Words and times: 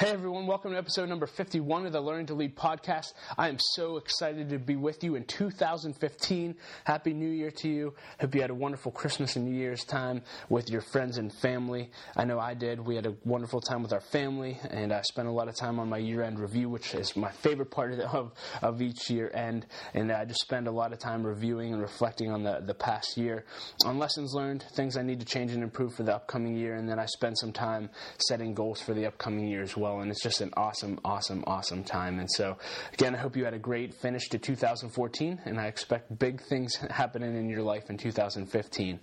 Hey 0.00 0.12
everyone, 0.12 0.46
welcome 0.46 0.70
to 0.70 0.78
episode 0.78 1.10
number 1.10 1.26
51 1.26 1.84
of 1.84 1.92
the 1.92 2.00
Learning 2.00 2.24
to 2.24 2.34
Lead 2.34 2.56
podcast. 2.56 3.12
I 3.36 3.50
am 3.50 3.58
so 3.58 3.98
excited 3.98 4.48
to 4.48 4.58
be 4.58 4.74
with 4.74 5.04
you 5.04 5.14
in 5.14 5.24
2015. 5.24 6.54
Happy 6.84 7.12
New 7.12 7.28
Year 7.28 7.50
to 7.58 7.68
you. 7.68 7.92
Hope 8.18 8.34
you 8.34 8.40
had 8.40 8.48
a 8.48 8.54
wonderful 8.54 8.92
Christmas 8.92 9.36
and 9.36 9.44
New 9.44 9.54
Year's 9.54 9.84
time 9.84 10.22
with 10.48 10.70
your 10.70 10.80
friends 10.80 11.18
and 11.18 11.30
family. 11.30 11.90
I 12.16 12.24
know 12.24 12.40
I 12.40 12.54
did. 12.54 12.80
We 12.80 12.96
had 12.96 13.04
a 13.04 13.14
wonderful 13.26 13.60
time 13.60 13.82
with 13.82 13.92
our 13.92 14.00
family, 14.00 14.58
and 14.70 14.90
I 14.90 15.02
spent 15.02 15.28
a 15.28 15.32
lot 15.32 15.48
of 15.48 15.54
time 15.54 15.78
on 15.78 15.90
my 15.90 15.98
year 15.98 16.22
end 16.22 16.38
review, 16.38 16.70
which 16.70 16.94
is 16.94 17.14
my 17.14 17.30
favorite 17.30 17.70
part 17.70 17.92
of, 17.92 18.32
of, 18.62 18.80
each 18.80 19.10
year 19.10 19.30
end. 19.34 19.66
And 19.92 20.10
I 20.10 20.24
just 20.24 20.40
spend 20.40 20.66
a 20.66 20.72
lot 20.72 20.94
of 20.94 20.98
time 20.98 21.26
reviewing 21.26 21.74
and 21.74 21.82
reflecting 21.82 22.30
on 22.30 22.42
the, 22.42 22.62
the 22.64 22.72
past 22.72 23.18
year, 23.18 23.44
on 23.84 23.98
lessons 23.98 24.32
learned, 24.32 24.64
things 24.72 24.96
I 24.96 25.02
need 25.02 25.20
to 25.20 25.26
change 25.26 25.52
and 25.52 25.62
improve 25.62 25.92
for 25.92 26.04
the 26.04 26.14
upcoming 26.14 26.56
year, 26.56 26.76
and 26.76 26.88
then 26.88 26.98
I 26.98 27.04
spend 27.04 27.36
some 27.36 27.52
time 27.52 27.90
setting 28.16 28.54
goals 28.54 28.80
for 28.80 28.94
the 28.94 29.04
upcoming 29.04 29.46
year 29.46 29.60
as 29.60 29.76
well 29.76 29.89
and 29.98 30.10
it's 30.12 30.22
just 30.22 30.40
an 30.40 30.52
awesome, 30.56 31.00
awesome, 31.04 31.42
awesome 31.48 31.82
time. 31.82 32.20
And 32.20 32.30
so, 32.30 32.56
again, 32.92 33.16
I 33.16 33.18
hope 33.18 33.36
you 33.36 33.44
had 33.44 33.54
a 33.54 33.58
great 33.58 33.92
finish 33.94 34.28
to 34.28 34.38
2014, 34.38 35.40
and 35.44 35.58
I 35.58 35.66
expect 35.66 36.16
big 36.16 36.40
things 36.42 36.76
happening 36.90 37.34
in 37.34 37.48
your 37.48 37.62
life 37.62 37.90
in 37.90 37.98
2015. 37.98 39.00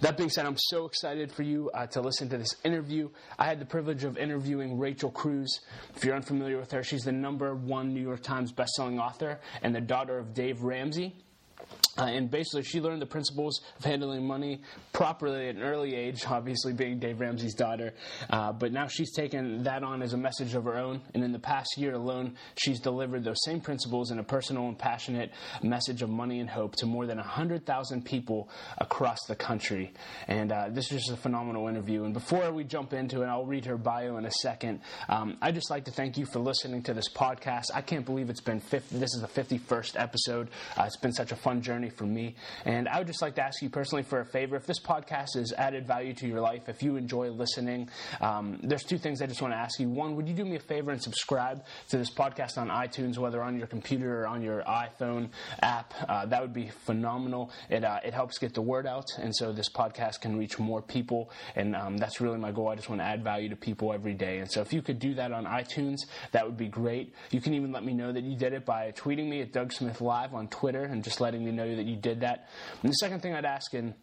That 0.00 0.16
being 0.16 0.30
said, 0.30 0.46
I'm 0.46 0.56
so 0.56 0.86
excited 0.86 1.30
for 1.30 1.42
you 1.42 1.70
uh, 1.74 1.86
to 1.88 2.00
listen 2.00 2.30
to 2.30 2.38
this 2.38 2.56
interview. 2.64 3.10
I 3.38 3.44
had 3.44 3.60
the 3.60 3.66
privilege 3.66 4.04
of 4.04 4.16
interviewing 4.16 4.78
Rachel 4.78 5.12
Cruze. 5.12 5.60
If 5.94 6.04
you're 6.04 6.16
unfamiliar 6.16 6.58
with 6.58 6.72
her, 6.72 6.82
she's 6.82 7.02
the 7.02 7.12
number 7.12 7.54
one 7.54 7.92
New 7.92 8.00
York 8.02 8.22
Times 8.22 8.52
bestselling 8.52 8.98
author 8.98 9.38
and 9.62 9.74
the 9.74 9.80
daughter 9.80 10.18
of 10.18 10.32
Dave 10.32 10.62
Ramsey. 10.62 11.14
Uh, 11.98 12.04
and 12.04 12.30
basically, 12.30 12.62
she 12.62 12.80
learned 12.80 13.02
the 13.02 13.06
principles 13.06 13.60
of 13.78 13.84
handling 13.84 14.26
money 14.26 14.62
properly 14.94 15.48
at 15.48 15.56
an 15.56 15.62
early 15.62 15.94
age, 15.94 16.24
obviously 16.26 16.72
being 16.72 16.98
Dave 16.98 17.20
Ramsey's 17.20 17.54
daughter. 17.54 17.92
Uh, 18.30 18.50
but 18.50 18.72
now 18.72 18.86
she's 18.86 19.12
taken 19.12 19.64
that 19.64 19.82
on 19.82 20.00
as 20.00 20.14
a 20.14 20.16
message 20.16 20.54
of 20.54 20.64
her 20.64 20.78
own. 20.78 21.02
And 21.12 21.22
in 21.22 21.32
the 21.32 21.38
past 21.38 21.76
year 21.76 21.92
alone, 21.92 22.36
she's 22.56 22.80
delivered 22.80 23.24
those 23.24 23.44
same 23.44 23.60
principles 23.60 24.10
in 24.10 24.18
a 24.18 24.22
personal 24.22 24.68
and 24.68 24.78
passionate 24.78 25.32
message 25.62 26.00
of 26.00 26.08
money 26.08 26.40
and 26.40 26.48
hope 26.48 26.76
to 26.76 26.86
more 26.86 27.06
than 27.06 27.18
100,000 27.18 28.04
people 28.04 28.48
across 28.78 29.18
the 29.28 29.36
country. 29.36 29.92
And 30.28 30.50
uh, 30.50 30.68
this 30.70 30.90
is 30.92 31.02
just 31.02 31.12
a 31.12 31.16
phenomenal 31.20 31.68
interview. 31.68 32.04
And 32.04 32.14
before 32.14 32.52
we 32.52 32.64
jump 32.64 32.94
into 32.94 33.20
it, 33.20 33.26
I'll 33.26 33.44
read 33.44 33.66
her 33.66 33.76
bio 33.76 34.16
in 34.16 34.24
a 34.24 34.32
second. 34.40 34.80
Um, 35.10 35.36
I'd 35.42 35.54
just 35.54 35.70
like 35.70 35.84
to 35.84 35.90
thank 35.90 36.16
you 36.16 36.24
for 36.24 36.38
listening 36.38 36.82
to 36.84 36.94
this 36.94 37.10
podcast. 37.12 37.64
I 37.74 37.82
can't 37.82 38.06
believe 38.06 38.30
it's 38.30 38.40
been 38.40 38.60
50, 38.60 38.96
this 38.96 39.14
is 39.14 39.20
the 39.20 39.28
51st 39.28 40.00
episode. 40.00 40.48
Uh, 40.74 40.84
it's 40.84 40.96
been 40.96 41.12
such 41.12 41.32
a 41.32 41.36
fun 41.36 41.60
journey 41.60 41.71
journey 41.72 41.88
for 41.88 42.04
me. 42.04 42.34
And 42.66 42.86
I 42.86 42.98
would 42.98 43.06
just 43.06 43.22
like 43.22 43.36
to 43.36 43.42
ask 43.42 43.62
you 43.62 43.70
personally 43.70 44.02
for 44.02 44.20
a 44.20 44.26
favor. 44.26 44.56
If 44.56 44.66
this 44.66 44.78
podcast 44.78 45.36
has 45.36 45.54
added 45.56 45.86
value 45.86 46.12
to 46.14 46.28
your 46.28 46.40
life, 46.40 46.68
if 46.68 46.82
you 46.82 46.96
enjoy 46.96 47.30
listening, 47.30 47.88
um, 48.20 48.60
there's 48.62 48.82
two 48.82 48.98
things 48.98 49.22
I 49.22 49.26
just 49.26 49.40
want 49.40 49.54
to 49.54 49.58
ask 49.58 49.80
you. 49.80 49.88
One, 49.88 50.14
would 50.16 50.28
you 50.28 50.34
do 50.34 50.44
me 50.44 50.56
a 50.56 50.60
favor 50.60 50.90
and 50.90 51.02
subscribe 51.02 51.64
to 51.88 51.96
this 51.96 52.10
podcast 52.10 52.58
on 52.58 52.68
iTunes, 52.68 53.16
whether 53.16 53.42
on 53.42 53.56
your 53.56 53.66
computer 53.66 54.22
or 54.22 54.26
on 54.26 54.42
your 54.42 54.62
iPhone 54.64 55.30
app? 55.62 55.94
Uh, 56.06 56.26
that 56.26 56.42
would 56.42 56.52
be 56.52 56.68
phenomenal. 56.84 57.50
It, 57.70 57.84
uh, 57.84 58.00
it 58.04 58.12
helps 58.12 58.36
get 58.38 58.52
the 58.52 58.60
word 58.60 58.86
out, 58.86 59.06
and 59.18 59.34
so 59.34 59.50
this 59.52 59.70
podcast 59.70 60.20
can 60.20 60.36
reach 60.36 60.58
more 60.58 60.82
people. 60.82 61.30
And 61.56 61.74
um, 61.74 61.96
that's 61.96 62.20
really 62.20 62.38
my 62.38 62.52
goal. 62.52 62.68
I 62.68 62.74
just 62.74 62.90
want 62.90 63.00
to 63.00 63.06
add 63.06 63.24
value 63.24 63.48
to 63.48 63.56
people 63.56 63.94
every 63.94 64.12
day. 64.12 64.38
And 64.40 64.50
so 64.50 64.60
if 64.60 64.74
you 64.74 64.82
could 64.82 64.98
do 64.98 65.14
that 65.14 65.32
on 65.32 65.46
iTunes, 65.46 66.00
that 66.32 66.44
would 66.44 66.58
be 66.58 66.68
great. 66.68 67.14
You 67.30 67.40
can 67.40 67.54
even 67.54 67.72
let 67.72 67.82
me 67.82 67.94
know 67.94 68.12
that 68.12 68.24
you 68.24 68.36
did 68.36 68.52
it 68.52 68.66
by 68.66 68.92
tweeting 68.92 69.28
me 69.30 69.40
at 69.40 69.52
Doug 69.52 69.72
Smith 69.72 70.02
Live 70.02 70.34
on 70.34 70.48
Twitter 70.48 70.84
and 70.84 71.02
just 71.02 71.20
letting 71.20 71.42
me 71.42 71.50
know 71.50 71.61
that 71.66 71.86
you 71.86 71.96
did 71.96 72.20
that. 72.20 72.48
And 72.82 72.90
the 72.90 72.96
second 72.96 73.20
thing 73.20 73.34
I'd 73.34 73.44
ask, 73.44 73.74
and 73.74 73.94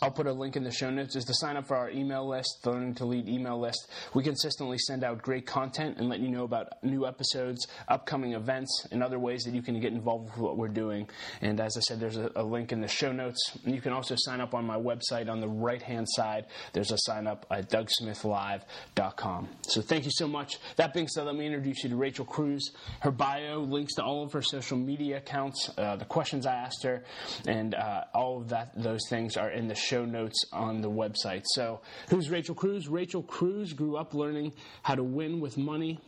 I'll 0.00 0.10
put 0.10 0.26
a 0.26 0.32
link 0.32 0.56
in 0.56 0.64
the 0.64 0.72
show 0.72 0.90
notes 0.90 1.14
is 1.14 1.24
to 1.26 1.34
sign 1.34 1.56
up 1.56 1.68
for 1.68 1.76
our 1.76 1.88
email 1.88 2.26
list, 2.28 2.58
the 2.62 2.70
Learning 2.70 2.92
to 2.94 3.04
Lead 3.04 3.28
email 3.28 3.60
list. 3.60 3.88
We 4.14 4.24
consistently 4.24 4.76
send 4.78 5.04
out 5.04 5.22
great 5.22 5.46
content 5.46 5.98
and 5.98 6.08
let 6.08 6.18
you 6.18 6.28
know 6.28 6.42
about 6.42 6.82
new 6.82 7.06
episodes, 7.06 7.68
upcoming 7.86 8.32
events, 8.32 8.88
and 8.90 9.00
other 9.00 9.20
ways 9.20 9.44
that 9.44 9.54
you 9.54 9.62
can 9.62 9.78
get 9.80 9.92
involved 9.92 10.30
with 10.30 10.38
what 10.38 10.56
we're 10.56 10.66
doing. 10.66 11.08
And 11.40 11.60
as 11.60 11.76
I 11.76 11.80
said, 11.80 12.00
there's 12.00 12.16
a, 12.16 12.32
a 12.34 12.42
link 12.42 12.72
in 12.72 12.80
the 12.80 12.88
show 12.88 13.12
notes. 13.12 13.38
And 13.64 13.76
you 13.76 13.80
can 13.80 13.92
also 13.92 14.16
sign 14.18 14.40
up 14.40 14.54
on 14.54 14.64
my 14.64 14.76
website 14.76 15.30
on 15.30 15.40
the 15.40 15.46
right 15.48 15.80
hand 15.80 16.08
side. 16.08 16.46
There's 16.72 16.90
a 16.90 16.98
sign 16.98 17.28
up 17.28 17.46
at 17.50 17.70
DougSmithLive.com. 17.70 19.48
So 19.62 19.82
thank 19.82 20.04
you 20.04 20.10
so 20.12 20.26
much. 20.26 20.58
That 20.76 20.94
being 20.94 21.06
said, 21.06 21.26
let 21.26 21.36
me 21.36 21.46
introduce 21.46 21.84
you 21.84 21.90
to 21.90 21.96
Rachel 21.96 22.26
Cruze. 22.26 22.72
Her 23.00 23.12
bio, 23.12 23.60
links 23.60 23.94
to 23.94 24.02
all 24.02 24.24
of 24.24 24.32
her 24.32 24.42
social 24.42 24.78
media 24.78 25.18
accounts, 25.18 25.70
uh, 25.78 25.94
the 25.94 26.04
questions 26.04 26.44
I 26.44 26.54
asked 26.54 26.82
her, 26.82 27.04
and 27.46 27.76
uh, 27.76 28.04
all 28.14 28.40
of 28.40 28.48
that. 28.48 28.72
Those 28.74 29.02
things 29.08 29.36
are 29.36 29.50
in 29.50 29.68
the 29.68 29.76
show 29.82 30.04
notes 30.04 30.44
on 30.52 30.80
the 30.80 30.90
website. 30.90 31.42
So, 31.54 31.80
who's 32.08 32.30
Rachel 32.30 32.54
Cruze? 32.54 32.88
Rachel 32.88 33.22
Cruze 33.22 33.74
grew 33.74 33.96
up 33.96 34.14
learning 34.14 34.52
how 34.82 34.94
to 34.94 35.04
win 35.04 35.40
with 35.40 35.58
money. 35.58 35.98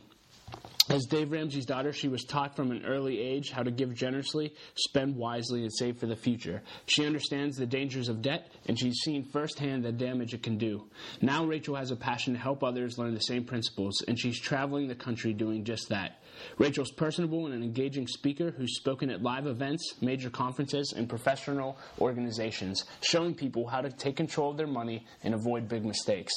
As 0.91 1.07
Dave 1.07 1.33
Ramsey's 1.33 1.65
daughter, 1.65 1.95
she 1.95 2.09
was 2.09 2.25
taught 2.25 2.55
from 2.55 2.71
an 2.71 2.85
early 2.85 3.19
age 3.19 3.51
how 3.51 3.63
to 3.63 3.71
give 3.71 3.95
generously, 3.95 4.55
spend 4.75 5.17
wisely, 5.17 5.63
and 5.63 5.73
save 5.73 5.99
for 5.99 6.07
the 6.07 6.15
future. 6.15 6.63
She 6.87 7.07
understands 7.07 7.57
the 7.57 7.65
dangers 7.65 8.11
of 8.11 8.21
debt, 8.21 8.51
and 8.67 8.79
she's 8.79 9.01
seen 9.03 9.25
firsthand 9.25 9.83
the 9.83 9.93
damage 9.93 10.35
it 10.35 10.43
can 10.43 10.59
do. 10.59 10.85
Now, 11.23 11.47
Rachel 11.47 11.75
has 11.77 11.91
a 11.91 11.97
passion 11.97 12.35
to 12.35 12.39
help 12.39 12.63
others 12.63 12.99
learn 12.99 13.15
the 13.15 13.21
same 13.21 13.45
principles, 13.45 14.03
and 14.07 14.19
she's 14.19 14.39
traveling 14.39 14.87
the 14.87 14.95
country 14.95 15.33
doing 15.33 15.65
just 15.65 15.89
that. 15.89 16.21
Rachel's 16.59 16.91
personable 16.93 17.47
and 17.47 17.55
an 17.55 17.63
engaging 17.63 18.07
speaker 18.07 18.51
who's 18.51 18.77
spoken 18.77 19.11
at 19.11 19.23
live 19.23 19.47
events, 19.47 19.95
major 20.01 20.31
conferences, 20.31 20.93
and 20.97 21.09
professional 21.09 21.79
organizations, 22.01 22.85
showing 23.03 23.35
people 23.35 23.67
how 23.67 23.81
to 23.81 23.91
take 23.91 24.17
control 24.17 24.51
of 24.51 24.57
their 24.57 24.67
money 24.67 25.07
and 25.23 25.35
avoid 25.35 25.69
big 25.69 25.85
mistakes. 25.85 26.33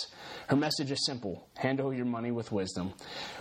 Her 0.48 0.56
message 0.56 0.92
is 0.92 1.06
simple 1.06 1.48
handle 1.56 1.94
your 1.94 2.06
money 2.06 2.32
with 2.32 2.52
wisdom. 2.52 2.94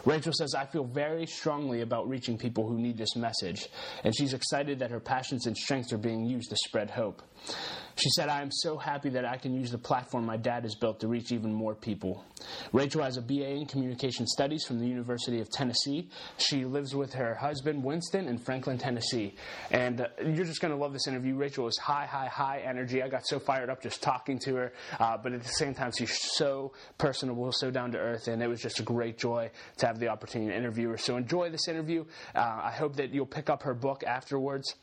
Rachel 0.05 0.33
says, 0.33 0.55
I 0.55 0.65
feel 0.65 0.85
very 0.85 1.27
strongly 1.27 1.83
about 1.83 2.09
reaching 2.09 2.39
people 2.39 2.67
who 2.67 2.79
need 2.79 2.97
this 2.97 3.15
message, 3.15 3.69
and 4.05 4.17
she's 4.17 4.33
excited 4.33 4.79
that 4.79 4.91
her 4.91 5.01
passions 5.01 5.47
and 5.47 5.57
strengths 5.57 5.93
are 5.93 5.99
being 5.99 6.25
used 6.25 6.51
to 6.51 6.57
spread 6.57 6.91
hope. 6.91 7.23
She 7.97 8.11
said, 8.11 8.29
I 8.29 8.43
am 8.43 8.51
so 8.53 8.77
happy 8.77 9.09
that 9.11 9.25
I 9.25 9.39
can 9.39 9.55
use 9.55 9.71
the 9.71 9.79
platform 9.79 10.27
my 10.27 10.37
dad 10.37 10.65
has 10.65 10.75
built 10.75 11.01
to 11.01 11.09
reach 11.09 11.33
even 11.33 11.53
more 11.53 11.75
people. 11.75 12.25
Rachel 12.73 13.03
has 13.03 13.17
a 13.17 13.23
BA 13.23 13.49
in 13.49 13.65
Communication 13.65 14.27
Studies 14.27 14.65
from 14.67 14.79
the 14.79 14.87
University 14.87 15.41
of 15.41 15.49
Tennessee. 15.51 16.11
She 16.37 16.67
lives 16.67 16.95
with 16.95 17.15
her 17.15 17.35
husband, 17.35 17.83
Winston, 17.83 18.29
in 18.29 18.39
Franklin, 18.39 18.77
Tennessee. 18.77 19.35
And 19.71 20.03
uh, 20.03 20.09
you're 20.23 20.45
just 20.45 20.61
going 20.61 20.73
to 20.73 20.79
love 20.79 20.93
this 20.93 21.09
interview. 21.09 21.37
Rachel 21.37 21.67
is 21.69 21.79
high, 21.79 22.05
high, 22.05 22.27
high 22.27 22.61
energy. 22.67 23.03
I 23.03 23.09
got 23.09 23.27
so 23.27 23.39
fired 23.39 23.71
up 23.71 23.83
just 23.83 24.03
talking 24.03 24.39
to 24.41 24.55
her. 24.57 24.73
Uh, 25.01 25.17
but 25.17 25.33
at 25.33 25.43
the 25.43 25.49
same 25.49 25.73
time, 25.73 25.91
she's 25.97 26.19
so 26.37 26.73
personable, 26.99 27.51
so 27.51 27.71
down 27.71 27.93
to 27.93 27.99
earth. 27.99 28.29
And 28.29 28.43
it 28.43 28.47
was 28.49 28.61
just 28.61 28.79
a 28.79 28.83
great 28.83 29.17
joy 29.17 29.51
to 29.79 29.87
have 29.87 29.99
the 29.99 30.09
opportunity 30.09 30.51
to 30.51 30.57
interview 30.57 30.91
her. 30.91 30.99
So 30.99 31.17
enjoy 31.17 31.49
this 31.49 31.67
interview. 31.67 32.05
Uh, 32.35 32.61
I 32.65 32.73
hope 32.73 32.97
that 32.97 33.15
you'll 33.15 33.25
pick 33.25 33.49
up 33.49 33.63
her 33.63 33.73
book 33.73 34.05
afterwards 34.05 34.75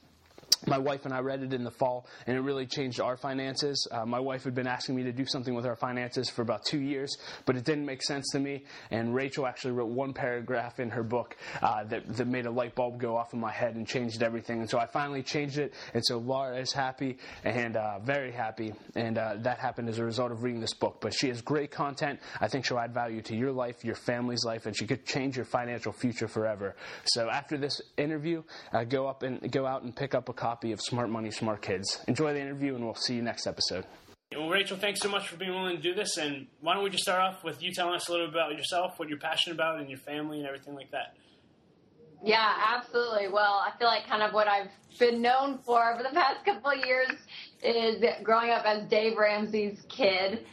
my 0.67 0.77
wife 0.77 1.05
and 1.05 1.13
I 1.13 1.19
read 1.19 1.43
it 1.43 1.53
in 1.53 1.63
the 1.63 1.71
fall, 1.71 2.07
and 2.25 2.37
it 2.37 2.41
really 2.41 2.65
changed 2.65 2.99
our 2.99 3.17
finances. 3.17 3.87
Uh, 3.91 4.05
my 4.05 4.19
wife 4.19 4.43
had 4.43 4.55
been 4.55 4.67
asking 4.67 4.95
me 4.95 5.03
to 5.03 5.11
do 5.11 5.25
something 5.25 5.53
with 5.53 5.65
our 5.65 5.75
finances 5.75 6.29
for 6.29 6.41
about 6.41 6.65
two 6.65 6.79
years, 6.79 7.15
but 7.45 7.55
it 7.55 7.65
didn't 7.65 7.85
make 7.85 8.01
sense 8.03 8.29
to 8.31 8.39
me. 8.39 8.63
And 8.91 9.13
Rachel 9.13 9.45
actually 9.45 9.71
wrote 9.71 9.89
one 9.89 10.13
paragraph 10.13 10.79
in 10.79 10.89
her 10.89 11.03
book 11.03 11.35
uh, 11.61 11.83
that, 11.85 12.15
that 12.15 12.27
made 12.27 12.45
a 12.45 12.51
light 12.51 12.75
bulb 12.75 12.99
go 12.99 13.17
off 13.17 13.33
in 13.33 13.39
my 13.39 13.51
head 13.51 13.75
and 13.75 13.87
changed 13.87 14.23
everything. 14.23 14.59
And 14.59 14.69
so 14.69 14.79
I 14.79 14.85
finally 14.85 15.23
changed 15.23 15.57
it. 15.57 15.73
And 15.93 16.03
so 16.05 16.17
Laura 16.17 16.57
is 16.57 16.71
happy 16.71 17.17
and 17.43 17.75
uh, 17.75 17.99
very 17.99 18.31
happy. 18.31 18.73
And 18.95 19.17
uh, 19.17 19.35
that 19.39 19.59
happened 19.59 19.89
as 19.89 19.99
a 19.99 20.05
result 20.05 20.31
of 20.31 20.43
reading 20.43 20.61
this 20.61 20.73
book. 20.73 20.99
But 21.01 21.13
she 21.13 21.27
has 21.27 21.41
great 21.41 21.71
content. 21.71 22.19
I 22.39 22.47
think 22.47 22.65
she'll 22.65 22.79
add 22.79 22.93
value 22.93 23.21
to 23.23 23.35
your 23.35 23.51
life, 23.51 23.83
your 23.83 23.95
family's 23.95 24.45
life, 24.45 24.65
and 24.65 24.75
she 24.75 24.87
could 24.87 25.05
change 25.05 25.35
your 25.35 25.45
financial 25.45 25.91
future 25.91 26.27
forever. 26.27 26.75
So 27.05 27.29
after 27.29 27.57
this 27.57 27.81
interview, 27.97 28.43
uh, 28.71 28.85
go 28.85 29.07
up 29.07 29.23
and 29.23 29.51
go 29.51 29.65
out 29.65 29.83
and 29.83 29.95
pick 29.95 30.15
up 30.15 30.29
a 30.29 30.33
copy 30.33 30.52
copy 30.53 30.71
of 30.71 30.79
Smart 30.79 31.09
Money, 31.09 31.31
Smart 31.31 31.63
Kids. 31.63 31.99
Enjoy 32.07 32.31
the 32.31 32.39
interview, 32.39 32.75
and 32.75 32.85
we'll 32.85 32.93
see 32.93 33.15
you 33.15 33.23
next 33.23 33.47
episode. 33.47 33.85
Well, 34.37 34.49
Rachel, 34.49 34.77
thanks 34.77 35.01
so 35.01 35.09
much 35.09 35.27
for 35.27 35.35
being 35.35 35.51
willing 35.51 35.77
to 35.77 35.81
do 35.81 35.95
this. 35.95 36.17
And 36.17 36.45
why 36.61 36.75
don't 36.75 36.83
we 36.83 36.91
just 36.91 37.01
start 37.01 37.21
off 37.21 37.43
with 37.43 37.63
you 37.63 37.71
telling 37.73 37.95
us 37.95 38.07
a 38.07 38.11
little 38.11 38.27
bit 38.27 38.35
about 38.35 38.51
yourself, 38.55 38.99
what 38.99 39.09
you're 39.09 39.17
passionate 39.17 39.55
about, 39.55 39.79
and 39.79 39.89
your 39.89 39.97
family, 39.97 40.37
and 40.37 40.45
everything 40.45 40.75
like 40.75 40.91
that. 40.91 41.15
Yeah, 42.23 42.53
absolutely. 42.67 43.29
Well, 43.29 43.63
I 43.65 43.71
feel 43.79 43.87
like 43.87 44.05
kind 44.07 44.21
of 44.21 44.31
what 44.31 44.47
I've 44.47 44.69
been 44.99 45.23
known 45.23 45.57
for 45.65 45.91
over 45.91 46.03
the 46.03 46.13
past 46.13 46.45
couple 46.45 46.69
of 46.69 46.85
years 46.85 47.09
is 47.63 48.03
growing 48.21 48.51
up 48.51 48.63
as 48.63 48.87
Dave 48.89 49.17
Ramsey's 49.17 49.83
kid. 49.89 50.45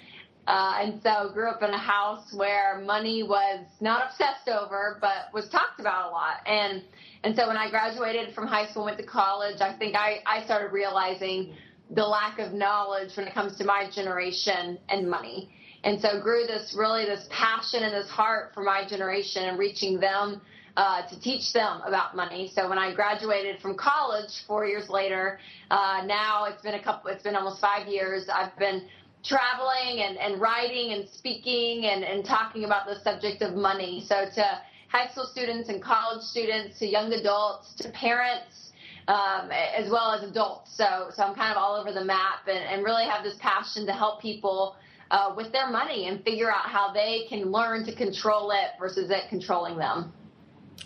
Uh, 0.50 0.78
and 0.80 1.00
so 1.00 1.30
grew 1.32 1.48
up 1.48 1.62
in 1.62 1.70
a 1.70 1.78
house 1.78 2.34
where 2.34 2.80
money 2.84 3.22
was 3.22 3.64
not 3.80 4.10
obsessed 4.10 4.48
over, 4.48 4.98
but 5.00 5.32
was 5.32 5.48
talked 5.48 5.78
about 5.78 6.08
a 6.08 6.10
lot. 6.10 6.38
And 6.44 6.82
and 7.22 7.36
so 7.36 7.46
when 7.46 7.56
I 7.56 7.70
graduated 7.70 8.34
from 8.34 8.48
high 8.48 8.66
school, 8.66 8.84
went 8.84 8.98
to 8.98 9.06
college, 9.06 9.60
I 9.60 9.76
think 9.78 9.94
I, 9.94 10.22
I 10.26 10.44
started 10.44 10.72
realizing 10.72 11.54
the 11.90 12.04
lack 12.04 12.40
of 12.40 12.52
knowledge 12.52 13.16
when 13.16 13.28
it 13.28 13.34
comes 13.34 13.58
to 13.58 13.64
my 13.64 13.88
generation 13.94 14.78
and 14.88 15.08
money. 15.08 15.50
And 15.84 16.00
so 16.00 16.20
grew 16.20 16.46
this 16.48 16.74
really 16.76 17.04
this 17.04 17.28
passion 17.30 17.84
and 17.84 17.94
this 17.94 18.10
heart 18.10 18.52
for 18.52 18.64
my 18.64 18.84
generation 18.88 19.44
and 19.44 19.56
reaching 19.56 20.00
them 20.00 20.40
uh, 20.76 21.06
to 21.08 21.20
teach 21.20 21.52
them 21.52 21.80
about 21.86 22.16
money. 22.16 22.50
So 22.54 22.68
when 22.68 22.78
I 22.78 22.94
graduated 22.94 23.60
from 23.60 23.76
college 23.76 24.30
four 24.46 24.66
years 24.66 24.88
later, 24.88 25.38
uh, 25.70 26.02
now 26.06 26.46
it's 26.46 26.62
been 26.62 26.74
a 26.74 26.82
couple, 26.82 27.10
it's 27.10 27.22
been 27.22 27.36
almost 27.36 27.60
five 27.60 27.86
years. 27.86 28.28
I've 28.32 28.56
been 28.58 28.88
traveling 29.22 30.00
and, 30.00 30.16
and 30.18 30.40
writing 30.40 30.92
and 30.92 31.08
speaking 31.08 31.86
and, 31.86 32.04
and 32.04 32.24
talking 32.24 32.64
about 32.64 32.86
the 32.86 33.00
subject 33.00 33.42
of 33.42 33.54
money. 33.54 34.04
So 34.06 34.26
to 34.34 34.60
high 34.88 35.08
school 35.08 35.26
students 35.26 35.68
and 35.68 35.82
college 35.82 36.22
students, 36.22 36.78
to 36.78 36.86
young 36.86 37.12
adults, 37.12 37.74
to 37.74 37.90
parents, 37.90 38.72
um, 39.08 39.50
as 39.50 39.90
well 39.90 40.12
as 40.12 40.28
adults. 40.28 40.76
So, 40.76 41.10
so 41.14 41.22
I'm 41.22 41.34
kind 41.34 41.50
of 41.50 41.56
all 41.56 41.76
over 41.76 41.92
the 41.92 42.04
map 42.04 42.46
and, 42.46 42.58
and 42.58 42.84
really 42.84 43.04
have 43.04 43.24
this 43.24 43.36
passion 43.40 43.86
to 43.86 43.92
help 43.92 44.20
people 44.20 44.76
uh, 45.10 45.34
with 45.36 45.52
their 45.52 45.68
money 45.68 46.08
and 46.08 46.22
figure 46.24 46.50
out 46.50 46.66
how 46.66 46.92
they 46.92 47.26
can 47.28 47.50
learn 47.50 47.84
to 47.84 47.94
control 47.94 48.52
it 48.52 48.78
versus 48.78 49.10
it 49.10 49.28
controlling 49.28 49.76
them. 49.76 50.12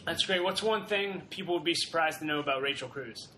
That's 0.07 0.25
great. 0.25 0.43
What's 0.43 0.63
one 0.63 0.87
thing 0.87 1.23
people 1.31 1.55
would 1.55 1.65
be 1.65 1.75
surprised 1.75 2.19
to 2.21 2.25
know 2.25 2.41
about 2.41 2.63
Rachel 2.63 2.89
Cruze? 2.89 3.29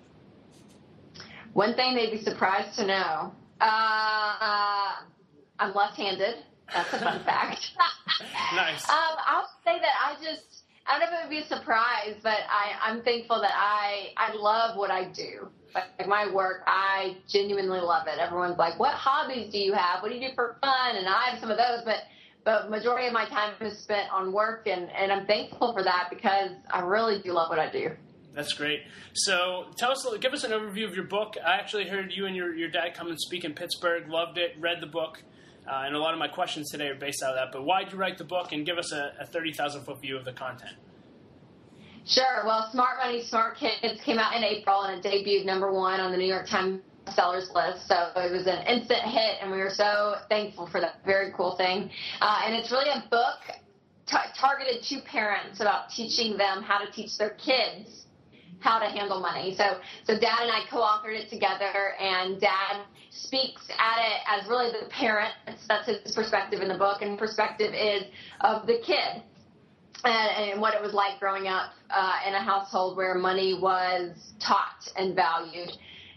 One 1.52 1.74
thing 1.74 1.94
they'd 1.94 2.10
be 2.10 2.22
surprised 2.22 2.76
to 2.78 2.86
know. 2.86 3.32
Uh, 3.60 4.94
I'm 5.58 5.74
left-handed. 5.74 6.36
That's 6.72 6.92
a 6.92 6.98
fun 6.98 7.24
fact. 7.24 7.70
nice. 8.54 8.88
Um, 8.88 9.16
I'll 9.26 9.48
say 9.64 9.78
that 9.78 9.94
I 10.04 10.14
just 10.22 10.64
I 10.86 10.98
don't 10.98 11.10
know 11.10 11.18
if 11.18 11.24
it 11.24 11.28
would 11.28 11.30
be 11.30 11.54
a 11.54 11.58
surprise, 11.58 12.14
but 12.22 12.38
I, 12.48 12.90
I'm 12.90 13.02
thankful 13.02 13.40
that 13.40 13.52
I 13.54 14.08
I 14.16 14.34
love 14.34 14.76
what 14.76 14.90
I 14.90 15.10
do. 15.12 15.48
Like 15.74 16.06
my 16.08 16.32
work, 16.32 16.62
I 16.66 17.16
genuinely 17.28 17.80
love 17.80 18.06
it. 18.06 18.18
Everyone's 18.18 18.58
like, 18.58 18.78
"What 18.78 18.94
hobbies 18.94 19.52
do 19.52 19.58
you 19.58 19.72
have? 19.72 20.02
What 20.02 20.10
do 20.10 20.14
you 20.16 20.28
do 20.28 20.34
for 20.34 20.56
fun?" 20.60 20.96
And 20.96 21.06
I 21.06 21.30
have 21.30 21.40
some 21.40 21.50
of 21.50 21.58
those, 21.58 21.82
but 21.84 21.98
but 22.44 22.70
majority 22.70 23.08
of 23.08 23.12
my 23.12 23.28
time 23.28 23.54
is 23.60 23.78
spent 23.78 24.10
on 24.12 24.32
work, 24.32 24.66
and 24.66 24.90
and 24.90 25.12
I'm 25.12 25.26
thankful 25.26 25.72
for 25.72 25.82
that 25.82 26.08
because 26.10 26.50
I 26.70 26.80
really 26.80 27.20
do 27.20 27.32
love 27.32 27.50
what 27.50 27.58
I 27.58 27.70
do. 27.70 27.90
That's 28.36 28.52
great. 28.52 28.82
So 29.14 29.64
tell 29.78 29.92
us, 29.92 30.06
give 30.20 30.34
us 30.34 30.44
an 30.44 30.50
overview 30.50 30.86
of 30.86 30.94
your 30.94 31.06
book. 31.06 31.36
I 31.44 31.54
actually 31.54 31.88
heard 31.88 32.12
you 32.12 32.26
and 32.26 32.36
your, 32.36 32.54
your 32.54 32.68
dad 32.68 32.92
come 32.94 33.08
and 33.08 33.18
speak 33.18 33.44
in 33.44 33.54
Pittsburgh. 33.54 34.08
Loved 34.10 34.36
it. 34.36 34.54
Read 34.60 34.82
the 34.82 34.86
book. 34.86 35.22
Uh, 35.66 35.84
and 35.86 35.96
a 35.96 35.98
lot 35.98 36.12
of 36.12 36.20
my 36.20 36.28
questions 36.28 36.70
today 36.70 36.88
are 36.88 36.94
based 36.94 37.22
out 37.22 37.30
of 37.30 37.36
that. 37.36 37.50
But 37.50 37.64
why 37.64 37.82
did 37.82 37.94
you 37.94 37.98
write 37.98 38.18
the 38.18 38.24
book? 38.24 38.52
And 38.52 38.66
give 38.66 38.76
us 38.76 38.92
a, 38.92 39.14
a 39.20 39.26
30,000 39.26 39.84
foot 39.84 40.02
view 40.02 40.18
of 40.18 40.26
the 40.26 40.34
content. 40.34 40.76
Sure. 42.06 42.44
Well, 42.44 42.68
Smart 42.70 42.98
Money, 43.02 43.24
Smart 43.24 43.56
Kids 43.56 44.02
came 44.04 44.18
out 44.18 44.36
in 44.36 44.44
April 44.44 44.82
and 44.82 45.04
it 45.04 45.10
debuted 45.10 45.46
number 45.46 45.72
one 45.72 45.98
on 45.98 46.12
the 46.12 46.18
New 46.18 46.28
York 46.28 46.46
Times 46.46 46.82
sellers 47.14 47.50
list. 47.54 47.88
So 47.88 48.12
it 48.16 48.30
was 48.30 48.46
an 48.46 48.66
instant 48.66 49.02
hit, 49.02 49.38
and 49.40 49.50
we 49.50 49.58
were 49.58 49.70
so 49.70 50.16
thankful 50.28 50.66
for 50.66 50.80
that. 50.80 51.00
Very 51.06 51.32
cool 51.34 51.56
thing. 51.56 51.90
Uh, 52.20 52.42
and 52.44 52.54
it's 52.54 52.70
really 52.70 52.90
a 52.90 53.02
book 53.10 53.38
t- 54.06 54.16
targeted 54.38 54.82
to 54.82 55.00
parents 55.10 55.60
about 55.60 55.88
teaching 55.88 56.36
them 56.36 56.62
how 56.62 56.84
to 56.84 56.92
teach 56.92 57.16
their 57.16 57.30
kids 57.30 58.05
how 58.60 58.78
to 58.78 58.86
handle 58.86 59.20
money. 59.20 59.54
So, 59.56 59.78
so 60.04 60.18
Dad 60.18 60.40
and 60.42 60.50
I 60.50 60.60
co-authored 60.70 61.14
it 61.14 61.30
together, 61.30 61.94
and 62.00 62.40
Dad 62.40 62.82
speaks 63.10 63.68
at 63.70 63.98
it 63.98 64.20
as 64.28 64.48
really 64.48 64.70
the 64.72 64.88
parent. 64.90 65.32
That's 65.68 65.86
his 65.86 66.14
perspective 66.14 66.60
in 66.60 66.68
the 66.68 66.78
book, 66.78 67.02
and 67.02 67.18
perspective 67.18 67.74
is 67.74 68.04
of 68.40 68.66
the 68.66 68.78
kid. 68.84 69.22
And, 70.04 70.50
and 70.52 70.60
what 70.60 70.74
it 70.74 70.82
was 70.82 70.92
like 70.92 71.18
growing 71.18 71.48
up 71.48 71.72
uh, 71.90 72.18
in 72.28 72.34
a 72.34 72.42
household 72.42 72.96
where 72.96 73.14
money 73.14 73.58
was 73.60 74.34
taught 74.38 74.92
and 74.94 75.16
valued. 75.16 75.70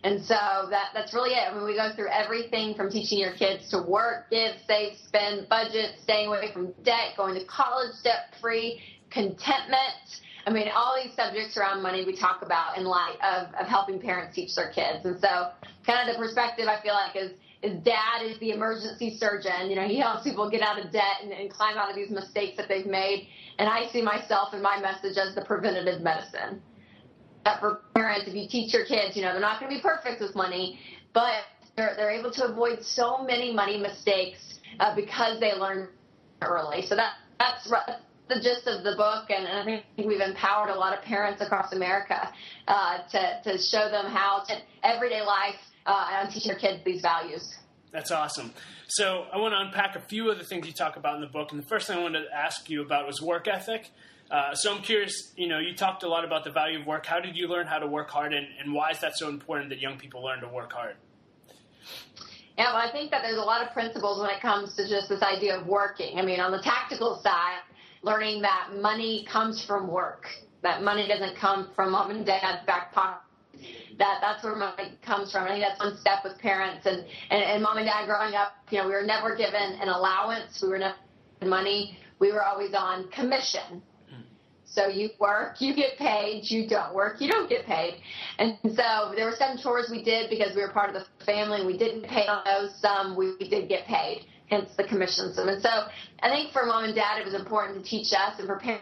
And 0.03 0.23
so 0.23 0.35
that 0.69 0.89
that's 0.93 1.13
really 1.13 1.31
it. 1.31 1.49
I 1.49 1.55
mean, 1.55 1.65
we 1.65 1.75
go 1.75 1.89
through 1.95 2.09
everything 2.09 2.75
from 2.75 2.89
teaching 2.89 3.19
your 3.19 3.33
kids 3.33 3.69
to 3.71 3.81
work, 3.81 4.29
give, 4.29 4.55
save, 4.67 4.97
spend, 5.07 5.49
budget, 5.49 5.95
staying 6.03 6.27
away 6.27 6.51
from 6.53 6.73
debt, 6.83 7.15
going 7.17 7.35
to 7.35 7.45
college 7.45 7.95
debt 8.03 8.35
free, 8.41 8.81
contentment. 9.09 10.21
I 10.45 10.51
mean, 10.51 10.67
all 10.73 10.95
these 11.01 11.13
subjects 11.15 11.57
around 11.57 11.83
money 11.83 12.05
we 12.05 12.15
talk 12.15 12.41
about 12.41 12.77
in 12.77 12.85
light 12.85 13.17
of, 13.21 13.53
of 13.55 13.67
helping 13.67 13.99
parents 13.99 14.35
teach 14.35 14.55
their 14.55 14.71
kids. 14.71 15.05
And 15.05 15.19
so 15.19 15.51
kind 15.85 16.07
of 16.07 16.15
the 16.15 16.19
perspective 16.19 16.67
I 16.67 16.81
feel 16.81 16.93
like 16.93 17.15
is 17.15 17.31
his 17.61 17.73
dad 17.83 18.23
is 18.23 18.39
the 18.39 18.51
emergency 18.51 19.17
surgeon. 19.17 19.69
You 19.69 19.75
know, 19.75 19.87
he 19.87 19.99
helps 19.99 20.23
people 20.23 20.49
get 20.49 20.61
out 20.61 20.79
of 20.79 20.91
debt 20.91 21.21
and, 21.21 21.31
and 21.31 21.51
climb 21.51 21.77
out 21.77 21.89
of 21.89 21.95
these 21.95 22.09
mistakes 22.09 22.55
that 22.57 22.69
they've 22.69 22.85
made. 22.85 23.27
And 23.57 23.67
I 23.67 23.87
see 23.91 24.01
myself 24.01 24.53
and 24.53 24.61
my 24.61 24.79
message 24.79 25.17
as 25.17 25.35
the 25.35 25.41
preventative 25.41 26.01
medicine. 26.01 26.61
That 27.43 27.59
for 27.59 27.81
parents, 27.95 28.27
if 28.27 28.35
you 28.35 28.47
teach 28.49 28.73
your 28.73 28.85
kids, 28.85 29.15
you 29.15 29.23
know, 29.23 29.31
they're 29.31 29.41
not 29.41 29.59
going 29.59 29.71
to 29.71 29.77
be 29.77 29.81
perfect 29.81 30.21
with 30.21 30.35
money, 30.35 30.79
but 31.13 31.43
they're, 31.75 31.95
they're 31.95 32.11
able 32.11 32.31
to 32.31 32.45
avoid 32.45 32.83
so 32.83 33.23
many 33.23 33.53
money 33.53 33.77
mistakes 33.77 34.59
uh, 34.79 34.95
because 34.95 35.39
they 35.39 35.53
learn 35.53 35.89
early. 36.41 36.85
So 36.85 36.95
that 36.95 37.13
that's 37.39 37.71
the 38.29 38.35
gist 38.35 38.67
of 38.67 38.83
the 38.83 38.95
book, 38.95 39.29
and, 39.29 39.47
I 39.47 39.65
think 39.65 39.83
we've 40.07 40.21
empowered 40.21 40.69
a 40.69 40.77
lot 40.77 40.97
of 40.97 41.03
parents 41.03 41.41
across 41.41 41.73
America 41.73 42.31
uh, 42.67 42.99
to 43.09 43.41
to 43.43 43.57
show 43.57 43.89
them 43.89 44.05
how 44.05 44.43
to 44.47 44.55
everyday 44.83 45.21
life 45.21 45.59
uh, 45.85 46.07
and 46.13 46.31
teach 46.31 46.45
their 46.45 46.55
kids 46.55 46.83
these 46.85 47.01
values. 47.01 47.55
That's 47.91 48.11
awesome. 48.11 48.53
So 48.87 49.25
I 49.33 49.37
want 49.37 49.53
to 49.53 49.59
unpack 49.59 49.95
a 49.95 49.99
few 49.99 50.29
of 50.29 50.37
the 50.37 50.43
things 50.43 50.67
you 50.67 50.73
talk 50.73 50.95
about 50.95 51.15
in 51.15 51.21
the 51.21 51.27
book, 51.27 51.51
and 51.51 51.61
the 51.61 51.65
first 51.67 51.87
thing 51.87 51.97
I 51.97 52.03
wanted 52.03 52.25
to 52.25 52.35
ask 52.35 52.69
you 52.69 52.81
about 52.81 53.07
was 53.07 53.21
work 53.21 53.47
ethic. 53.47 53.89
Uh, 54.29 54.53
so 54.53 54.75
I'm 54.75 54.83
curious, 54.83 55.33
you 55.35 55.47
know, 55.47 55.57
you 55.57 55.75
talked 55.75 56.03
a 56.03 56.07
lot 56.07 56.23
about 56.23 56.43
the 56.43 56.51
value 56.51 56.79
of 56.79 56.85
work. 56.85 57.07
How 57.07 57.19
did 57.19 57.35
you 57.35 57.47
learn 57.47 57.65
how 57.65 57.79
to 57.79 57.87
work 57.87 58.11
hard, 58.11 58.31
and, 58.31 58.45
and 58.61 58.73
why 58.73 58.91
is 58.91 58.99
that 58.99 59.17
so 59.17 59.27
important 59.27 59.69
that 59.69 59.79
young 59.79 59.97
people 59.97 60.23
learn 60.23 60.41
to 60.41 60.47
work 60.47 60.71
hard? 60.71 60.95
Yeah, 62.59 62.73
well, 62.73 62.87
I 62.87 62.91
think 62.91 63.09
that 63.09 63.21
there's 63.23 63.37
a 63.37 63.43
lot 63.43 63.65
of 63.65 63.73
principles 63.73 64.19
when 64.19 64.29
it 64.29 64.41
comes 64.41 64.75
to 64.75 64.87
just 64.87 65.09
this 65.09 65.23
idea 65.23 65.57
of 65.57 65.65
working. 65.65 66.19
I 66.19 66.23
mean, 66.23 66.39
on 66.41 66.51
the 66.51 66.61
tactical 66.61 67.19
side, 67.23 67.59
learning 68.01 68.41
that 68.41 68.69
money 68.75 69.27
comes 69.31 69.63
from 69.65 69.87
work, 69.87 70.25
that 70.63 70.83
money 70.83 71.07
doesn't 71.07 71.37
come 71.37 71.69
from 71.75 71.91
mom 71.91 72.11
and 72.11 72.25
dad's 72.25 72.65
back 72.65 72.93
pocket. 72.93 73.21
That 73.97 74.19
that's 74.21 74.43
where 74.43 74.55
money 74.55 74.97
comes 75.05 75.31
from. 75.31 75.43
I 75.43 75.49
think 75.49 75.65
that's 75.67 75.79
one 75.79 75.97
step 75.97 76.23
with 76.23 76.37
parents 76.37 76.85
and, 76.85 77.05
and, 77.29 77.43
and 77.43 77.63
mom 77.63 77.77
and 77.77 77.85
dad 77.85 78.05
growing 78.05 78.33
up. 78.33 78.53
You 78.69 78.79
know, 78.79 78.87
we 78.87 78.93
were 78.93 79.05
never 79.05 79.35
given 79.35 79.77
an 79.81 79.89
allowance. 79.89 80.61
We 80.61 80.69
were 80.69 80.79
never 80.79 80.95
given 81.39 81.49
money. 81.49 81.97
We 82.19 82.31
were 82.31 82.43
always 82.43 82.73
on 82.73 83.09
commission. 83.09 83.81
So 84.71 84.87
you 84.87 85.09
work, 85.19 85.61
you 85.61 85.75
get 85.75 85.97
paid. 85.97 86.43
You 86.43 86.69
don't 86.69 86.93
work, 86.93 87.19
you 87.19 87.27
don't 87.27 87.49
get 87.49 87.65
paid. 87.65 88.01
And 88.37 88.55
so 88.63 89.13
there 89.15 89.25
were 89.25 89.35
some 89.35 89.57
chores 89.57 89.89
we 89.91 90.03
did 90.03 90.29
because 90.29 90.55
we 90.55 90.61
were 90.61 90.71
part 90.71 90.95
of 90.95 91.01
the 91.01 91.25
family 91.25 91.57
and 91.57 91.67
we 91.67 91.77
didn't 91.77 92.03
pay 92.03 92.27
on 92.27 92.43
those. 92.45 92.79
Some 92.79 93.17
we 93.17 93.35
did 93.49 93.67
get 93.67 93.85
paid 93.85 94.27
hence 94.49 94.69
the 94.77 94.83
commission. 94.83 95.33
And 95.35 95.61
so 95.61 95.69
I 96.21 96.29
think 96.29 96.51
for 96.51 96.65
mom 96.65 96.85
and 96.85 96.95
dad, 96.95 97.19
it 97.19 97.25
was 97.25 97.33
important 97.33 97.83
to 97.83 97.89
teach 97.89 98.13
us 98.13 98.39
and 98.39 98.47
prepare 98.47 98.81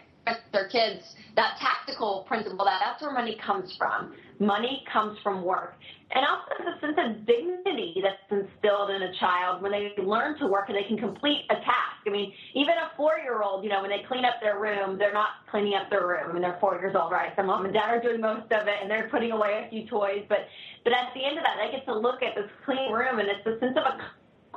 their 0.52 0.68
kids 0.68 1.16
that 1.38 1.56
tactical 1.60 2.24
principle 2.26 2.64
that 2.64 2.80
that's 2.84 3.00
where 3.00 3.12
money 3.12 3.38
comes 3.44 3.74
from. 3.78 4.12
Money 4.40 4.82
comes 4.92 5.16
from 5.22 5.44
work. 5.44 5.74
And 6.10 6.26
also 6.26 6.50
the 6.58 6.80
sense 6.80 6.98
of 6.98 7.26
dignity 7.26 8.02
that's 8.02 8.26
instilled 8.26 8.90
in 8.90 9.02
a 9.02 9.14
child 9.20 9.62
when 9.62 9.70
they 9.70 9.94
learn 10.02 10.36
to 10.38 10.46
work 10.48 10.68
and 10.68 10.76
they 10.76 10.82
can 10.88 10.98
complete 10.98 11.44
a 11.50 11.54
task. 11.56 12.02
I 12.06 12.10
mean, 12.10 12.32
even 12.54 12.74
a 12.74 12.90
four-year-old, 12.96 13.62
you 13.62 13.70
know, 13.70 13.82
when 13.82 13.90
they 13.90 14.02
clean 14.08 14.24
up 14.24 14.40
their 14.40 14.58
room, 14.58 14.98
they're 14.98 15.12
not 15.12 15.46
cleaning 15.50 15.74
up 15.74 15.90
their 15.90 16.08
room 16.08 16.34
and 16.34 16.42
they're 16.42 16.58
four 16.60 16.74
years 16.80 16.96
old, 16.98 17.12
right? 17.12 17.32
So 17.36 17.44
mom 17.44 17.66
and 17.66 17.74
dad 17.74 17.90
are 17.90 18.02
doing 18.02 18.20
most 18.20 18.50
of 18.50 18.66
it 18.66 18.82
and 18.82 18.90
they're 18.90 19.08
putting 19.10 19.30
away 19.30 19.62
a 19.66 19.70
few 19.70 19.86
toys. 19.86 20.24
But, 20.28 20.48
but 20.82 20.92
at 20.92 21.14
the 21.14 21.24
end 21.24 21.38
of 21.38 21.44
that, 21.44 21.54
they 21.62 21.70
get 21.70 21.84
to 21.86 21.96
look 21.96 22.22
at 22.22 22.34
this 22.34 22.50
clean 22.64 22.90
room 22.90 23.20
and 23.20 23.28
it's 23.28 23.46
a 23.46 23.60
sense 23.60 23.76
of 23.76 23.84
a 23.84 23.98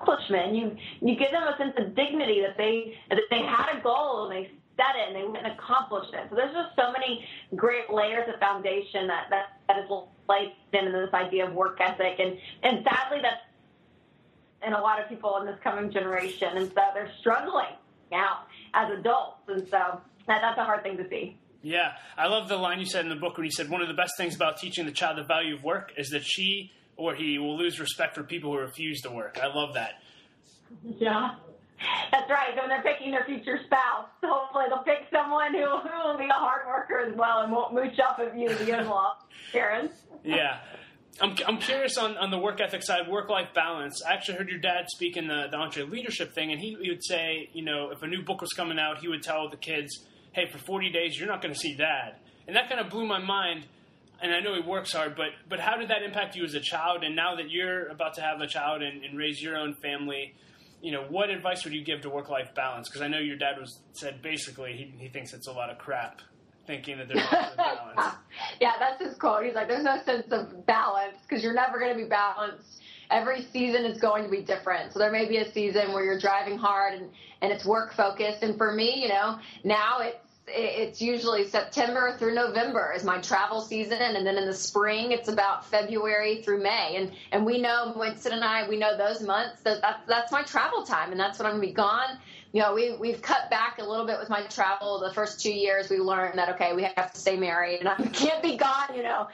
accomplishment. 0.02 0.56
You 0.56 0.76
you 1.02 1.16
give 1.16 1.32
them 1.32 1.44
a 1.44 1.58
sense 1.58 1.74
of 1.78 1.96
dignity 1.96 2.42
that 2.42 2.58
they 2.58 2.98
that 3.10 3.20
they 3.30 3.40
had 3.40 3.78
a 3.78 3.82
goal 3.82 4.30
and 4.30 4.32
they 4.32 4.52
set 4.78 4.96
it 4.96 5.08
and 5.08 5.16
they 5.16 5.24
went 5.24 5.46
and 5.46 5.54
accomplished 5.54 6.14
it. 6.14 6.28
So 6.30 6.36
there's 6.36 6.54
just 6.54 6.76
so 6.76 6.92
many 6.92 7.26
great 7.56 7.92
layers 7.92 8.28
of 8.34 8.40
foundation 8.40 9.08
that 9.08 9.28
that, 9.30 9.60
that 9.68 9.78
is 9.80 9.90
placed 10.26 10.56
in 10.74 10.92
this 10.92 11.14
idea 11.14 11.48
of 11.48 11.54
work 11.54 11.80
ethic 11.82 12.20
and 12.20 12.38
and 12.64 12.84
sadly 12.84 13.20
that's 13.22 13.42
in 14.66 14.74
a 14.74 14.82
lot 14.82 15.02
of 15.02 15.10
people 15.10 15.38
in 15.38 15.46
this 15.46 15.58
coming 15.64 15.92
generation 15.92 16.56
and 16.56 16.68
so 16.70 16.82
they're 16.94 17.12
struggling 17.20 17.74
now 18.12 18.42
as 18.74 18.92
adults 18.92 19.42
and 19.48 19.68
so 19.70 20.00
that, 20.28 20.40
that's 20.42 20.58
a 20.58 20.64
hard 20.64 20.84
thing 20.84 20.98
to 20.98 21.08
see. 21.10 21.38
Yeah, 21.64 21.94
I 22.18 22.28
love 22.28 22.48
the 22.48 22.58
line 22.58 22.80
you 22.80 22.88
said 22.88 23.06
in 23.06 23.10
the 23.10 23.16
book 23.16 23.38
when 23.38 23.46
you 23.46 23.52
said 23.52 23.70
one 23.70 23.82
of 23.82 23.88
the 23.88 23.94
best 23.94 24.14
things 24.18 24.36
about 24.36 24.58
teaching 24.58 24.86
the 24.86 24.92
child 24.92 25.18
the 25.18 25.24
value 25.24 25.56
of 25.56 25.64
work 25.64 25.92
is 25.96 26.10
that 26.10 26.24
she 26.24 26.72
or 26.98 27.16
he 27.16 27.38
will 27.40 27.58
lose 27.58 27.80
respect 27.80 28.16
for 28.16 28.24
people 28.24 28.52
who 28.52 28.60
refuse 28.60 29.02
to 29.02 29.12
work. 29.12 29.40
I 29.42 29.48
love 29.48 29.74
that. 29.76 29.94
Yeah. 30.84 31.36
That's 32.12 32.30
right. 32.30 32.56
When 32.56 32.70
they're 32.70 32.84
picking 32.84 33.12
their 33.12 33.26
future 33.26 33.60
spouse, 33.66 34.08
hopefully 34.24 34.66
they'll 34.70 34.84
pick 34.84 35.08
someone 35.12 35.54
who, 35.54 35.66
who 35.66 36.08
will 36.08 36.18
be 36.18 36.26
a 36.26 36.34
hard 36.34 36.68
worker 36.68 37.00
as 37.00 37.16
well 37.18 37.42
and 37.42 37.52
won't 37.52 37.74
mooch 37.74 38.00
off 38.00 38.20
of 38.20 38.36
you, 38.36 38.50
the 38.50 38.80
in-law 38.80 39.16
parents. 39.52 39.96
yeah. 40.24 40.60
I'm, 41.20 41.36
I'm 41.46 41.58
curious 41.58 41.98
on, 41.98 42.18
on 42.18 42.32
the 42.32 42.38
work 42.38 42.62
ethic 42.62 42.84
side, 42.84 43.08
work 43.08 43.30
life 43.30 43.50
balance. 43.54 44.02
I 44.08 44.14
actually 44.14 44.38
heard 44.38 44.50
your 44.50 44.60
dad 44.60 44.86
speak 44.90 45.18
in 45.18 45.28
the, 45.28 45.48
the 45.52 45.58
EntreLeadership 45.58 46.34
thing, 46.34 46.52
and 46.52 46.60
he, 46.60 46.78
he 46.82 46.90
would 46.90 47.04
say, 47.04 47.50
you 47.54 47.64
know, 47.64 47.90
if 47.92 48.02
a 48.02 48.08
new 48.08 48.24
book 48.24 48.42
was 48.42 48.54
coming 48.54 48.80
out, 48.80 49.00
he 49.00 49.08
would 49.08 49.22
tell 49.22 49.50
the 49.50 49.58
kids, 49.58 50.06
hey, 50.32 50.50
for 50.50 50.58
40 50.58 50.90
days, 50.92 51.20
you're 51.20 51.28
not 51.28 51.42
going 51.42 51.54
to 51.54 51.60
see 51.60 51.76
dad. 51.76 52.16
And 52.48 52.56
that 52.56 52.70
kind 52.70 52.80
of 52.80 52.90
blew 52.90 53.06
my 53.06 53.20
mind 53.20 53.66
and 54.22 54.34
I 54.34 54.40
know 54.40 54.54
he 54.54 54.62
works 54.62 54.94
hard, 54.94 55.16
but 55.16 55.30
but 55.50 55.60
how 55.60 55.78
did 55.78 55.90
that 55.90 56.04
impact 56.04 56.36
you 56.36 56.44
as 56.44 56.54
a 56.54 56.60
child? 56.60 57.04
And 57.04 57.16
now 57.16 57.36
that 57.36 57.50
you're 57.50 57.88
about 57.88 58.14
to 58.16 58.22
have 58.22 58.42
a 58.42 58.48
child 58.48 58.82
and, 58.82 59.04
and 59.04 59.18
raise 59.18 59.42
your 59.42 59.58
own 59.58 59.74
family, 59.74 60.36
you 60.82 60.92
know, 60.92 61.04
what 61.10 61.30
advice 61.30 61.64
would 61.64 61.74
you 61.74 61.84
give 61.84 62.02
to 62.02 62.10
work 62.10 62.30
life 62.30 62.54
balance? 62.56 62.88
Because 62.88 63.02
I 63.02 63.08
know 63.08 63.20
your 63.20 63.38
dad 63.38 63.60
was 63.60 63.80
said 63.94 64.22
basically 64.22 64.74
he 64.74 65.04
he 65.04 65.10
thinks 65.10 65.34
it's 65.34 65.48
a 65.48 65.52
lot 65.52 65.70
of 65.70 65.78
crap, 65.78 66.22
thinking 66.68 66.98
that 66.98 67.08
there's 67.08 67.32
no 67.32 67.50
balance. 67.58 68.16
yeah, 68.62 68.74
that's 68.80 69.02
his 69.04 69.16
quote. 69.16 69.46
He's 69.46 69.56
like, 69.56 69.68
"There's 69.68 69.84
no 69.84 70.02
sense 70.04 70.32
of 70.32 70.66
balance 70.66 71.18
because 71.28 71.44
you're 71.44 71.56
never 71.56 71.80
going 71.80 71.92
to 71.92 72.04
be 72.04 72.10
balanced." 72.10 72.82
every 73.12 73.46
season 73.52 73.86
is 73.86 74.00
going 74.00 74.24
to 74.24 74.30
be 74.30 74.42
different. 74.42 74.94
So 74.94 75.00
there 75.00 75.12
may 75.12 75.28
be 75.28 75.38
a 75.38 75.52
season 75.52 75.92
where 75.92 76.04
you're 76.04 76.20
driving 76.20 76.58
hard 76.58 76.94
and, 76.94 77.10
and 77.42 77.52
it's 77.52 77.66
work 77.66 77.94
focused. 77.94 78.42
And 78.42 78.58
for 78.58 78.72
me, 78.72 79.02
you 79.02 79.10
know, 79.10 79.38
now 79.64 80.00
it's, 80.00 80.31
it's 80.54 81.02
usually 81.02 81.48
September 81.48 82.16
through 82.18 82.36
November 82.36 82.94
is 82.96 83.04
my 83.04 83.20
travel 83.20 83.62
season, 83.62 84.02
and 84.02 84.26
then 84.26 84.38
in 84.38 84.46
the 84.46 84.54
spring 84.54 85.12
it's 85.12 85.30
about 85.30 85.66
February 85.66 86.42
through 86.42 86.62
May. 86.62 86.96
And 86.98 87.12
and 87.32 87.46
we 87.46 87.60
know 87.60 87.94
Winston 87.96 88.34
and 88.34 88.44
I, 88.44 88.68
we 88.68 88.78
know 88.78 88.98
those 88.98 89.22
months. 89.22 89.62
That 89.62 89.82
that's 89.82 90.06
that's 90.08 90.32
my 90.32 90.44
travel 90.44 90.84
time, 90.84 91.12
and 91.12 91.20
that's 91.20 91.40
when 91.40 91.46
I'm 91.46 91.54
gonna 91.54 91.68
be 91.68 91.74
gone. 91.74 92.18
You 92.54 92.62
know, 92.62 92.74
we 92.74 92.96
we've 92.98 93.22
cut 93.22 93.50
back 93.50 93.80
a 93.80 93.84
little 93.84 94.06
bit 94.06 94.20
with 94.20 94.30
my 94.30 94.44
travel. 94.44 95.00
The 95.00 95.14
first 95.14 95.42
two 95.42 95.54
years, 95.54 95.90
we 95.90 96.00
learned 96.00 96.38
that 96.38 96.50
okay, 96.56 96.74
we 96.74 96.84
have 96.84 97.14
to 97.14 97.20
stay 97.20 97.38
married, 97.38 97.80
and 97.80 97.90
I 97.90 97.96
can't 98.14 98.44
be 98.44 98.58
gone. 98.58 98.96
You 98.96 99.04
know, 99.04 99.28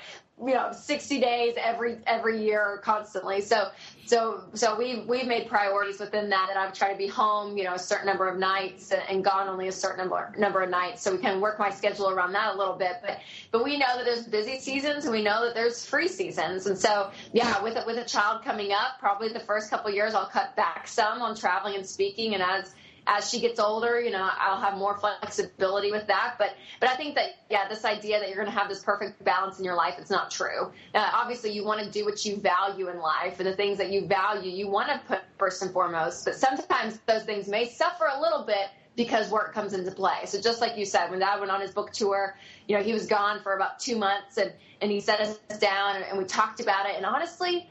you 0.46 0.54
know 0.54 0.72
60 0.72 1.20
days 1.20 1.56
every 1.58 1.98
every 2.06 2.44
year 2.44 2.80
constantly. 2.84 3.42
So 3.42 3.70
so 4.06 4.44
so 4.54 4.78
we've 4.78 5.06
we've 5.08 5.26
made 5.26 5.48
priorities 5.48 6.00
within 6.00 6.30
that. 6.30 6.50
And 6.52 6.60
i've 6.60 6.74
tried 6.74 6.92
to 6.92 6.98
be 6.98 7.08
home 7.08 7.58
you 7.58 7.64
know 7.64 7.74
a 7.74 7.80
certain 7.80 8.06
number 8.06 8.28
of 8.28 8.38
nights 8.38 8.92
and, 8.92 9.02
and 9.10 9.24
gone 9.24 9.48
only 9.48 9.68
a 9.68 9.72
certain 9.72 9.98
number 9.98 10.34
number 10.38 10.62
of 10.62 10.70
nights. 10.70 11.02
So 11.02 11.12
we 11.12 11.18
can 11.18 11.42
work 11.42 11.58
my 11.58 11.72
schedule 11.72 12.10
around 12.10 12.34
that 12.34 12.54
a 12.54 12.58
little 12.58 12.76
bit. 12.76 12.98
But 13.02 13.20
but 13.52 13.64
we 13.64 13.78
know 13.78 13.98
that 13.98 14.06
there's 14.06 14.28
busy 14.28 14.60
seasons 14.60 15.06
and 15.06 15.14
we 15.14 15.24
know 15.24 15.44
that 15.44 15.56
there's 15.56 15.84
free 15.84 16.08
seasons. 16.08 16.68
And 16.68 16.78
so 16.78 17.10
yeah 17.34 17.62
with 17.64 17.76
a, 17.76 17.84
with 17.88 17.98
a 17.98 18.06
child 18.06 18.44
coming 18.44 18.72
up 18.72 19.00
probably 19.00 19.30
the 19.30 19.40
first 19.40 19.72
couple 19.72 19.90
years 19.92 20.14
i'll 20.14 20.28
cut 20.28 20.56
back 20.56 20.88
some 20.88 21.22
on 21.24 21.36
traveling 21.36 21.76
and 21.76 21.86
speaking. 21.86 22.36
And 22.36 22.44
as 22.44 22.76
as 23.08 23.30
she 23.30 23.40
gets 23.40 23.60
older, 23.60 24.00
you 24.00 24.12
know, 24.12 24.30
I'll 24.38 24.60
have 24.60 24.78
more 24.78 24.98
flexibility 24.98 25.92
with 25.92 26.08
that. 26.08 26.36
But 26.38 26.56
but 26.80 26.90
I 26.90 26.96
think 26.96 27.16
that 27.16 27.30
yeah, 27.50 27.68
this 27.68 27.86
idea 27.86 28.20
that 28.20 28.28
you're 28.28 28.38
going 28.38 28.54
to 28.54 28.60
have 28.60 28.70
this 28.70 28.84
perfect 28.84 29.24
balance 29.24 29.58
in 29.60 29.66
your 29.66 29.76
life, 29.76 29.96
it's 29.98 30.12
not 30.12 30.30
true. 30.30 30.72
Uh, 30.94 31.10
obviously, 31.14 31.52
you 31.52 31.64
want 31.64 31.82
to 31.82 31.90
do 31.90 32.04
what 32.06 32.24
you 32.26 32.36
value 32.38 32.90
in 32.90 33.00
life, 33.00 33.40
and 33.40 33.48
the 33.48 33.56
things 33.56 33.78
that 33.78 33.92
you 33.92 34.06
value, 34.06 34.52
you 34.52 34.68
want 34.68 34.90
to 34.90 35.00
put 35.08 35.22
first 35.40 35.62
and 35.62 35.72
foremost. 35.72 36.26
But 36.26 36.36
sometimes 36.36 37.00
those 37.06 37.24
things 37.24 37.48
may 37.48 37.68
suffer 37.70 38.06
a 38.14 38.22
little 38.22 38.44
bit 38.44 38.68
because 38.96 39.30
work 39.30 39.54
comes 39.54 39.74
into 39.74 39.92
play. 39.92 40.26
So 40.26 40.42
just 40.42 40.60
like 40.60 40.78
you 40.78 40.86
said, 40.86 41.10
when 41.10 41.20
Dad 41.20 41.40
went 41.40 41.52
on 41.52 41.62
his 41.62 41.72
book 41.72 41.94
tour, 41.94 42.36
you 42.68 42.78
know, 42.78 42.84
he 42.84 42.94
was 42.94 43.06
gone 43.08 43.42
for 43.42 43.56
about 43.56 43.80
two 43.80 43.96
months, 43.96 44.38
and 44.38 44.52
and 44.82 44.92
he 44.92 45.00
set 45.00 45.22
us 45.22 45.38
down, 45.60 45.96
and, 45.96 46.06
and 46.06 46.18
we 46.18 46.26
talked 46.26 46.60
about 46.60 46.90
it. 46.90 46.98
And 46.98 47.06
honestly. 47.06 47.70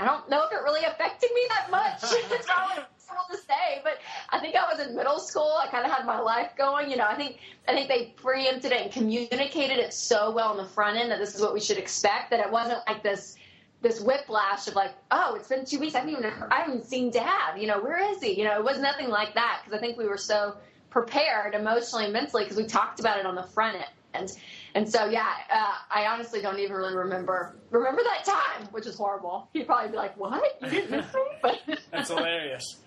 I 0.00 0.04
don't 0.04 0.30
know 0.30 0.44
if 0.44 0.52
it 0.52 0.62
really 0.62 0.84
affected 0.84 1.28
me 1.34 1.40
that 1.48 1.72
much. 1.72 2.84
to 3.30 3.36
say, 3.36 3.80
but 3.82 3.98
I 4.30 4.38
think 4.38 4.54
I 4.56 4.70
was 4.72 4.84
in 4.86 4.94
middle 4.94 5.18
school. 5.18 5.56
I 5.58 5.68
kind 5.68 5.84
of 5.84 5.92
had 5.92 6.06
my 6.06 6.18
life 6.18 6.50
going. 6.56 6.90
You 6.90 6.96
know, 6.96 7.06
I 7.06 7.14
think 7.14 7.38
I 7.66 7.72
think 7.72 7.88
they 7.88 8.14
preempted 8.16 8.72
it 8.72 8.80
and 8.82 8.92
communicated 8.92 9.78
it 9.78 9.92
so 9.94 10.30
well 10.30 10.48
on 10.50 10.56
the 10.56 10.64
front 10.64 10.98
end 10.98 11.10
that 11.10 11.18
this 11.18 11.34
is 11.34 11.40
what 11.40 11.54
we 11.54 11.60
should 11.60 11.78
expect. 11.78 12.30
That 12.30 12.40
it 12.40 12.50
wasn't 12.50 12.80
like 12.86 13.02
this 13.02 13.36
this 13.80 14.00
whiplash 14.00 14.66
of 14.66 14.74
like, 14.74 14.92
oh, 15.10 15.34
it's 15.36 15.48
been 15.48 15.64
two 15.64 15.78
weeks. 15.78 15.94
I 15.94 16.00
haven't 16.00 16.14
even 16.14 16.32
I 16.50 16.60
haven't 16.60 16.84
seen 16.84 17.10
Dad. 17.10 17.58
You 17.58 17.66
know, 17.66 17.80
where 17.80 17.98
is 17.98 18.22
he? 18.22 18.38
You 18.38 18.44
know, 18.44 18.58
it 18.58 18.64
was 18.64 18.78
nothing 18.78 19.08
like 19.08 19.34
that 19.34 19.62
because 19.64 19.76
I 19.76 19.80
think 19.80 19.98
we 19.98 20.06
were 20.06 20.18
so 20.18 20.56
prepared 20.90 21.54
emotionally 21.54 22.04
and 22.04 22.12
mentally 22.12 22.44
because 22.44 22.56
we 22.56 22.64
talked 22.64 23.00
about 23.00 23.18
it 23.18 23.26
on 23.26 23.34
the 23.34 23.42
front 23.42 23.76
end. 24.14 24.32
And 24.74 24.88
so, 24.88 25.06
yeah, 25.06 25.28
uh, 25.52 25.74
I 25.90 26.06
honestly 26.06 26.40
don't 26.40 26.58
even 26.58 26.76
really 26.76 26.94
remember 26.94 27.56
remember 27.70 28.02
that 28.02 28.24
time, 28.24 28.68
which 28.70 28.86
is 28.86 28.96
horrible. 28.96 29.48
He'd 29.52 29.66
probably 29.66 29.90
be 29.90 29.96
like, 29.96 30.16
"What? 30.16 30.58
You 30.62 30.70
didn't 30.70 30.90
miss 30.90 31.14
me?" 31.14 31.20
But 31.42 31.60
that's 31.90 32.08
hilarious. 32.08 32.78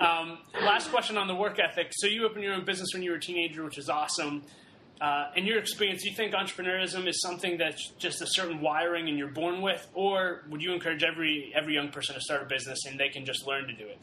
Um, 0.00 0.38
last 0.62 0.90
question 0.90 1.18
on 1.18 1.28
the 1.28 1.34
work 1.34 1.58
ethic. 1.58 1.88
So 1.92 2.06
you 2.06 2.24
opened 2.24 2.42
your 2.42 2.54
own 2.54 2.64
business 2.64 2.88
when 2.94 3.02
you 3.02 3.10
were 3.10 3.18
a 3.18 3.20
teenager, 3.20 3.64
which 3.64 3.76
is 3.76 3.90
awesome. 3.90 4.42
Uh, 5.00 5.30
in 5.34 5.46
your 5.46 5.58
experience, 5.58 6.02
do 6.02 6.10
you 6.10 6.16
think 6.16 6.34
entrepreneurship 6.34 7.06
is 7.06 7.20
something 7.22 7.56
that's 7.58 7.88
just 7.98 8.20
a 8.20 8.26
certain 8.26 8.60
wiring 8.60 9.08
and 9.08 9.16
you're 9.16 9.28
born 9.28 9.62
with, 9.62 9.86
or 9.94 10.44
would 10.50 10.62
you 10.62 10.72
encourage 10.74 11.02
every 11.02 11.52
every 11.54 11.74
young 11.74 11.88
person 11.88 12.14
to 12.14 12.20
start 12.20 12.42
a 12.42 12.44
business 12.44 12.84
and 12.86 13.00
they 13.00 13.08
can 13.08 13.24
just 13.24 13.46
learn 13.46 13.66
to 13.66 13.72
do 13.72 13.86
it? 13.86 13.98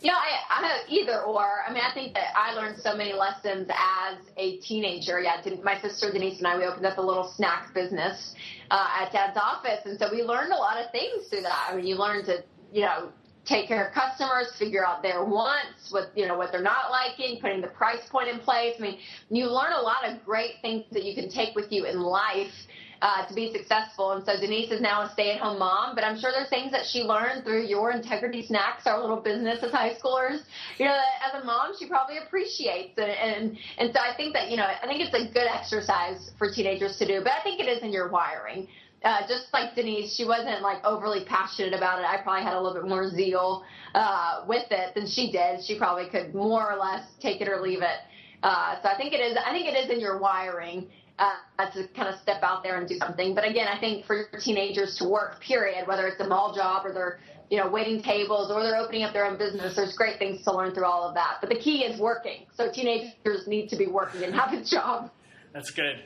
Yeah, 0.00 0.12
I, 0.12 0.62
I 0.62 0.80
either 0.90 1.22
or. 1.22 1.64
I 1.66 1.72
mean, 1.72 1.82
I 1.82 1.92
think 1.92 2.14
that 2.14 2.28
I 2.36 2.54
learned 2.54 2.78
so 2.78 2.96
many 2.96 3.14
lessons 3.14 3.68
as 3.70 4.18
a 4.36 4.58
teenager. 4.58 5.20
Yeah, 5.20 5.42
my 5.64 5.80
sister 5.80 6.12
Denise 6.12 6.38
and 6.38 6.46
I 6.46 6.58
we 6.58 6.64
opened 6.64 6.86
up 6.86 6.98
a 6.98 7.02
little 7.02 7.32
snack 7.34 7.74
business 7.74 8.34
uh, 8.70 9.00
at 9.00 9.10
Dad's 9.10 9.38
office, 9.38 9.86
and 9.86 9.98
so 9.98 10.08
we 10.12 10.22
learned 10.22 10.52
a 10.52 10.56
lot 10.56 10.78
of 10.82 10.90
things 10.92 11.28
through 11.28 11.42
that. 11.42 11.68
I 11.70 11.76
mean, 11.76 11.86
you 11.86 11.96
learn 11.96 12.24
to 12.26 12.44
you 12.72 12.82
know 12.82 13.10
take 13.48 13.66
care 13.68 13.88
of 13.88 13.94
customers, 13.94 14.52
figure 14.58 14.86
out 14.86 15.02
their 15.02 15.24
wants, 15.24 15.90
what 15.90 16.10
you 16.14 16.26
know 16.26 16.36
what 16.36 16.52
they're 16.52 16.62
not 16.62 16.90
liking, 16.90 17.40
putting 17.40 17.60
the 17.60 17.68
price 17.68 18.06
point 18.10 18.28
in 18.28 18.38
place. 18.38 18.74
I 18.78 18.82
mean, 18.82 18.98
you 19.30 19.46
learn 19.46 19.72
a 19.72 19.80
lot 19.80 20.04
of 20.04 20.24
great 20.24 20.56
things 20.60 20.84
that 20.92 21.04
you 21.04 21.14
can 21.14 21.30
take 21.30 21.54
with 21.56 21.72
you 21.72 21.86
in 21.86 22.00
life 22.00 22.52
uh, 23.00 23.26
to 23.26 23.34
be 23.34 23.52
successful. 23.52 24.12
And 24.12 24.24
so 24.26 24.38
Denise 24.38 24.70
is 24.70 24.80
now 24.80 25.02
a 25.02 25.12
stay-at-home 25.12 25.58
mom, 25.58 25.94
but 25.94 26.04
I'm 26.04 26.18
sure 26.18 26.32
there's 26.32 26.48
things 26.48 26.72
that 26.72 26.84
she 26.84 27.02
learned 27.02 27.44
through 27.44 27.66
your 27.66 27.92
Integrity 27.92 28.44
Snacks, 28.44 28.86
our 28.86 29.00
little 29.00 29.20
business 29.20 29.62
as 29.62 29.70
high 29.70 29.94
schoolers. 29.94 30.40
You 30.78 30.86
know, 30.86 30.98
as 31.26 31.40
a 31.40 31.44
mom, 31.44 31.72
she 31.78 31.88
probably 31.88 32.18
appreciates 32.18 32.94
it. 32.98 33.16
And 33.22 33.56
and 33.78 33.92
so 33.94 34.00
I 34.00 34.14
think 34.16 34.34
that 34.34 34.50
you 34.50 34.56
know, 34.56 34.66
I 34.66 34.86
think 34.86 35.00
it's 35.00 35.14
a 35.14 35.32
good 35.32 35.46
exercise 35.48 36.32
for 36.38 36.50
teenagers 36.50 36.96
to 36.98 37.06
do, 37.06 37.20
but 37.22 37.32
I 37.32 37.42
think 37.42 37.60
it 37.60 37.68
is 37.68 37.82
in 37.82 37.92
your 37.92 38.08
wiring 38.08 38.68
uh, 39.04 39.20
just 39.28 39.46
like 39.52 39.74
Denise, 39.74 40.14
she 40.14 40.24
wasn't 40.24 40.60
like 40.62 40.84
overly 40.84 41.24
passionate 41.24 41.72
about 41.72 42.00
it. 42.00 42.04
I 42.04 42.20
probably 42.22 42.42
had 42.42 42.54
a 42.54 42.60
little 42.60 42.80
bit 42.80 42.88
more 42.88 43.08
zeal 43.10 43.64
uh, 43.94 44.44
with 44.48 44.66
it 44.70 44.94
than 44.94 45.06
she 45.06 45.30
did. 45.30 45.64
She 45.64 45.78
probably 45.78 46.08
could 46.08 46.34
more 46.34 46.72
or 46.72 46.76
less 46.76 47.06
take 47.20 47.40
it 47.40 47.48
or 47.48 47.60
leave 47.60 47.82
it. 47.82 48.00
Uh, 48.42 48.80
so 48.82 48.88
I 48.88 48.96
think 48.96 49.12
it 49.12 49.20
is. 49.20 49.36
I 49.36 49.50
think 49.50 49.66
it 49.66 49.76
is 49.76 49.90
in 49.90 50.00
your 50.00 50.18
wiring 50.18 50.88
uh, 51.18 51.70
to 51.72 51.88
kind 51.96 52.08
of 52.08 52.20
step 52.20 52.42
out 52.42 52.62
there 52.62 52.78
and 52.78 52.88
do 52.88 52.96
something. 52.98 53.34
But 53.34 53.48
again, 53.48 53.68
I 53.68 53.78
think 53.78 54.04
for 54.04 54.26
teenagers 54.40 54.96
to 54.98 55.08
work, 55.08 55.40
period, 55.40 55.86
whether 55.86 56.06
it's 56.06 56.20
a 56.20 56.26
mall 56.26 56.54
job 56.54 56.86
or 56.86 56.92
they're 56.92 57.18
you 57.50 57.58
know 57.58 57.68
waiting 57.68 58.02
tables 58.02 58.50
or 58.50 58.62
they're 58.62 58.76
opening 58.76 59.04
up 59.04 59.12
their 59.12 59.26
own 59.26 59.38
business, 59.38 59.76
there's 59.76 59.96
great 59.96 60.18
things 60.18 60.42
to 60.44 60.52
learn 60.52 60.74
through 60.74 60.84
all 60.84 61.08
of 61.08 61.14
that. 61.14 61.38
But 61.40 61.50
the 61.50 61.58
key 61.58 61.84
is 61.84 62.00
working. 62.00 62.46
So 62.54 62.70
teenagers 62.70 63.46
need 63.46 63.68
to 63.68 63.76
be 63.76 63.86
working 63.86 64.24
and 64.24 64.34
have 64.34 64.52
a 64.52 64.64
job. 64.64 65.10
That's 65.52 65.70
good. 65.70 66.02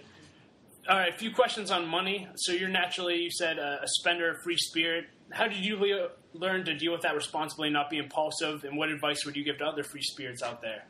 All 0.89 0.99
right, 0.99 1.15
a 1.15 1.17
few 1.17 1.31
questions 1.33 1.71
on 1.71 1.87
money. 1.87 2.27
So 2.35 2.53
you're 2.53 2.69
naturally, 2.69 3.23
you 3.23 3.31
said, 3.31 3.59
a, 3.59 3.81
a 3.83 3.87
spender, 3.87 4.41
free 4.43 4.57
spirit. 4.57 5.07
How 5.31 5.47
did 5.47 5.65
you 5.65 5.77
le- 5.77 6.09
learn 6.35 6.65
to 6.65 6.75
deal 6.75 6.91
with 6.93 7.03
that 7.03 7.15
responsibly, 7.15 7.71
not 7.71 7.89
be 7.89 7.99
impulsive? 7.99 8.65
And 8.65 8.77
what 8.77 8.89
advice 8.89 9.25
would 9.25 9.37
you 9.37 9.45
give 9.45 9.59
to 9.59 9.65
other 9.65 9.85
free 9.85 10.03
spirits 10.03 10.43
out 10.43 10.61
there? 10.61 10.85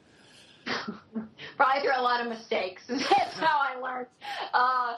Probably 1.56 1.82
through 1.82 1.96
a 1.96 2.00
lot 2.00 2.20
of 2.22 2.28
mistakes. 2.28 2.84
That's 2.88 3.36
how 3.38 3.60
I 3.60 3.78
learned. 3.80 4.06
Uh, 4.54 4.94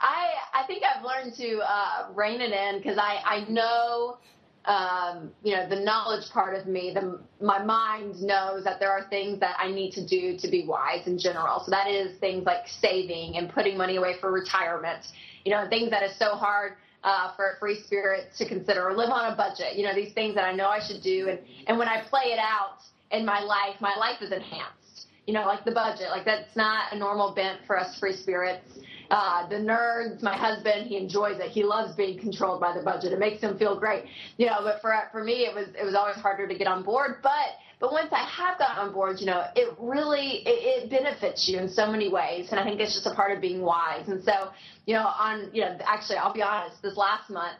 I 0.00 0.28
I 0.54 0.62
think 0.66 0.84
I've 0.84 1.04
learned 1.04 1.34
to 1.36 1.60
uh, 1.60 2.06
rein 2.14 2.40
it 2.40 2.52
in 2.52 2.78
because 2.78 2.96
I 2.96 3.20
I 3.24 3.44
know 3.50 4.18
um, 4.66 5.30
you 5.42 5.56
know, 5.56 5.68
the 5.68 5.80
knowledge 5.80 6.28
part 6.30 6.54
of 6.54 6.66
me, 6.66 6.92
the, 6.92 7.18
my 7.40 7.62
mind 7.62 8.20
knows 8.20 8.62
that 8.64 8.78
there 8.78 8.92
are 8.92 9.08
things 9.08 9.40
that 9.40 9.56
I 9.58 9.70
need 9.70 9.92
to 9.92 10.06
do 10.06 10.36
to 10.36 10.48
be 10.48 10.66
wise 10.66 11.06
in 11.06 11.18
general. 11.18 11.62
So 11.64 11.70
that 11.70 11.88
is 11.88 12.18
things 12.18 12.44
like 12.44 12.68
saving 12.68 13.36
and 13.36 13.48
putting 13.48 13.76
money 13.78 13.96
away 13.96 14.16
for 14.20 14.30
retirement, 14.30 15.06
you 15.44 15.52
know, 15.52 15.66
things 15.68 15.90
that 15.90 16.02
is 16.02 16.16
so 16.18 16.34
hard 16.34 16.74
uh, 17.02 17.34
for 17.36 17.52
a 17.52 17.58
free 17.58 17.80
spirit 17.80 18.26
to 18.36 18.46
consider 18.46 18.86
or 18.86 18.94
live 18.94 19.08
on 19.10 19.32
a 19.32 19.36
budget, 19.36 19.76
you 19.76 19.84
know, 19.84 19.94
these 19.94 20.12
things 20.12 20.34
that 20.34 20.44
I 20.44 20.52
know 20.52 20.68
I 20.68 20.80
should 20.86 21.02
do. 21.02 21.28
And, 21.30 21.38
and 21.66 21.78
when 21.78 21.88
I 21.88 22.02
play 22.08 22.24
it 22.26 22.38
out 22.38 22.78
in 23.10 23.24
my 23.24 23.40
life, 23.40 23.80
my 23.80 23.96
life 23.96 24.20
is 24.20 24.30
enhanced, 24.30 25.06
you 25.26 25.32
know, 25.32 25.46
like 25.46 25.64
the 25.64 25.72
budget, 25.72 26.10
like 26.10 26.26
that's 26.26 26.54
not 26.54 26.92
a 26.92 26.98
normal 26.98 27.32
bent 27.34 27.60
for 27.66 27.78
us 27.78 27.98
free 27.98 28.14
spirits. 28.14 28.78
Uh, 29.10 29.48
the 29.48 29.56
nerds, 29.56 30.22
my 30.22 30.36
husband, 30.36 30.86
he 30.86 30.96
enjoys 30.96 31.40
it. 31.40 31.50
He 31.50 31.64
loves 31.64 31.96
being 31.96 32.18
controlled 32.18 32.60
by 32.60 32.72
the 32.76 32.82
budget. 32.82 33.12
It 33.12 33.18
makes 33.18 33.42
him 33.42 33.58
feel 33.58 33.78
great, 33.78 34.04
you 34.36 34.46
know. 34.46 34.58
But 34.62 34.80
for 34.80 34.94
for 35.10 35.24
me, 35.24 35.44
it 35.46 35.54
was 35.54 35.66
it 35.78 35.84
was 35.84 35.96
always 35.96 36.16
harder 36.16 36.46
to 36.46 36.54
get 36.54 36.68
on 36.68 36.84
board. 36.84 37.16
But 37.20 37.58
but 37.80 37.90
once 37.90 38.10
I 38.12 38.24
have 38.24 38.58
got 38.58 38.78
on 38.78 38.92
board, 38.92 39.16
you 39.18 39.26
know, 39.26 39.44
it 39.56 39.74
really 39.80 40.42
it, 40.46 40.84
it 40.84 40.90
benefits 40.90 41.48
you 41.48 41.58
in 41.58 41.68
so 41.68 41.90
many 41.90 42.08
ways, 42.08 42.48
and 42.52 42.60
I 42.60 42.64
think 42.64 42.78
it's 42.78 42.94
just 42.94 43.06
a 43.06 43.14
part 43.14 43.32
of 43.32 43.40
being 43.40 43.62
wise. 43.62 44.06
And 44.06 44.22
so, 44.22 44.50
you 44.86 44.94
know, 44.94 45.06
on 45.06 45.50
you 45.52 45.62
know, 45.62 45.76
actually, 45.84 46.18
I'll 46.18 46.32
be 46.32 46.42
honest. 46.42 46.80
This 46.80 46.96
last 46.96 47.30
month, 47.30 47.56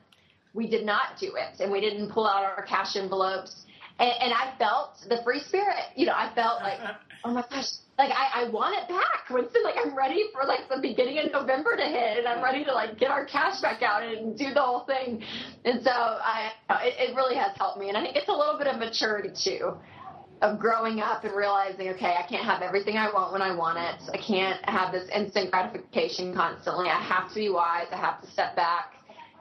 we 0.55 0.69
did 0.69 0.87
not 0.87 1.19
do 1.19 1.35
it, 1.35 1.61
and 1.61 1.73
we 1.73 1.81
didn't 1.81 2.11
pull 2.13 2.29
out 2.29 2.45
our 2.45 2.63
cash 2.63 2.95
envelopes. 2.95 3.65
And, 3.99 4.13
and 4.21 4.33
I 4.33 4.55
felt 4.57 4.99
the 5.09 5.21
free 5.25 5.41
spirit. 5.41 5.85
You 5.97 6.07
know, 6.07 6.15
I 6.15 6.33
felt 6.35 6.63
like, 6.63 6.79
oh 7.25 7.33
my 7.33 7.45
gosh, 7.51 7.67
like 7.99 8.11
I, 8.11 8.43
I 8.45 8.49
want 8.49 8.77
it 8.77 8.89
back. 8.89 9.29
Winston, 9.31 9.63
like 9.63 9.77
I'm 9.77 9.97
ready 9.97 10.25
for 10.33 10.47
like 10.47 10.69
the 10.69 10.81
beginning 10.81 11.19
of 11.19 11.33
November 11.33 11.77
to 11.77 11.83
hit, 11.83 12.19
and 12.19 12.27
I'm 12.27 12.43
ready 12.43 12.65
to 12.65 12.73
like 12.73 12.99
get 12.99 13.11
our 13.11 13.25
cash 13.25 13.61
back 13.61 13.83
out 13.83 14.03
and 14.03 14.37
do 14.39 14.55
the 14.55 14.61
whole 14.61 14.85
thing. 14.87 15.23
And 15.65 15.83
so 15.83 15.91
I, 15.91 16.53
it, 16.83 17.11
it 17.11 17.17
really 17.17 17.37
has 17.37 17.57
helped 17.57 17.79
me, 17.79 17.89
and 17.89 17.97
I 17.97 18.03
think 18.03 18.17
it's 18.17 18.29
a 18.29 18.33
little 18.33 18.59
bit 18.59 18.67
of 18.67 18.79
maturity 18.79 19.31
too, 19.37 19.75
of 20.41 20.59
growing 20.59 21.01
up 21.01 21.25
and 21.25 21.35
realizing, 21.35 21.89
okay, 21.91 22.17
I 22.19 22.27
can't 22.27 22.45
have 22.45 22.63
everything 22.63 22.97
I 22.97 23.13
want 23.13 23.33
when 23.33 23.43
I 23.43 23.55
want 23.55 23.79
it. 23.79 24.11
I 24.13 24.17
can't 24.17 24.65
have 24.69 24.93
this 24.93 25.09
instant 25.15 25.51
gratification 25.51 26.35
constantly. 26.35 26.89
I 26.89 27.01
have 27.03 27.29
to 27.29 27.35
be 27.35 27.51
wise. 27.51 27.87
I 27.93 27.97
have 27.97 28.23
to 28.23 28.31
step 28.31 28.57
back 28.57 28.95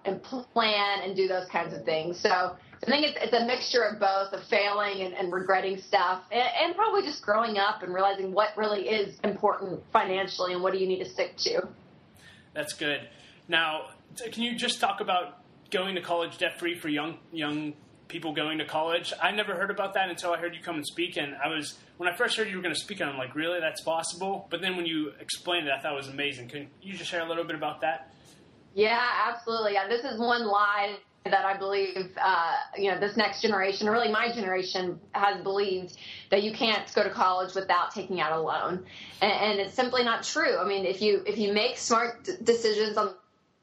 and 0.05 0.21
plan 0.21 1.01
and 1.03 1.15
do 1.15 1.27
those 1.27 1.47
kinds 1.49 1.73
of 1.73 1.85
things. 1.85 2.19
So 2.19 2.55
I 2.83 2.85
think 2.85 3.05
it's, 3.05 3.17
it's 3.21 3.33
a 3.33 3.45
mixture 3.45 3.83
of 3.83 3.99
both 3.99 4.31
of 4.31 4.43
failing 4.47 5.01
and, 5.01 5.13
and 5.13 5.33
regretting 5.33 5.77
stuff 5.81 6.23
and, 6.31 6.47
and, 6.61 6.75
probably 6.75 7.01
just 7.01 7.21
growing 7.21 7.57
up 7.57 7.83
and 7.83 7.93
realizing 7.93 8.31
what 8.31 8.55
really 8.55 8.87
is 8.87 9.19
important 9.23 9.81
financially 9.91 10.53
and 10.53 10.63
what 10.63 10.71
do 10.71 10.79
you 10.79 10.87
need 10.87 11.03
to 11.03 11.09
stick 11.09 11.35
to. 11.37 11.67
That's 12.53 12.73
good. 12.73 13.01
Now, 13.49 13.87
can 14.31 14.43
you 14.43 14.55
just 14.55 14.79
talk 14.79 15.01
about 15.01 15.39
going 15.71 15.95
to 15.95 16.01
college 16.01 16.37
debt 16.37 16.59
free 16.59 16.75
for 16.75 16.89
young 16.89 17.17
young 17.31 17.73
people 18.07 18.33
going 18.33 18.57
to 18.57 18.65
college. 18.65 19.13
I 19.21 19.31
never 19.31 19.55
heard 19.55 19.69
about 19.69 19.93
that 19.93 20.09
until 20.09 20.33
I 20.33 20.37
heard 20.37 20.55
you 20.55 20.61
come 20.61 20.75
and 20.75 20.85
speak, 20.85 21.15
and 21.15 21.35
I 21.35 21.47
was 21.47 21.77
when 21.97 22.09
I 22.09 22.15
first 22.15 22.35
heard 22.35 22.49
you 22.49 22.55
were 22.57 22.61
going 22.61 22.73
to 22.73 22.79
speak, 22.79 23.01
I'm 23.01 23.17
like, 23.17 23.35
really, 23.35 23.59
that's 23.59 23.81
possible. 23.81 24.47
But 24.49 24.61
then 24.61 24.75
when 24.75 24.85
you 24.85 25.11
explained 25.19 25.67
it, 25.67 25.73
I 25.77 25.79
thought 25.79 25.93
it 25.93 25.97
was 25.97 26.07
amazing. 26.07 26.49
Can 26.49 26.67
you 26.81 26.93
just 26.93 27.09
share 27.09 27.21
a 27.21 27.27
little 27.27 27.43
bit 27.43 27.55
about 27.55 27.81
that? 27.81 28.11
Yeah, 28.73 28.99
absolutely. 29.27 29.73
Yeah, 29.73 29.87
this 29.87 30.03
is 30.03 30.19
one 30.19 30.45
lie 30.45 30.97
that 31.25 31.45
I 31.45 31.57
believe, 31.57 32.11
uh, 32.21 32.53
you 32.77 32.91
know, 32.91 32.99
this 32.99 33.17
next 33.17 33.41
generation, 33.41 33.87
or 33.87 33.91
really 33.91 34.11
my 34.11 34.31
generation, 34.31 34.99
has 35.11 35.41
believed 35.41 35.97
that 36.29 36.43
you 36.43 36.51
can't 36.51 36.91
go 36.93 37.03
to 37.03 37.09
college 37.09 37.53
without 37.55 37.93
taking 37.93 38.21
out 38.21 38.31
a 38.31 38.39
loan, 38.39 38.85
and, 39.21 39.31
and 39.31 39.59
it's 39.59 39.73
simply 39.73 40.03
not 40.03 40.23
true. 40.23 40.57
I 40.57 40.65
mean, 40.65 40.85
if 40.85 41.01
you 41.01 41.23
if 41.25 41.37
you 41.37 41.53
make 41.53 41.77
smart 41.77 42.23
d- 42.23 42.33
decisions 42.43 42.97
on 42.97 43.13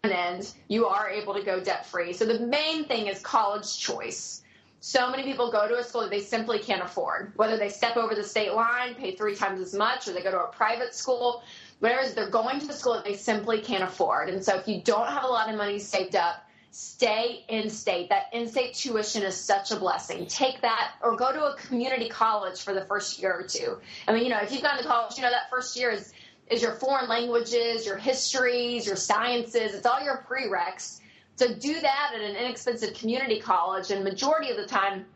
end, 0.05 0.53
you 0.69 0.87
are 0.87 1.09
able 1.09 1.35
to 1.35 1.43
go 1.43 1.59
debt 1.59 1.87
free. 1.87 2.13
So 2.13 2.27
the 2.27 2.47
main 2.47 2.85
thing 2.85 3.09
is 3.09 3.21
college 3.21 3.79
choice. 3.79 4.43
So 4.79 5.11
many 5.11 5.25
people 5.25 5.51
go 5.51 5.67
to 5.67 5.79
a 5.79 5.83
school 5.83 6.03
that 6.03 6.11
they 6.11 6.21
simply 6.21 6.61
can't 6.61 6.83
afford, 6.83 7.33
whether 7.35 7.57
they 7.57 7.71
step 7.71 7.97
over 7.97 8.15
the 8.15 8.23
state 8.23 8.53
line, 8.53 8.95
pay 8.95 9.17
three 9.17 9.35
times 9.35 9.61
as 9.61 9.75
much, 9.75 10.07
or 10.07 10.13
they 10.13 10.23
go 10.23 10.31
to 10.31 10.45
a 10.45 10.49
private 10.49 10.95
school. 10.95 11.43
Whereas 11.81 12.15
they're 12.15 12.31
going 12.31 12.61
to 12.61 12.67
the 12.67 12.73
school 12.73 12.95
that 12.95 13.05
they 13.05 13.15
simply 13.15 13.61
can't 13.61 13.83
afford. 13.83 14.29
And 14.29 14.45
so 14.45 14.57
if 14.57 14.69
you 14.69 14.81
don't 14.83 15.09
have 15.09 15.25
a 15.25 15.27
lot 15.27 15.51
of 15.51 15.57
money 15.57 15.79
saved 15.79 16.15
up, 16.15 16.46
stay 16.77 17.43
in 17.49 17.71
state. 17.71 18.11
That 18.11 18.25
in 18.35 18.47
state 18.49 18.75
tuition 18.75 19.23
is 19.23 19.35
such 19.35 19.71
a 19.71 19.77
blessing. 19.77 20.27
Take 20.27 20.61
that 20.61 20.93
or 21.03 21.17
go 21.17 21.33
to 21.33 21.45
a 21.47 21.57
community 21.57 22.11
college 22.11 22.61
for 22.61 22.75
the 22.75 22.85
first 22.85 23.19
year 23.19 23.33
or 23.33 23.45
two. 23.45 23.79
I 24.07 24.13
mean, 24.13 24.25
you 24.25 24.29
know, 24.29 24.41
if 24.43 24.53
you've 24.53 24.63
gone 24.63 24.77
to 24.77 24.85
college, 24.85 25.17
you 25.17 25.23
know, 25.23 25.31
that 25.31 25.49
first 25.49 25.75
year 25.79 25.91
is, 25.91 26.13
is 26.51 26.61
your 26.61 26.75
foreign 26.75 27.09
languages, 27.09 27.87
your 27.87 27.97
histories, 27.97 28.87
your 28.87 28.97
sciences, 28.97 29.75
it's 29.75 29.87
all 29.87 30.03
your 30.03 30.27
prereqs. 30.29 31.01
So 31.37 31.55
do 31.55 31.81
that 31.81 32.13
at 32.15 32.21
an 32.21 32.37
inexpensive 32.37 32.93
community 32.95 33.41
college, 33.41 33.91
and 33.91 34.05
majority 34.05 34.51
of 34.51 34.59
the 34.59 34.67
time, 34.67 35.07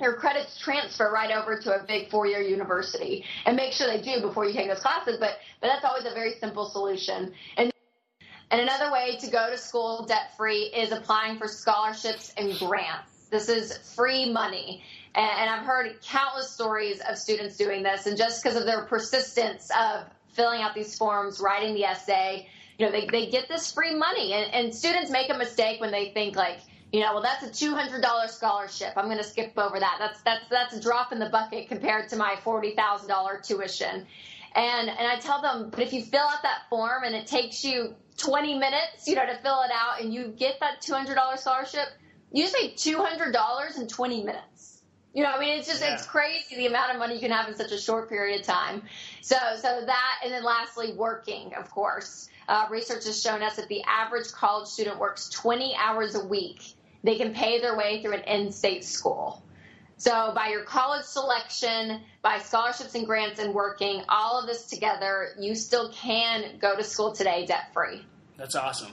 your 0.00 0.14
credits 0.14 0.58
transfer 0.58 1.10
right 1.10 1.30
over 1.30 1.58
to 1.58 1.80
a 1.80 1.84
big 1.84 2.10
four-year 2.10 2.40
university, 2.40 3.24
and 3.44 3.54
make 3.54 3.72
sure 3.72 3.86
they 3.86 4.00
do 4.00 4.20
before 4.20 4.46
you 4.46 4.52
take 4.52 4.68
those 4.68 4.80
classes. 4.80 5.18
But 5.20 5.38
but 5.60 5.68
that's 5.68 5.84
always 5.84 6.04
a 6.04 6.14
very 6.14 6.34
simple 6.40 6.66
solution. 6.66 7.32
And 7.56 7.71
and 8.52 8.60
another 8.60 8.92
way 8.92 9.16
to 9.16 9.30
go 9.30 9.50
to 9.50 9.58
school 9.58 10.04
debt 10.06 10.36
free 10.36 10.64
is 10.64 10.92
applying 10.92 11.38
for 11.38 11.48
scholarships 11.48 12.32
and 12.36 12.56
grants. 12.58 13.26
This 13.30 13.48
is 13.48 13.78
free 13.96 14.30
money. 14.30 14.84
And, 15.14 15.50
I've 15.50 15.66
heard 15.66 16.00
countless 16.02 16.50
stories 16.50 17.00
of 17.08 17.18
students 17.18 17.56
doing 17.56 17.82
this. 17.82 18.06
And 18.06 18.16
just 18.16 18.42
because 18.42 18.56
of 18.56 18.64
their 18.64 18.84
persistence 18.84 19.70
of 19.70 20.04
filling 20.34 20.62
out 20.62 20.74
these 20.74 20.96
forms, 20.96 21.40
writing 21.40 21.74
the 21.74 21.84
essay, 21.84 22.48
you 22.78 22.86
know, 22.86 22.92
they, 22.92 23.06
they 23.06 23.26
get 23.26 23.48
this 23.48 23.72
free 23.72 23.94
money. 23.94 24.32
And, 24.32 24.52
and 24.54 24.74
students 24.74 25.10
make 25.10 25.30
a 25.30 25.36
mistake 25.36 25.80
when 25.80 25.90
they 25.90 26.10
think 26.10 26.36
like, 26.36 26.58
you 26.92 27.00
know, 27.00 27.14
well, 27.14 27.22
that's 27.22 27.42
a 27.42 27.50
two 27.50 27.74
hundred 27.74 28.02
dollar 28.02 28.28
scholarship. 28.28 28.92
I'm 28.96 29.06
going 29.06 29.16
to 29.16 29.24
skip 29.24 29.52
over 29.56 29.80
that. 29.80 29.96
That's 29.98 30.20
that's 30.22 30.44
that's 30.50 30.76
a 30.76 30.80
drop 30.80 31.10
in 31.10 31.18
the 31.18 31.30
bucket 31.30 31.68
compared 31.68 32.10
to 32.10 32.16
my 32.16 32.36
forty 32.44 32.74
thousand 32.74 33.08
dollar 33.08 33.40
tuition. 33.42 34.06
And 34.54 34.88
and 34.88 35.06
I 35.08 35.16
tell 35.18 35.40
them, 35.40 35.70
but 35.70 35.80
if 35.80 35.92
you 35.92 36.02
fill 36.02 36.20
out 36.20 36.42
that 36.42 36.68
form 36.68 37.04
and 37.04 37.14
it 37.14 37.26
takes 37.26 37.64
you 37.64 37.94
20 38.18 38.58
minutes, 38.58 39.06
you 39.06 39.14
know, 39.14 39.26
to 39.26 39.36
fill 39.38 39.62
it 39.62 39.70
out 39.72 40.00
and 40.00 40.12
you 40.12 40.28
get 40.28 40.60
that 40.60 40.82
$200 40.82 41.38
scholarship, 41.38 41.88
you 42.32 42.46
say 42.46 42.72
$200 42.74 43.78
in 43.78 43.88
20 43.88 44.24
minutes. 44.24 44.82
You 45.14 45.22
know, 45.22 45.30
I 45.30 45.38
mean, 45.38 45.58
it's 45.58 45.68
just, 45.68 45.82
yeah. 45.82 45.94
it's 45.94 46.06
crazy 46.06 46.56
the 46.56 46.66
amount 46.66 46.92
of 46.92 46.98
money 46.98 47.14
you 47.14 47.20
can 47.20 47.30
have 47.30 47.46
in 47.48 47.54
such 47.54 47.72
a 47.72 47.78
short 47.78 48.08
period 48.08 48.40
of 48.40 48.46
time. 48.46 48.82
So, 49.20 49.36
so 49.56 49.82
that, 49.84 50.20
and 50.24 50.32
then 50.32 50.42
lastly, 50.42 50.94
working, 50.94 51.52
of 51.54 51.70
course. 51.70 52.28
Uh, 52.48 52.66
research 52.70 53.04
has 53.04 53.20
shown 53.22 53.42
us 53.42 53.56
that 53.56 53.68
the 53.68 53.82
average 53.84 54.32
college 54.32 54.68
student 54.68 54.98
works 54.98 55.28
20 55.28 55.74
hours 55.76 56.14
a 56.14 56.24
week. 56.24 56.62
They 57.04 57.16
can 57.16 57.34
pay 57.34 57.60
their 57.60 57.76
way 57.76 58.00
through 58.02 58.14
an 58.14 58.22
in-state 58.22 58.84
school. 58.84 59.42
So 59.96 60.32
by 60.34 60.48
your 60.48 60.64
college 60.64 61.04
selection, 61.04 62.00
by 62.22 62.38
scholarships 62.38 62.94
and 62.94 63.06
grants 63.06 63.38
and 63.38 63.54
working, 63.54 64.02
all 64.08 64.40
of 64.40 64.46
this 64.46 64.66
together, 64.66 65.28
you 65.38 65.54
still 65.54 65.92
can 65.92 66.58
go 66.58 66.76
to 66.76 66.82
school 66.82 67.12
today 67.12 67.46
debt 67.46 67.72
free. 67.72 68.04
That's 68.36 68.56
awesome. 68.56 68.92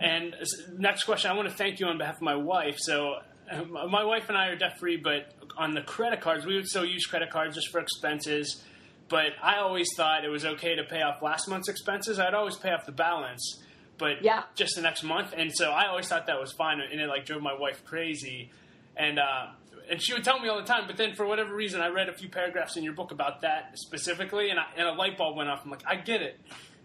And 0.00 0.34
next 0.78 1.04
question, 1.04 1.30
I 1.30 1.34
want 1.34 1.48
to 1.48 1.54
thank 1.54 1.80
you 1.80 1.86
on 1.86 1.98
behalf 1.98 2.16
of 2.16 2.22
my 2.22 2.36
wife. 2.36 2.76
So 2.78 3.16
uh, 3.50 3.64
my 3.64 4.04
wife 4.04 4.28
and 4.28 4.38
I 4.38 4.48
are 4.48 4.56
debt 4.56 4.78
free, 4.78 4.96
but 4.96 5.34
on 5.56 5.74
the 5.74 5.82
credit 5.82 6.20
cards, 6.20 6.46
we 6.46 6.54
would 6.54 6.66
still 6.66 6.84
use 6.84 7.04
credit 7.06 7.30
cards 7.30 7.54
just 7.56 7.68
for 7.68 7.80
expenses. 7.80 8.62
But 9.08 9.32
I 9.42 9.58
always 9.58 9.88
thought 9.96 10.24
it 10.24 10.28
was 10.28 10.44
okay 10.44 10.76
to 10.76 10.84
pay 10.84 11.02
off 11.02 11.22
last 11.22 11.48
month's 11.48 11.68
expenses. 11.68 12.18
I'd 12.18 12.34
always 12.34 12.56
pay 12.56 12.70
off 12.70 12.84
the 12.86 12.92
balance, 12.92 13.60
but 13.96 14.22
yeah. 14.22 14.44
just 14.54 14.76
the 14.76 14.82
next 14.82 15.02
month. 15.02 15.32
And 15.36 15.50
so 15.52 15.70
I 15.70 15.88
always 15.88 16.06
thought 16.06 16.26
that 16.26 16.38
was 16.38 16.52
fine, 16.52 16.80
and 16.80 17.00
it 17.00 17.08
like 17.08 17.24
drove 17.24 17.42
my 17.42 17.54
wife 17.58 17.84
crazy. 17.84 18.50
And 18.96 19.18
uh, 19.18 19.46
and 19.90 20.02
she 20.02 20.12
would 20.12 20.24
tell 20.24 20.38
me 20.38 20.48
all 20.48 20.58
the 20.58 20.66
time. 20.66 20.86
But 20.86 20.96
then, 20.96 21.14
for 21.14 21.26
whatever 21.26 21.54
reason, 21.54 21.80
I 21.80 21.88
read 21.88 22.08
a 22.08 22.12
few 22.12 22.28
paragraphs 22.28 22.76
in 22.76 22.84
your 22.84 22.92
book 22.92 23.12
about 23.12 23.42
that 23.42 23.78
specifically, 23.78 24.50
and, 24.50 24.58
I, 24.58 24.66
and 24.76 24.88
a 24.88 24.92
light 24.92 25.16
bulb 25.16 25.36
went 25.36 25.48
off. 25.48 25.62
I'm 25.64 25.70
like, 25.70 25.84
I 25.86 25.96
get 25.96 26.22
it. 26.22 26.40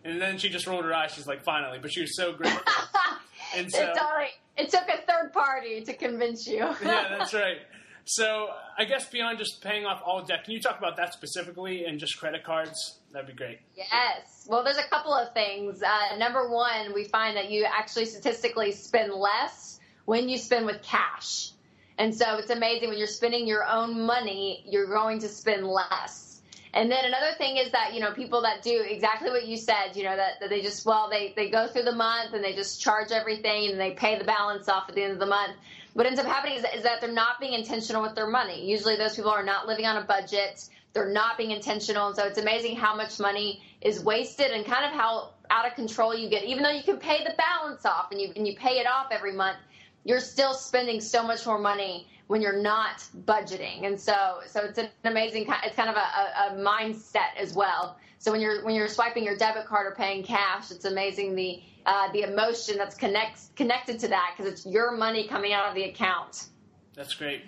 And 0.05 0.21
then 0.21 0.37
she 0.37 0.49
just 0.49 0.67
rolled 0.67 0.85
her 0.85 0.93
eyes. 0.93 1.13
She's 1.13 1.27
like, 1.27 1.43
finally. 1.43 1.79
But 1.81 1.93
she 1.93 2.01
was 2.01 2.15
so 2.15 2.33
grateful. 2.33 2.61
and 3.55 3.71
so, 3.71 3.93
it, 3.93 4.29
it 4.57 4.69
took 4.69 4.87
a 4.89 5.01
third 5.07 5.31
party 5.33 5.81
to 5.81 5.93
convince 5.93 6.45
you. 6.47 6.57
yeah, 6.59 6.75
that's 7.17 7.33
right. 7.33 7.57
So 8.05 8.49
I 8.77 8.83
guess 8.83 9.09
beyond 9.09 9.37
just 9.37 9.61
paying 9.61 9.85
off 9.85 10.01
all 10.05 10.23
debt, 10.23 10.43
can 10.43 10.53
you 10.53 10.61
talk 10.61 10.77
about 10.77 10.97
that 10.97 11.13
specifically 11.13 11.85
and 11.85 11.99
just 11.99 12.19
credit 12.19 12.43
cards? 12.43 12.99
That'd 13.13 13.27
be 13.27 13.33
great. 13.33 13.59
Yes. 13.75 14.45
Well, 14.49 14.63
there's 14.63 14.77
a 14.77 14.87
couple 14.89 15.13
of 15.13 15.33
things. 15.33 15.81
Uh, 15.81 16.17
number 16.17 16.49
one, 16.49 16.93
we 16.93 17.05
find 17.05 17.37
that 17.37 17.49
you 17.49 17.65
actually 17.65 18.05
statistically 18.05 18.73
spend 18.73 19.13
less 19.13 19.79
when 20.03 20.27
you 20.27 20.37
spend 20.37 20.65
with 20.65 20.81
cash. 20.81 21.51
And 21.97 22.13
so 22.13 22.37
it's 22.37 22.49
amazing 22.49 22.89
when 22.89 22.97
you're 22.97 23.07
spending 23.07 23.47
your 23.47 23.65
own 23.65 24.01
money, 24.05 24.63
you're 24.67 24.87
going 24.87 25.19
to 25.19 25.29
spend 25.29 25.67
less. 25.67 26.41
And 26.75 26.91
then 26.91 27.05
another 27.05 27.33
thing 27.37 27.57
is 27.57 27.71
that, 27.71 27.93
you 27.93 27.99
know, 27.99 28.11
people 28.13 28.41
that 28.41 28.63
do 28.63 28.83
exactly 28.87 29.29
what 29.29 29.45
you 29.45 29.57
said, 29.57 29.95
you 29.95 30.03
know, 30.03 30.15
that, 30.15 30.39
that 30.39 30.49
they 30.49 30.61
just, 30.61 30.85
well, 30.87 31.07
they, 31.07 31.31
they 31.35 31.49
go 31.49 31.67
through 31.67 31.83
the 31.83 31.95
month 31.95 32.33
and 32.33 32.43
they 32.43 32.53
just 32.53 32.81
charge 32.81 33.11
everything 33.11 33.69
and 33.69 33.79
they 33.79 33.91
pay 33.91 34.17
the 34.17 34.23
balance 34.23 34.67
off 34.67 34.89
at 34.89 34.95
the 34.95 35.03
end 35.03 35.13
of 35.13 35.19
the 35.19 35.27
month. 35.27 35.53
What 35.93 36.07
ends 36.07 36.19
up 36.19 36.25
happening 36.25 36.55
is 36.57 36.63
that, 36.63 36.75
is 36.75 36.81
that 36.81 36.99
they're 36.99 37.11
not 37.11 37.39
being 37.39 37.53
intentional 37.53 38.01
with 38.01 38.15
their 38.15 38.27
money. 38.27 38.67
Usually 38.67 38.95
those 38.95 39.15
people 39.15 39.29
are 39.29 39.43
not 39.43 39.67
living 39.67 39.85
on 39.85 39.97
a 39.97 40.03
budget. 40.03 40.67
They're 40.93 41.13
not 41.13 41.37
being 41.37 41.51
intentional. 41.51 42.07
And 42.07 42.15
so 42.15 42.25
it's 42.25 42.39
amazing 42.39 42.75
how 42.75 42.95
much 42.95 43.19
money 43.19 43.61
is 43.81 44.03
wasted 44.03 44.49
and 44.49 44.65
kind 44.65 44.83
of 44.83 44.93
how 44.93 45.33
out 45.51 45.67
of 45.67 45.75
control 45.75 46.15
you 46.15 46.27
get, 46.27 46.43
even 46.43 46.63
though 46.63 46.71
you 46.71 46.81
can 46.81 46.97
pay 46.97 47.23
the 47.23 47.35
balance 47.37 47.85
off 47.85 48.11
and 48.11 48.19
you, 48.19 48.33
and 48.35 48.47
you 48.47 48.55
pay 48.55 48.79
it 48.79 48.87
off 48.87 49.07
every 49.11 49.33
month 49.33 49.57
you're 50.03 50.19
still 50.19 50.53
spending 50.53 50.99
so 50.99 51.23
much 51.23 51.45
more 51.45 51.59
money 51.59 52.07
when 52.27 52.41
you're 52.41 52.61
not 52.61 53.05
budgeting. 53.25 53.85
And 53.85 53.99
so, 53.99 54.39
so 54.47 54.61
it's 54.61 54.77
an 54.79 54.89
amazing, 55.03 55.45
it's 55.63 55.75
kind 55.75 55.89
of 55.89 55.95
a, 55.95 55.99
a, 55.99 56.57
mindset 56.57 57.35
as 57.37 57.53
well. 57.53 57.97
So 58.17 58.31
when 58.31 58.39
you're, 58.41 58.63
when 58.63 58.75
you're 58.75 58.87
swiping 58.87 59.23
your 59.23 59.35
debit 59.35 59.65
card 59.65 59.87
or 59.87 59.95
paying 59.95 60.23
cash, 60.23 60.71
it's 60.71 60.85
amazing 60.85 61.35
the, 61.35 61.61
uh, 61.85 62.11
the 62.13 62.21
emotion 62.21 62.77
that's 62.77 62.95
connects, 62.95 63.51
connected 63.55 63.99
to 63.99 64.07
that 64.07 64.33
because 64.35 64.51
it's 64.51 64.65
your 64.65 64.95
money 64.95 65.27
coming 65.27 65.53
out 65.53 65.67
of 65.67 65.75
the 65.75 65.83
account. 65.83 66.47
That's 66.95 67.13
great. 67.13 67.41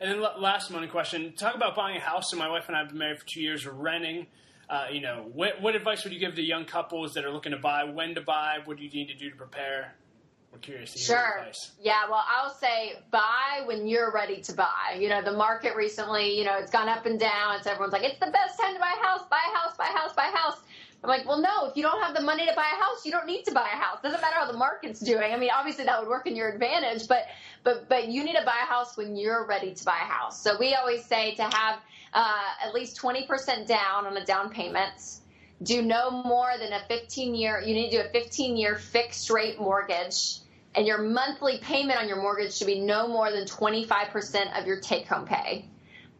And 0.00 0.10
then 0.10 0.20
last 0.40 0.70
money 0.70 0.86
question, 0.86 1.34
talk 1.34 1.54
about 1.54 1.76
buying 1.76 1.96
a 1.96 2.00
house. 2.00 2.30
So 2.30 2.36
my 2.36 2.48
wife 2.48 2.64
and 2.68 2.76
I 2.76 2.80
have 2.80 2.88
been 2.88 2.98
married 2.98 3.20
for 3.20 3.26
two 3.26 3.40
years. 3.40 3.64
We're 3.66 3.72
renting. 3.72 4.26
Uh, 4.68 4.86
you 4.90 5.00
know, 5.00 5.30
what, 5.32 5.60
what 5.60 5.76
advice 5.76 6.04
would 6.04 6.12
you 6.12 6.18
give 6.18 6.34
to 6.34 6.42
young 6.42 6.64
couples 6.64 7.12
that 7.14 7.24
are 7.24 7.30
looking 7.30 7.52
to 7.52 7.58
buy? 7.58 7.84
When 7.84 8.14
to 8.14 8.22
buy? 8.22 8.58
What 8.64 8.78
do 8.78 8.84
you 8.84 8.90
need 8.90 9.08
to 9.08 9.14
do 9.14 9.30
to 9.30 9.36
prepare? 9.36 9.94
We're 10.54 10.60
curious 10.60 10.92
to 10.92 10.98
hear 11.00 11.06
sure. 11.06 11.46
Yeah, 11.82 12.08
well, 12.08 12.24
I'll 12.28 12.54
say 12.54 12.94
buy 13.10 13.62
when 13.64 13.88
you're 13.88 14.12
ready 14.12 14.40
to 14.42 14.52
buy. 14.52 14.96
You 14.96 15.08
know, 15.08 15.20
the 15.20 15.32
market 15.32 15.74
recently, 15.74 16.38
you 16.38 16.44
know, 16.44 16.56
it's 16.58 16.70
gone 16.70 16.88
up 16.88 17.06
and 17.06 17.18
down. 17.18 17.60
So 17.64 17.72
everyone's 17.72 17.92
like, 17.92 18.04
it's 18.04 18.20
the 18.20 18.30
best 18.30 18.56
time 18.60 18.72
to 18.72 18.78
buy 18.78 18.94
a 18.96 19.04
house, 19.04 19.22
buy 19.28 19.40
a 19.52 19.58
house, 19.58 19.76
buy 19.76 19.88
a 19.92 19.98
house, 19.98 20.12
buy 20.14 20.30
a 20.32 20.36
house. 20.36 20.58
I'm 21.02 21.10
like, 21.10 21.26
well, 21.26 21.40
no, 21.40 21.68
if 21.68 21.76
you 21.76 21.82
don't 21.82 22.00
have 22.00 22.14
the 22.14 22.22
money 22.22 22.46
to 22.46 22.54
buy 22.54 22.70
a 22.72 22.80
house, 22.80 23.04
you 23.04 23.10
don't 23.10 23.26
need 23.26 23.44
to 23.46 23.52
buy 23.52 23.68
a 23.72 23.76
house. 23.76 23.98
Doesn't 24.00 24.20
matter 24.20 24.36
how 24.36 24.46
the 24.50 24.56
market's 24.56 25.00
doing. 25.00 25.34
I 25.34 25.36
mean, 25.36 25.50
obviously 25.52 25.84
that 25.86 26.00
would 26.00 26.08
work 26.08 26.28
in 26.28 26.36
your 26.36 26.50
advantage, 26.50 27.08
but 27.08 27.26
but 27.64 27.88
but 27.88 28.06
you 28.08 28.22
need 28.22 28.36
to 28.36 28.44
buy 28.44 28.58
a 28.62 28.66
house 28.66 28.96
when 28.96 29.16
you're 29.16 29.44
ready 29.46 29.74
to 29.74 29.84
buy 29.84 29.98
a 30.00 30.06
house. 30.06 30.40
So 30.40 30.56
we 30.56 30.74
always 30.74 31.04
say 31.04 31.34
to 31.34 31.42
have 31.42 31.80
uh, 32.12 32.42
at 32.64 32.72
least 32.72 32.96
20% 33.02 33.66
down 33.66 34.06
on 34.06 34.16
a 34.16 34.24
down 34.24 34.50
payment. 34.50 35.18
Do 35.64 35.82
no 35.82 36.10
more 36.10 36.52
than 36.58 36.72
a 36.72 36.80
15 36.86 37.34
year. 37.34 37.60
You 37.60 37.74
need 37.74 37.90
to 37.90 38.02
do 38.02 38.08
a 38.08 38.10
15 38.10 38.56
year 38.56 38.76
fixed 38.76 39.30
rate 39.30 39.58
mortgage 39.58 40.38
and 40.74 40.86
your 40.86 40.98
monthly 40.98 41.58
payment 41.58 41.98
on 41.98 42.08
your 42.08 42.20
mortgage 42.20 42.54
should 42.54 42.66
be 42.66 42.80
no 42.80 43.06
more 43.06 43.30
than 43.30 43.44
25% 43.44 44.58
of 44.58 44.66
your 44.66 44.80
take 44.80 45.06
home 45.06 45.26
pay. 45.26 45.68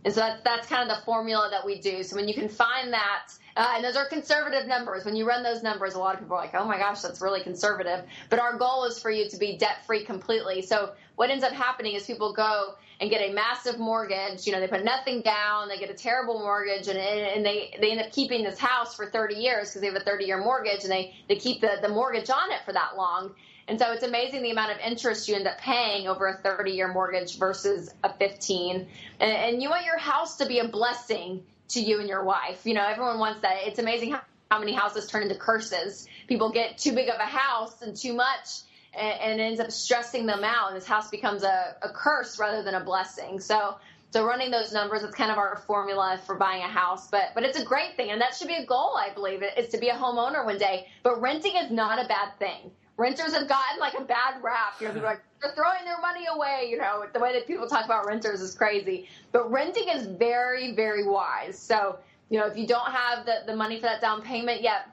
And 0.04 0.12
so 0.12 0.20
that's, 0.20 0.42
that's 0.42 0.68
kind 0.68 0.88
of 0.88 0.96
the 0.96 1.02
formula 1.04 1.48
that 1.50 1.64
we 1.64 1.80
do. 1.80 2.02
So 2.02 2.16
when 2.16 2.28
you 2.28 2.34
can 2.34 2.48
find 2.48 2.92
that, 2.92 3.32
uh, 3.56 3.72
and 3.76 3.84
those 3.84 3.96
are 3.96 4.06
conservative 4.06 4.66
numbers. 4.66 5.04
When 5.04 5.16
you 5.16 5.26
run 5.26 5.42
those 5.42 5.62
numbers, 5.62 5.94
a 5.94 5.98
lot 5.98 6.14
of 6.14 6.20
people 6.20 6.36
are 6.36 6.40
like, 6.40 6.54
oh 6.54 6.66
my 6.66 6.76
gosh, 6.76 7.00
that's 7.00 7.20
really 7.20 7.42
conservative. 7.42 8.04
But 8.28 8.38
our 8.38 8.58
goal 8.58 8.84
is 8.84 9.00
for 9.00 9.10
you 9.10 9.28
to 9.30 9.36
be 9.38 9.56
debt 9.56 9.86
free 9.86 10.04
completely. 10.04 10.60
So 10.62 10.92
what 11.16 11.30
ends 11.30 11.44
up 11.44 11.52
happening 11.52 11.94
is 11.94 12.04
people 12.04 12.34
go 12.34 12.74
and 13.00 13.10
get 13.10 13.22
a 13.22 13.32
massive 13.32 13.78
mortgage. 13.78 14.46
You 14.46 14.52
know, 14.52 14.60
they 14.60 14.68
put 14.68 14.84
nothing 14.84 15.22
down, 15.22 15.68
they 15.68 15.78
get 15.78 15.88
a 15.90 15.94
terrible 15.94 16.38
mortgage, 16.40 16.88
and, 16.88 16.98
and 16.98 17.46
they, 17.46 17.74
they 17.80 17.92
end 17.92 18.00
up 18.00 18.12
keeping 18.12 18.44
this 18.44 18.58
house 18.58 18.94
for 18.94 19.06
30 19.06 19.36
years 19.36 19.70
because 19.70 19.80
they 19.80 19.86
have 19.86 19.96
a 19.96 20.00
30 20.04 20.24
year 20.26 20.38
mortgage 20.38 20.82
and 20.82 20.92
they, 20.92 21.14
they 21.28 21.36
keep 21.36 21.60
the, 21.60 21.78
the 21.80 21.88
mortgage 21.88 22.28
on 22.28 22.50
it 22.52 22.60
for 22.64 22.72
that 22.72 22.96
long 22.96 23.34
And 23.66 23.78
so 23.78 23.92
it's 23.92 24.02
amazing 24.02 24.42
the 24.42 24.50
amount 24.50 24.72
of 24.72 24.78
interest 24.78 25.28
you 25.28 25.34
end 25.34 25.46
up 25.46 25.58
paying 25.58 26.06
over 26.06 26.26
a 26.26 26.36
30 26.36 26.72
year 26.72 26.92
mortgage 26.92 27.38
versus 27.38 27.92
a 28.02 28.12
15. 28.12 28.86
And, 29.20 29.30
and, 29.30 29.62
you 29.62 29.70
want 29.70 29.86
your 29.86 29.98
house 29.98 30.36
to 30.36 30.46
be 30.46 30.58
a 30.58 30.68
blessing 30.68 31.42
to 31.68 31.80
you 31.80 32.00
and 32.00 32.08
your 32.08 32.24
wife. 32.24 32.60
You 32.64 32.74
know, 32.74 32.86
everyone 32.86 33.18
wants 33.18 33.40
that. 33.40 33.66
It's 33.66 33.78
amazing 33.78 34.12
how, 34.12 34.20
how 34.50 34.58
many 34.58 34.72
houses 34.72 35.06
turn 35.06 35.22
into 35.22 35.34
curses. 35.34 36.06
People 36.28 36.50
get 36.50 36.76
too 36.76 36.92
big 36.92 37.08
of 37.08 37.16
a 37.16 37.24
house 37.24 37.80
and 37.80 37.96
too 37.96 38.12
much 38.12 38.60
and, 38.92 39.20
and 39.20 39.40
ends 39.40 39.60
up 39.60 39.70
stressing 39.70 40.26
them 40.26 40.44
out. 40.44 40.68
And 40.68 40.76
this 40.76 40.86
house 40.86 41.08
becomes 41.08 41.42
a, 41.42 41.76
a 41.80 41.88
curse 41.88 42.38
rather 42.38 42.62
than 42.62 42.74
a 42.74 42.84
blessing. 42.84 43.40
So, 43.40 43.76
so 44.10 44.26
running 44.26 44.50
those 44.50 44.74
numbers, 44.74 45.02
it's 45.02 45.14
kind 45.14 45.30
of 45.30 45.38
our 45.38 45.56
formula 45.66 46.20
for 46.26 46.36
buying 46.36 46.62
a 46.62 46.68
house, 46.68 47.08
but 47.08 47.30
but 47.34 47.42
it's 47.42 47.58
a 47.58 47.64
great 47.64 47.96
thing, 47.96 48.12
and 48.12 48.20
that 48.20 48.32
should 48.36 48.46
be 48.46 48.54
a 48.54 48.64
goal, 48.64 48.96
I 48.96 49.12
believe, 49.12 49.42
is 49.56 49.70
to 49.70 49.78
be 49.78 49.88
a 49.88 49.94
homeowner 49.94 50.44
one 50.44 50.56
day. 50.56 50.86
But 51.02 51.20
renting 51.20 51.56
is 51.56 51.72
not 51.72 51.98
a 51.98 52.06
bad 52.06 52.38
thing 52.38 52.70
renters 52.96 53.34
have 53.34 53.48
gotten 53.48 53.80
like 53.80 53.94
a 53.94 54.04
bad 54.04 54.42
rap. 54.42 54.74
You 54.80 54.88
know, 54.88 55.00
are 55.00 55.02
like 55.02 55.22
they're 55.42 55.54
throwing 55.54 55.84
their 55.84 56.00
money 56.00 56.26
away. 56.32 56.68
You 56.70 56.78
know, 56.78 57.04
the 57.12 57.20
way 57.20 57.32
that 57.32 57.46
people 57.46 57.66
talk 57.66 57.84
about 57.84 58.06
renters 58.06 58.40
is 58.40 58.54
crazy. 58.54 59.08
But 59.32 59.50
renting 59.50 59.88
is 59.88 60.06
very, 60.06 60.74
very 60.74 61.06
wise. 61.06 61.58
So, 61.58 61.98
you 62.30 62.38
know, 62.38 62.46
if 62.46 62.56
you 62.56 62.66
don't 62.66 62.90
have 62.90 63.26
the, 63.26 63.42
the 63.46 63.56
money 63.56 63.76
for 63.76 63.82
that 63.82 64.00
down 64.00 64.22
payment 64.22 64.62
yet, 64.62 64.88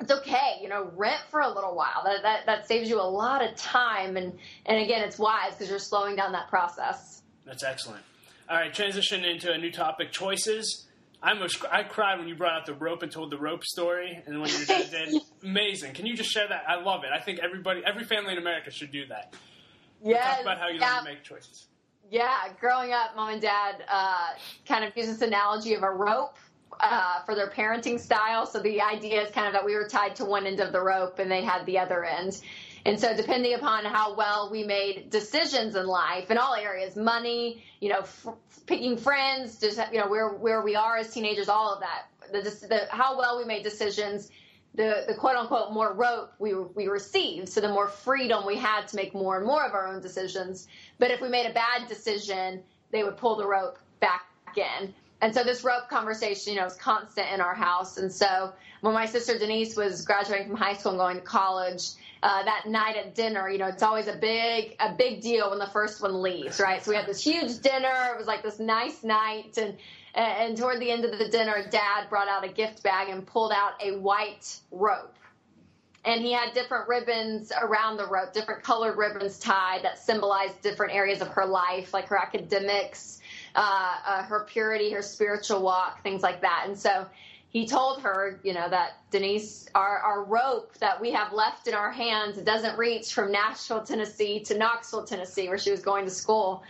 it's 0.00 0.10
okay. 0.10 0.58
You 0.60 0.68
know, 0.68 0.90
rent 0.96 1.22
for 1.30 1.40
a 1.40 1.48
little 1.48 1.74
while. 1.74 2.02
That 2.04 2.22
that, 2.22 2.46
that 2.46 2.68
saves 2.68 2.88
you 2.88 3.00
a 3.00 3.02
lot 3.02 3.44
of 3.44 3.56
time, 3.56 4.16
and 4.16 4.38
and 4.66 4.82
again, 4.82 5.02
it's 5.02 5.18
wise 5.18 5.52
because 5.52 5.70
you're 5.70 5.78
slowing 5.78 6.16
down 6.16 6.32
that 6.32 6.48
process. 6.48 7.22
That's 7.44 7.62
excellent. 7.62 8.02
All 8.48 8.56
right, 8.56 8.72
transition 8.74 9.24
into 9.24 9.52
a 9.52 9.58
new 9.58 9.70
topic: 9.70 10.10
choices. 10.10 10.86
I 11.24 11.30
almost 11.30 11.64
I 11.72 11.82
cried 11.84 12.18
when 12.18 12.28
you 12.28 12.34
brought 12.34 12.52
out 12.52 12.66
the 12.66 12.74
rope 12.74 13.02
and 13.02 13.10
told 13.10 13.30
the 13.30 13.38
rope 13.38 13.64
story, 13.64 14.22
and 14.26 14.42
when 14.42 14.50
your 14.50 14.64
dad 14.66 14.90
did. 14.90 15.22
Amazing. 15.42 15.94
Can 15.94 16.04
you 16.04 16.14
just 16.14 16.30
share 16.30 16.46
that? 16.46 16.64
I 16.68 16.80
love 16.80 17.02
it. 17.04 17.10
I 17.12 17.18
think 17.18 17.38
everybody, 17.38 17.82
every 17.84 18.04
family 18.04 18.32
in 18.32 18.38
America 18.38 18.70
should 18.70 18.92
do 18.92 19.06
that. 19.06 19.34
Yeah. 20.02 20.22
Talk 20.22 20.42
about 20.42 20.58
how 20.58 20.68
you 20.68 20.78
yeah. 20.80 20.96
learn 20.96 21.04
to 21.04 21.10
make 21.12 21.22
choices. 21.22 21.68
Yeah, 22.10 22.28
growing 22.60 22.92
up, 22.92 23.16
mom 23.16 23.30
and 23.30 23.40
dad 23.40 23.76
uh, 23.90 24.34
kind 24.68 24.84
of 24.84 24.94
use 24.94 25.06
this 25.06 25.22
analogy 25.22 25.72
of 25.72 25.82
a 25.82 25.90
rope 25.90 26.36
uh, 26.80 27.22
for 27.24 27.34
their 27.34 27.50
parenting 27.50 27.98
style. 27.98 28.44
So 28.44 28.60
the 28.60 28.82
idea 28.82 29.22
is 29.22 29.30
kind 29.30 29.46
of 29.46 29.54
that 29.54 29.64
we 29.64 29.74
were 29.74 29.88
tied 29.88 30.16
to 30.16 30.26
one 30.26 30.46
end 30.46 30.60
of 30.60 30.72
the 30.72 30.80
rope 30.80 31.18
and 31.18 31.30
they 31.30 31.42
had 31.42 31.64
the 31.64 31.78
other 31.78 32.04
end. 32.04 32.40
And 32.84 33.00
so, 33.00 33.16
depending 33.16 33.54
upon 33.54 33.84
how 33.86 34.14
well 34.16 34.50
we 34.50 34.64
made 34.64 35.10
decisions 35.10 35.76
in 35.76 35.86
life, 35.86 36.30
in 36.30 36.38
all 36.38 36.54
areas, 36.54 36.96
money, 36.96 37.64
you 37.80 37.90
know, 37.90 38.00
f- 38.00 38.28
picking 38.66 38.96
friends, 38.98 39.58
just 39.60 39.80
you 39.92 40.00
know, 40.00 40.08
where 40.08 40.30
where 40.30 40.62
we 40.62 40.76
are 40.76 40.98
as 40.98 41.12
teenagers, 41.14 41.48
all 41.48 41.74
of 41.74 41.80
that, 41.80 42.06
the, 42.32 42.42
the 42.68 42.86
how 42.90 43.18
well 43.18 43.38
we 43.38 43.44
made 43.44 43.62
decisions, 43.62 44.30
the 44.74 45.04
the 45.08 45.14
quote 45.14 45.36
unquote 45.36 45.72
more 45.72 45.94
rope 45.94 46.32
we 46.40 46.54
we 46.54 46.88
received, 46.88 47.48
so 47.48 47.60
the 47.60 47.68
more 47.68 47.88
freedom 47.88 48.46
we 48.46 48.56
had 48.56 48.88
to 48.88 48.96
make 48.96 49.14
more 49.14 49.38
and 49.38 49.46
more 49.46 49.64
of 49.64 49.74
our 49.74 49.88
own 49.88 50.02
decisions. 50.02 50.68
But 50.98 51.10
if 51.10 51.20
we 51.22 51.28
made 51.28 51.46
a 51.50 51.54
bad 51.54 51.88
decision, 51.88 52.62
they 52.92 53.04
would 53.04 53.16
pull 53.16 53.36
the 53.36 53.46
rope 53.46 53.78
back 54.00 54.26
in. 54.56 54.94
And 55.22 55.34
so 55.34 55.42
this 55.44 55.64
rope 55.64 55.88
conversation, 55.88 56.52
you 56.54 56.60
know, 56.60 56.66
is 56.66 56.74
constant 56.76 57.28
in 57.32 57.40
our 57.40 57.54
house. 57.54 57.96
And 57.96 58.12
so 58.12 58.52
when 58.82 58.94
my 58.94 59.06
sister 59.06 59.38
Denise 59.38 59.76
was 59.76 60.04
graduating 60.04 60.48
from 60.48 60.56
high 60.56 60.74
school 60.74 60.92
and 60.92 60.98
going 60.98 61.16
to 61.16 61.22
college, 61.22 61.90
uh, 62.24 62.42
that 62.42 62.66
night 62.66 62.96
at 62.96 63.14
dinner, 63.14 63.50
you 63.50 63.58
know, 63.58 63.66
it's 63.66 63.82
always 63.82 64.08
a 64.08 64.16
big 64.16 64.76
a 64.80 64.94
big 64.94 65.20
deal 65.20 65.50
when 65.50 65.58
the 65.58 65.66
first 65.66 66.00
one 66.00 66.22
leaves, 66.22 66.58
right? 66.58 66.82
So 66.82 66.90
we 66.90 66.96
had 66.96 67.06
this 67.06 67.22
huge 67.22 67.58
dinner. 67.58 68.12
It 68.12 68.16
was 68.16 68.26
like 68.26 68.42
this 68.42 68.58
nice 68.58 69.04
night, 69.04 69.58
and 69.58 69.76
and 70.14 70.56
toward 70.56 70.80
the 70.80 70.90
end 70.90 71.04
of 71.04 71.18
the 71.18 71.28
dinner, 71.28 71.68
Dad 71.70 72.08
brought 72.08 72.28
out 72.28 72.42
a 72.42 72.48
gift 72.48 72.82
bag 72.82 73.10
and 73.10 73.26
pulled 73.26 73.52
out 73.52 73.72
a 73.82 73.98
white 73.98 74.58
rope. 74.70 75.14
And 76.06 76.22
he 76.22 76.32
had 76.32 76.54
different 76.54 76.88
ribbons 76.88 77.52
around 77.60 77.98
the 77.98 78.06
rope, 78.06 78.32
different 78.32 78.62
colored 78.62 78.96
ribbons 78.96 79.38
tied 79.38 79.84
that 79.84 79.98
symbolized 79.98 80.62
different 80.62 80.94
areas 80.94 81.20
of 81.20 81.28
her 81.28 81.44
life, 81.44 81.92
like 81.92 82.06
her 82.08 82.16
academics, 82.16 83.20
uh, 83.54 83.96
uh, 84.06 84.22
her 84.22 84.46
purity, 84.48 84.90
her 84.92 85.02
spiritual 85.02 85.62
walk, 85.62 86.02
things 86.02 86.22
like 86.22 86.40
that. 86.40 86.64
And 86.66 86.78
so 86.78 87.06
he 87.54 87.68
told 87.68 88.02
her, 88.02 88.40
you 88.42 88.52
know, 88.52 88.68
that 88.68 88.98
Denise, 89.12 89.68
our, 89.76 89.98
our 89.98 90.24
rope 90.24 90.76
that 90.78 91.00
we 91.00 91.12
have 91.12 91.32
left 91.32 91.68
in 91.68 91.74
our 91.74 91.92
hands 91.92 92.36
doesn't 92.38 92.76
reach 92.76 93.14
from 93.14 93.30
Nashville, 93.30 93.84
Tennessee 93.84 94.40
to 94.40 94.58
Knoxville, 94.58 95.04
Tennessee, 95.04 95.46
where 95.46 95.56
she 95.56 95.70
was 95.70 95.80
going 95.80 96.04
to 96.04 96.10
school. 96.10 96.64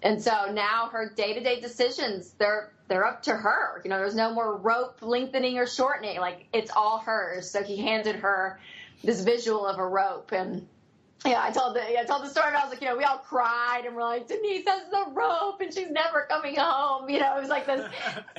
And 0.00 0.22
so 0.22 0.52
now 0.52 0.90
her 0.92 1.12
day 1.16 1.34
to 1.34 1.40
day 1.40 1.60
decisions, 1.60 2.34
they're 2.38 2.72
they're 2.86 3.04
up 3.04 3.20
to 3.24 3.34
her. 3.34 3.82
You 3.82 3.90
know, 3.90 3.98
there's 3.98 4.14
no 4.14 4.32
more 4.32 4.56
rope 4.56 4.98
lengthening 5.02 5.58
or 5.58 5.66
shortening. 5.66 6.20
Like 6.20 6.46
it's 6.52 6.70
all 6.70 6.98
hers. 6.98 7.50
So 7.50 7.64
he 7.64 7.76
handed 7.76 8.14
her 8.14 8.60
this 9.02 9.22
visual 9.22 9.66
of 9.66 9.80
a 9.80 9.86
rope 9.86 10.30
and 10.30 10.68
yeah, 11.26 11.42
I 11.42 11.50
told 11.50 11.74
the 11.74 11.98
I 11.98 12.04
told 12.04 12.22
the 12.22 12.28
story. 12.28 12.54
I 12.54 12.62
was 12.62 12.70
like, 12.70 12.80
you 12.80 12.86
know, 12.86 12.96
we 12.96 13.02
all 13.02 13.18
cried 13.18 13.82
and 13.86 13.96
we're 13.96 14.04
like, 14.04 14.28
Denise 14.28 14.64
has 14.68 14.88
the 14.88 15.06
rope 15.12 15.60
and 15.60 15.74
she's 15.74 15.90
never 15.90 16.26
coming 16.30 16.54
home. 16.56 17.10
You 17.10 17.18
know, 17.18 17.36
it 17.36 17.40
was 17.40 17.48
like 17.48 17.66
this 17.66 17.90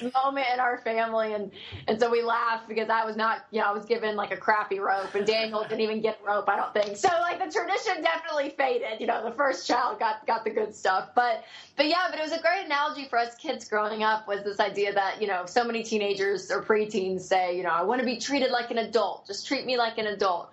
moment 0.14 0.48
in 0.54 0.62
our 0.62 0.78
family, 0.78 1.34
and 1.34 1.52
and 1.90 2.00
so 2.00 2.10
we 2.10 2.22
laughed 2.22 2.70
because 2.70 2.90
I 2.90 3.04
was 3.04 3.18
not, 3.18 3.46
you 3.52 3.60
know, 3.60 3.68
I 3.68 3.74
was 3.74 3.84
given 3.84 4.16
like 4.16 4.32
a 4.32 4.38
crappy 4.38 4.80
rope, 4.80 5.14
and 5.14 5.28
Daniel 5.28 5.64
didn't 5.64 5.82
even 5.82 6.02
get 6.02 6.20
rope. 6.26 6.48
I 6.48 6.56
don't 6.56 6.74
think 6.74 6.96
so. 6.96 7.10
Like 7.10 7.40
the 7.40 7.52
tradition 7.52 8.02
definitely 8.02 8.52
faded. 8.52 9.02
You 9.02 9.08
know, 9.08 9.26
the 9.26 9.36
first 9.36 9.68
child 9.68 10.00
got 10.00 10.26
got 10.26 10.46
the 10.46 10.52
good 10.52 10.74
stuff, 10.74 11.10
but 11.14 11.44
but 11.76 11.88
yeah, 11.88 12.08
but 12.10 12.18
it 12.18 12.24
was 12.24 12.32
a 12.32 12.42
great 12.42 12.66
analogy 12.66 13.10
for 13.10 13.20
us 13.20 13.36
kids 13.36 13.68
growing 13.68 14.04
up. 14.04 14.26
Was 14.26 14.46
this 14.46 14.62
idea 14.62 14.94
that 14.94 15.22
you 15.22 15.28
know, 15.28 15.46
so 15.48 15.66
many 15.66 15.84
teenagers 15.84 16.50
or 16.50 16.64
preteens 16.64 17.22
say, 17.22 17.58
you 17.58 17.64
know, 17.64 17.72
I 17.72 17.84
want 17.84 18.00
to 18.00 18.06
be 18.06 18.18
treated 18.18 18.52
like 18.52 18.72
an 18.72 18.78
adult. 18.78 19.28
Just 19.28 19.48
treat 19.48 19.66
me 19.66 19.76
like 19.76 19.98
an 19.98 20.08
adult 20.08 20.50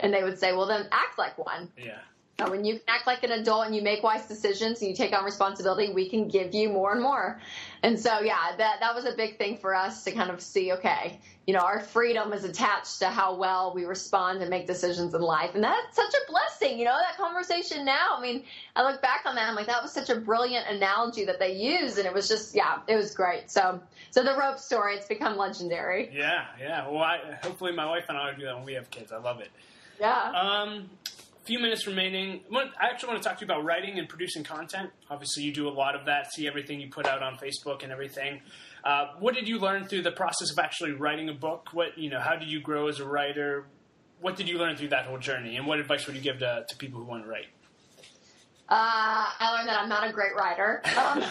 and 0.00 0.12
they 0.12 0.22
would 0.22 0.38
say, 0.38 0.52
well, 0.52 0.66
then 0.66 0.86
act 0.92 1.18
like 1.18 1.38
one. 1.38 1.68
Yeah. 1.78 1.98
Now, 2.40 2.48
when 2.48 2.64
you 2.64 2.80
act 2.88 3.06
like 3.06 3.22
an 3.22 3.32
adult 3.32 3.66
and 3.66 3.76
you 3.76 3.82
make 3.82 4.02
wise 4.02 4.26
decisions 4.26 4.80
and 4.80 4.88
you 4.88 4.96
take 4.96 5.12
on 5.12 5.26
responsibility, 5.26 5.92
we 5.92 6.08
can 6.08 6.26
give 6.26 6.54
you 6.54 6.70
more 6.70 6.92
and 6.92 7.02
more. 7.02 7.38
And 7.82 8.00
so, 8.00 8.20
yeah, 8.20 8.56
that 8.56 8.80
that 8.80 8.94
was 8.94 9.04
a 9.04 9.12
big 9.12 9.36
thing 9.36 9.58
for 9.58 9.74
us 9.74 10.04
to 10.04 10.12
kind 10.12 10.30
of 10.30 10.40
see. 10.40 10.72
Okay, 10.72 11.20
you 11.46 11.52
know, 11.52 11.60
our 11.60 11.80
freedom 11.80 12.32
is 12.32 12.44
attached 12.44 13.00
to 13.00 13.08
how 13.08 13.34
well 13.34 13.74
we 13.74 13.84
respond 13.84 14.40
and 14.40 14.48
make 14.48 14.66
decisions 14.66 15.12
in 15.12 15.20
life, 15.20 15.54
and 15.54 15.62
that's 15.62 15.94
such 15.94 16.14
a 16.14 16.30
blessing. 16.30 16.78
You 16.78 16.86
know, 16.86 16.96
that 16.96 17.18
conversation 17.18 17.84
now. 17.84 18.16
I 18.16 18.22
mean, 18.22 18.44
I 18.74 18.90
look 18.90 19.02
back 19.02 19.24
on 19.26 19.34
that, 19.34 19.46
I'm 19.46 19.54
like, 19.54 19.66
that 19.66 19.82
was 19.82 19.92
such 19.92 20.08
a 20.08 20.16
brilliant 20.16 20.66
analogy 20.66 21.26
that 21.26 21.38
they 21.38 21.56
used, 21.56 21.98
and 21.98 22.06
it 22.06 22.14
was 22.14 22.26
just, 22.26 22.54
yeah, 22.54 22.78
it 22.88 22.96
was 22.96 23.14
great. 23.14 23.50
So, 23.50 23.80
so 24.12 24.22
the 24.22 24.34
rope 24.34 24.58
story, 24.58 24.94
it's 24.94 25.06
become 25.06 25.36
legendary. 25.36 26.08
Yeah, 26.10 26.46
yeah. 26.58 26.88
Well, 26.88 27.02
I, 27.02 27.38
hopefully, 27.42 27.72
my 27.72 27.84
wife 27.84 28.06
and 28.08 28.16
I 28.16 28.30
will 28.30 28.38
do 28.38 28.44
that 28.46 28.56
when 28.56 28.64
we 28.64 28.72
have 28.74 28.88
kids. 28.90 29.12
I 29.12 29.18
love 29.18 29.40
it. 29.40 29.50
Yeah. 30.00 30.32
Um, 30.32 30.90
a 31.42 31.44
few 31.44 31.58
minutes 31.58 31.86
remaining. 31.86 32.40
I 32.52 32.88
actually 32.88 33.10
want 33.10 33.22
to 33.22 33.28
talk 33.28 33.38
to 33.38 33.44
you 33.44 33.52
about 33.52 33.64
writing 33.64 33.98
and 33.98 34.08
producing 34.08 34.42
content. 34.42 34.90
Obviously, 35.10 35.42
you 35.42 35.52
do 35.52 35.68
a 35.68 35.70
lot 35.70 35.94
of 35.94 36.06
that. 36.06 36.32
See 36.32 36.46
everything 36.46 36.80
you 36.80 36.88
put 36.88 37.06
out 37.06 37.22
on 37.22 37.36
Facebook 37.36 37.82
and 37.82 37.92
everything. 37.92 38.40
Uh, 38.82 39.08
what 39.18 39.34
did 39.34 39.46
you 39.46 39.58
learn 39.58 39.84
through 39.84 40.02
the 40.02 40.10
process 40.10 40.50
of 40.50 40.58
actually 40.58 40.92
writing 40.92 41.28
a 41.28 41.34
book? 41.34 41.68
What 41.72 41.98
you 41.98 42.10
know? 42.10 42.20
How 42.20 42.36
did 42.36 42.48
you 42.48 42.60
grow 42.60 42.88
as 42.88 42.98
a 43.00 43.04
writer? 43.04 43.66
What 44.20 44.36
did 44.36 44.48
you 44.48 44.58
learn 44.58 44.76
through 44.76 44.88
that 44.88 45.06
whole 45.06 45.18
journey? 45.18 45.56
And 45.56 45.66
what 45.66 45.78
advice 45.78 46.06
would 46.06 46.16
you 46.16 46.22
give 46.22 46.38
to, 46.40 46.64
to 46.68 46.76
people 46.76 47.00
who 47.00 47.06
want 47.06 47.24
to 47.24 47.28
write? 47.28 47.46
Uh, 48.68 49.26
I 49.38 49.52
learned 49.56 49.68
that 49.68 49.80
I'm 49.80 49.88
not 49.88 50.08
a 50.08 50.12
great 50.12 50.34
writer. 50.36 50.82
Um, 50.96 51.24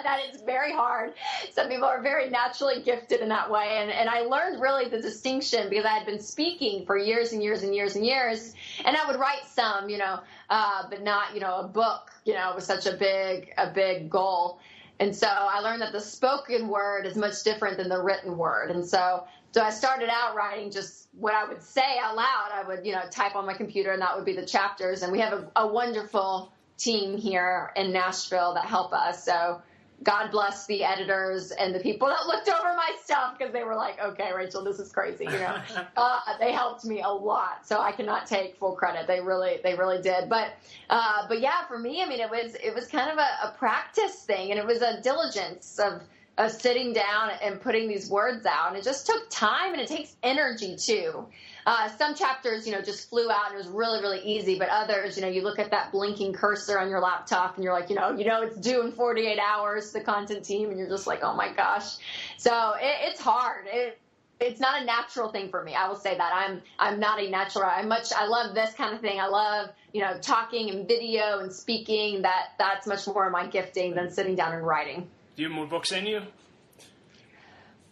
that 0.04 0.20
it's 0.28 0.42
very 0.42 0.72
hard. 0.72 1.14
Some 1.52 1.68
people 1.68 1.86
are 1.86 2.02
very 2.02 2.30
naturally 2.30 2.82
gifted 2.82 3.20
in 3.20 3.28
that 3.28 3.50
way. 3.50 3.78
And, 3.78 3.90
and 3.90 4.08
I 4.08 4.20
learned 4.20 4.60
really 4.60 4.88
the 4.88 5.00
distinction 5.00 5.68
because 5.68 5.84
I 5.84 5.90
had 5.90 6.06
been 6.06 6.20
speaking 6.20 6.86
for 6.86 6.96
years 6.96 7.32
and 7.32 7.42
years 7.42 7.62
and 7.62 7.74
years 7.74 7.96
and 7.96 8.04
years. 8.04 8.54
And 8.84 8.96
I 8.96 9.06
would 9.06 9.18
write 9.18 9.44
some, 9.46 9.88
you 9.88 9.98
know, 9.98 10.20
uh, 10.48 10.82
but 10.88 11.02
not, 11.02 11.34
you 11.34 11.40
know, 11.40 11.56
a 11.56 11.68
book, 11.68 12.10
you 12.24 12.34
know, 12.34 12.52
was 12.54 12.66
such 12.66 12.86
a 12.86 12.96
big, 12.96 13.52
a 13.56 13.70
big 13.72 14.10
goal. 14.10 14.60
And 14.98 15.16
so 15.16 15.26
I 15.28 15.60
learned 15.60 15.80
that 15.80 15.92
the 15.92 16.00
spoken 16.00 16.68
word 16.68 17.06
is 17.06 17.16
much 17.16 17.42
different 17.42 17.78
than 17.78 17.88
the 17.88 18.02
written 18.02 18.36
word. 18.36 18.70
And 18.70 18.86
so, 18.86 19.24
so 19.52 19.62
I 19.62 19.70
started 19.70 20.10
out 20.10 20.36
writing 20.36 20.70
just 20.70 21.08
what 21.18 21.34
I 21.34 21.48
would 21.48 21.62
say 21.62 21.98
out 22.00 22.16
loud. 22.16 22.50
I 22.52 22.64
would, 22.68 22.84
you 22.84 22.92
know, 22.92 23.02
type 23.10 23.34
on 23.34 23.46
my 23.46 23.54
computer 23.54 23.92
and 23.92 24.02
that 24.02 24.14
would 24.16 24.26
be 24.26 24.36
the 24.36 24.44
chapters. 24.44 25.02
And 25.02 25.10
we 25.10 25.20
have 25.20 25.32
a, 25.32 25.50
a 25.56 25.66
wonderful 25.66 26.52
team 26.76 27.16
here 27.16 27.72
in 27.76 27.92
Nashville 27.92 28.54
that 28.54 28.66
help 28.66 28.92
us. 28.92 29.24
So 29.24 29.62
God 30.02 30.30
bless 30.30 30.66
the 30.66 30.82
editors 30.82 31.50
and 31.50 31.74
the 31.74 31.80
people 31.80 32.08
that 32.08 32.26
looked 32.26 32.48
over 32.48 32.74
my 32.74 32.90
stuff 33.04 33.36
because 33.36 33.52
they 33.52 33.64
were 33.64 33.74
like, 33.74 34.00
okay, 34.00 34.32
Rachel, 34.34 34.64
this 34.64 34.78
is 34.78 34.90
crazy. 34.90 35.24
You 35.24 35.30
know, 35.30 35.56
uh, 35.96 36.20
they 36.38 36.52
helped 36.52 36.84
me 36.86 37.02
a 37.02 37.08
lot. 37.08 37.66
So 37.66 37.80
I 37.80 37.92
cannot 37.92 38.26
take 38.26 38.56
full 38.56 38.72
credit. 38.72 39.06
They 39.06 39.20
really, 39.20 39.60
they 39.62 39.74
really 39.74 40.00
did. 40.00 40.28
But, 40.30 40.52
uh, 40.88 41.28
but 41.28 41.40
yeah, 41.40 41.66
for 41.68 41.78
me, 41.78 42.02
I 42.02 42.08
mean, 42.08 42.20
it 42.20 42.30
was, 42.30 42.54
it 42.54 42.74
was 42.74 42.86
kind 42.86 43.10
of 43.10 43.18
a, 43.18 43.48
a 43.48 43.54
practice 43.58 44.22
thing 44.22 44.50
and 44.50 44.58
it 44.58 44.66
was 44.66 44.80
a 44.80 45.02
diligence 45.02 45.78
of, 45.78 46.00
of 46.38 46.50
sitting 46.50 46.94
down 46.94 47.30
and 47.42 47.60
putting 47.60 47.86
these 47.86 48.08
words 48.08 48.46
out. 48.46 48.68
And 48.68 48.78
it 48.78 48.84
just 48.84 49.06
took 49.06 49.28
time 49.28 49.74
and 49.74 49.82
it 49.82 49.88
takes 49.88 50.16
energy 50.22 50.76
too. 50.76 51.26
Uh, 51.66 51.88
some 51.96 52.14
chapters, 52.14 52.66
you 52.66 52.72
know, 52.72 52.80
just 52.80 53.08
flew 53.10 53.30
out 53.30 53.46
and 53.50 53.54
it 53.54 53.58
was 53.58 53.68
really, 53.68 54.00
really 54.00 54.20
easy. 54.20 54.58
But 54.58 54.68
others, 54.68 55.16
you 55.16 55.22
know, 55.22 55.28
you 55.28 55.42
look 55.42 55.58
at 55.58 55.70
that 55.70 55.92
blinking 55.92 56.32
cursor 56.32 56.78
on 56.78 56.88
your 56.88 57.00
laptop 57.00 57.56
and 57.56 57.64
you're 57.64 57.72
like, 57.72 57.90
you 57.90 57.96
know, 57.96 58.16
you 58.16 58.24
know, 58.24 58.42
it's 58.42 58.56
due 58.56 58.82
in 58.82 58.92
48 58.92 59.38
hours. 59.38 59.92
The 59.92 60.00
content 60.00 60.44
team, 60.44 60.70
and 60.70 60.78
you're 60.78 60.88
just 60.88 61.06
like, 61.06 61.20
oh 61.22 61.34
my 61.34 61.52
gosh. 61.52 61.96
So 62.38 62.72
it, 62.80 63.10
it's 63.10 63.20
hard. 63.20 63.66
It, 63.66 63.98
it's 64.40 64.58
not 64.58 64.80
a 64.80 64.84
natural 64.84 65.30
thing 65.30 65.50
for 65.50 65.62
me. 65.62 65.74
I 65.74 65.86
will 65.88 65.96
say 65.96 66.16
that 66.16 66.32
I'm 66.34 66.62
I'm 66.78 66.98
not 66.98 67.20
a 67.20 67.28
natural. 67.28 67.64
I 67.64 67.82
much 67.82 68.12
I 68.16 68.26
love 68.26 68.54
this 68.54 68.72
kind 68.74 68.94
of 68.94 69.00
thing. 69.00 69.20
I 69.20 69.26
love 69.26 69.70
you 69.92 70.00
know 70.00 70.18
talking 70.20 70.70
and 70.70 70.88
video 70.88 71.40
and 71.40 71.52
speaking. 71.52 72.22
That 72.22 72.52
that's 72.58 72.86
much 72.86 73.06
more 73.06 73.26
of 73.26 73.32
my 73.32 73.46
gifting 73.46 73.94
than 73.94 74.10
sitting 74.10 74.34
down 74.34 74.54
and 74.54 74.66
writing. 74.66 75.08
Do 75.36 75.42
you 75.42 75.48
have 75.48 75.54
more 75.54 75.66
books 75.66 75.92
in 75.92 76.06
you? 76.06 76.22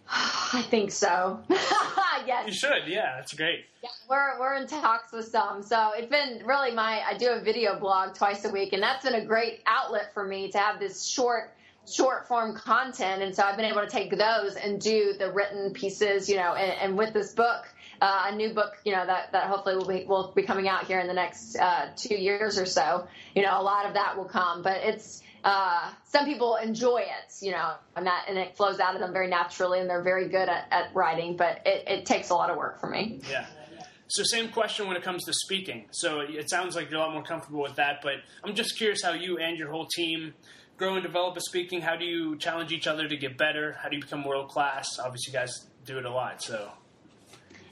I 0.52 0.64
think 0.70 0.90
so. 0.90 1.40
yes. 2.26 2.46
You 2.46 2.52
should. 2.52 2.88
Yeah, 2.88 3.16
that's 3.16 3.34
great. 3.34 3.64
Yeah, 3.82 3.90
we're 4.08 4.38
we're 4.38 4.54
in 4.54 4.66
talks 4.66 5.12
with 5.12 5.26
some. 5.26 5.62
So 5.62 5.92
it's 5.96 6.10
been 6.10 6.46
really 6.46 6.72
my 6.72 7.02
I 7.06 7.16
do 7.16 7.30
a 7.30 7.40
video 7.40 7.78
blog 7.78 8.14
twice 8.14 8.44
a 8.44 8.50
week 8.50 8.72
and 8.72 8.82
that's 8.82 9.04
been 9.04 9.14
a 9.14 9.24
great 9.24 9.60
outlet 9.66 10.14
for 10.14 10.24
me 10.24 10.50
to 10.52 10.58
have 10.58 10.80
this 10.80 11.06
short 11.06 11.54
short 11.90 12.28
form 12.28 12.54
content 12.54 13.22
and 13.22 13.34
so 13.34 13.42
I've 13.42 13.56
been 13.56 13.64
able 13.64 13.80
to 13.80 13.88
take 13.88 14.10
those 14.10 14.56
and 14.56 14.78
do 14.80 15.14
the 15.18 15.32
written 15.32 15.72
pieces, 15.72 16.28
you 16.28 16.36
know, 16.36 16.54
and, 16.54 16.72
and 16.80 16.98
with 16.98 17.14
this 17.14 17.32
book 17.32 17.64
uh, 18.00 18.26
a 18.28 18.34
new 18.34 18.50
book, 18.50 18.76
you 18.84 18.92
know, 18.92 19.04
that, 19.04 19.32
that 19.32 19.44
hopefully 19.44 19.76
will 19.76 19.86
be, 19.86 20.04
will 20.04 20.32
be 20.34 20.42
coming 20.42 20.68
out 20.68 20.86
here 20.86 21.00
in 21.00 21.06
the 21.06 21.14
next 21.14 21.56
uh, 21.56 21.88
two 21.96 22.14
years 22.14 22.58
or 22.58 22.66
so. 22.66 23.06
You 23.34 23.42
know, 23.42 23.60
a 23.60 23.62
lot 23.62 23.86
of 23.86 23.94
that 23.94 24.16
will 24.16 24.24
come, 24.24 24.62
but 24.62 24.78
it's, 24.82 25.22
uh, 25.48 25.90
some 26.04 26.26
people 26.26 26.56
enjoy 26.56 26.98
it, 26.98 27.32
you 27.40 27.52
know, 27.52 27.72
and 27.96 28.06
that 28.06 28.26
and 28.28 28.36
it 28.36 28.54
flows 28.54 28.80
out 28.80 28.94
of 28.94 29.00
them 29.00 29.14
very 29.14 29.28
naturally, 29.28 29.80
and 29.80 29.88
they're 29.88 30.02
very 30.02 30.28
good 30.28 30.46
at, 30.46 30.66
at 30.70 30.94
writing. 30.94 31.36
But 31.36 31.62
it, 31.64 31.88
it 31.88 32.06
takes 32.06 32.28
a 32.28 32.34
lot 32.34 32.50
of 32.50 32.58
work 32.58 32.78
for 32.78 32.90
me. 32.90 33.20
Yeah. 33.30 33.46
So 34.08 34.22
same 34.24 34.50
question 34.50 34.88
when 34.88 34.96
it 34.96 35.02
comes 35.02 35.24
to 35.24 35.32
speaking. 35.32 35.86
So 35.90 36.20
it 36.20 36.50
sounds 36.50 36.76
like 36.76 36.90
you're 36.90 37.00
a 37.00 37.02
lot 37.02 37.14
more 37.14 37.22
comfortable 37.22 37.62
with 37.62 37.76
that, 37.76 38.00
but 38.02 38.16
I'm 38.44 38.54
just 38.54 38.76
curious 38.76 39.02
how 39.02 39.12
you 39.12 39.38
and 39.38 39.56
your 39.58 39.70
whole 39.70 39.86
team 39.86 40.34
grow 40.76 40.94
and 40.94 41.02
develop 41.02 41.36
a 41.36 41.40
speaking. 41.40 41.80
How 41.80 41.96
do 41.96 42.04
you 42.04 42.36
challenge 42.36 42.70
each 42.70 42.86
other 42.86 43.08
to 43.08 43.16
get 43.16 43.38
better? 43.38 43.72
How 43.72 43.88
do 43.88 43.96
you 43.96 44.02
become 44.02 44.24
world 44.24 44.48
class? 44.48 44.98
Obviously, 44.98 45.32
you 45.32 45.38
guys 45.38 45.52
do 45.86 45.98
it 45.98 46.04
a 46.04 46.10
lot. 46.10 46.42
So. 46.42 46.70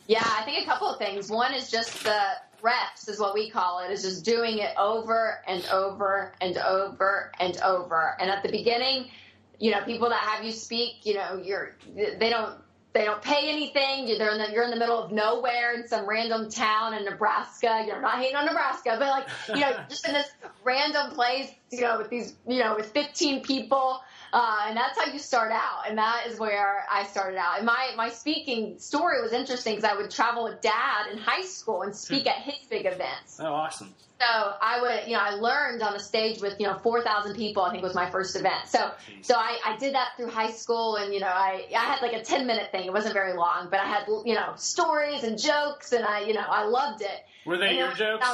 Yeah, 0.08 0.22
I 0.24 0.42
think 0.44 0.62
a 0.62 0.66
couple 0.66 0.88
of 0.88 0.98
things. 0.98 1.30
One 1.30 1.52
is 1.52 1.70
just 1.70 2.04
the 2.04 2.20
reps 2.62 3.08
is 3.08 3.18
what 3.18 3.34
we 3.34 3.50
call 3.50 3.80
it 3.80 3.90
is 3.90 4.02
just 4.02 4.24
doing 4.24 4.58
it 4.58 4.70
over 4.78 5.38
and 5.46 5.64
over 5.72 6.32
and 6.40 6.56
over 6.58 7.32
and 7.40 7.56
over. 7.58 8.16
And 8.20 8.30
at 8.30 8.42
the 8.42 8.50
beginning 8.50 9.10
you 9.58 9.70
know 9.70 9.80
people 9.82 10.08
that 10.10 10.20
have 10.20 10.44
you 10.44 10.52
speak 10.52 11.04
you 11.04 11.14
know 11.14 11.40
you're 11.42 11.76
they 11.94 12.30
don't 12.30 12.56
they 12.92 13.04
don't 13.04 13.20
pay 13.20 13.50
anything. 13.50 14.08
You're 14.08 14.30
in 14.30 14.38
the, 14.38 14.50
you're 14.50 14.64
in 14.64 14.70
the 14.70 14.78
middle 14.78 14.98
of 14.98 15.12
nowhere 15.12 15.74
in 15.74 15.86
some 15.86 16.08
random 16.08 16.48
town 16.48 16.94
in 16.94 17.04
nebraska. 17.04 17.84
You're 17.86 18.00
not 18.00 18.14
hating 18.14 18.36
on 18.36 18.46
nebraska 18.46 18.96
but 18.98 19.08
like 19.08 19.28
you 19.48 19.60
know 19.60 19.76
just 19.88 20.06
in 20.06 20.14
this 20.14 20.30
random 20.64 21.10
place 21.10 21.50
you 21.70 21.82
know 21.82 21.98
with 21.98 22.08
these 22.08 22.34
you 22.48 22.58
know 22.58 22.74
with 22.74 22.86
15 22.86 23.42
people 23.42 24.00
uh, 24.32 24.64
and 24.68 24.76
that's 24.76 24.98
how 24.98 25.10
you 25.12 25.18
start 25.18 25.52
out. 25.52 25.88
And 25.88 25.98
that 25.98 26.26
is 26.26 26.38
where 26.38 26.84
I 26.90 27.04
started 27.04 27.38
out. 27.38 27.58
And 27.58 27.66
my, 27.66 27.92
my 27.96 28.08
speaking 28.08 28.78
story 28.78 29.20
was 29.22 29.32
interesting 29.32 29.76
because 29.76 29.90
I 29.90 29.96
would 29.96 30.10
travel 30.10 30.44
with 30.44 30.60
dad 30.60 31.10
in 31.12 31.18
high 31.18 31.44
school 31.44 31.82
and 31.82 31.94
speak 31.94 32.22
hmm. 32.22 32.28
at 32.28 32.36
his 32.36 32.66
big 32.68 32.86
events. 32.86 33.38
Oh, 33.40 33.46
awesome. 33.46 33.94
So 34.18 34.26
I 34.26 34.80
would, 34.80 35.08
you 35.08 35.12
know, 35.12 35.20
I 35.20 35.30
learned 35.34 35.82
on 35.82 35.94
a 35.94 35.98
stage 35.98 36.40
with, 36.40 36.58
you 36.58 36.66
know, 36.66 36.78
4,000 36.78 37.36
people, 37.36 37.62
I 37.62 37.70
think 37.70 37.82
was 37.82 37.94
my 37.94 38.10
first 38.10 38.34
event. 38.34 38.66
So, 38.66 38.90
so 39.20 39.34
I, 39.36 39.58
I 39.64 39.76
did 39.76 39.94
that 39.94 40.12
through 40.16 40.30
high 40.30 40.52
school 40.52 40.96
and, 40.96 41.12
you 41.12 41.20
know, 41.20 41.26
I, 41.26 41.66
I 41.70 41.80
had 41.80 42.00
like 42.00 42.14
a 42.14 42.22
10 42.22 42.46
minute 42.46 42.70
thing. 42.72 42.86
It 42.86 42.92
wasn't 42.94 43.12
very 43.12 43.34
long, 43.34 43.68
but 43.70 43.78
I 43.78 43.84
had, 43.84 44.06
you 44.24 44.34
know, 44.34 44.54
stories 44.56 45.22
and 45.22 45.38
jokes 45.38 45.92
and 45.92 46.02
I, 46.02 46.20
you 46.20 46.32
know, 46.32 46.44
I 46.48 46.64
loved 46.64 47.02
it. 47.02 47.26
Were 47.44 47.58
they 47.58 47.68
and 47.68 47.76
your 47.76 47.92
jokes? 47.92 48.26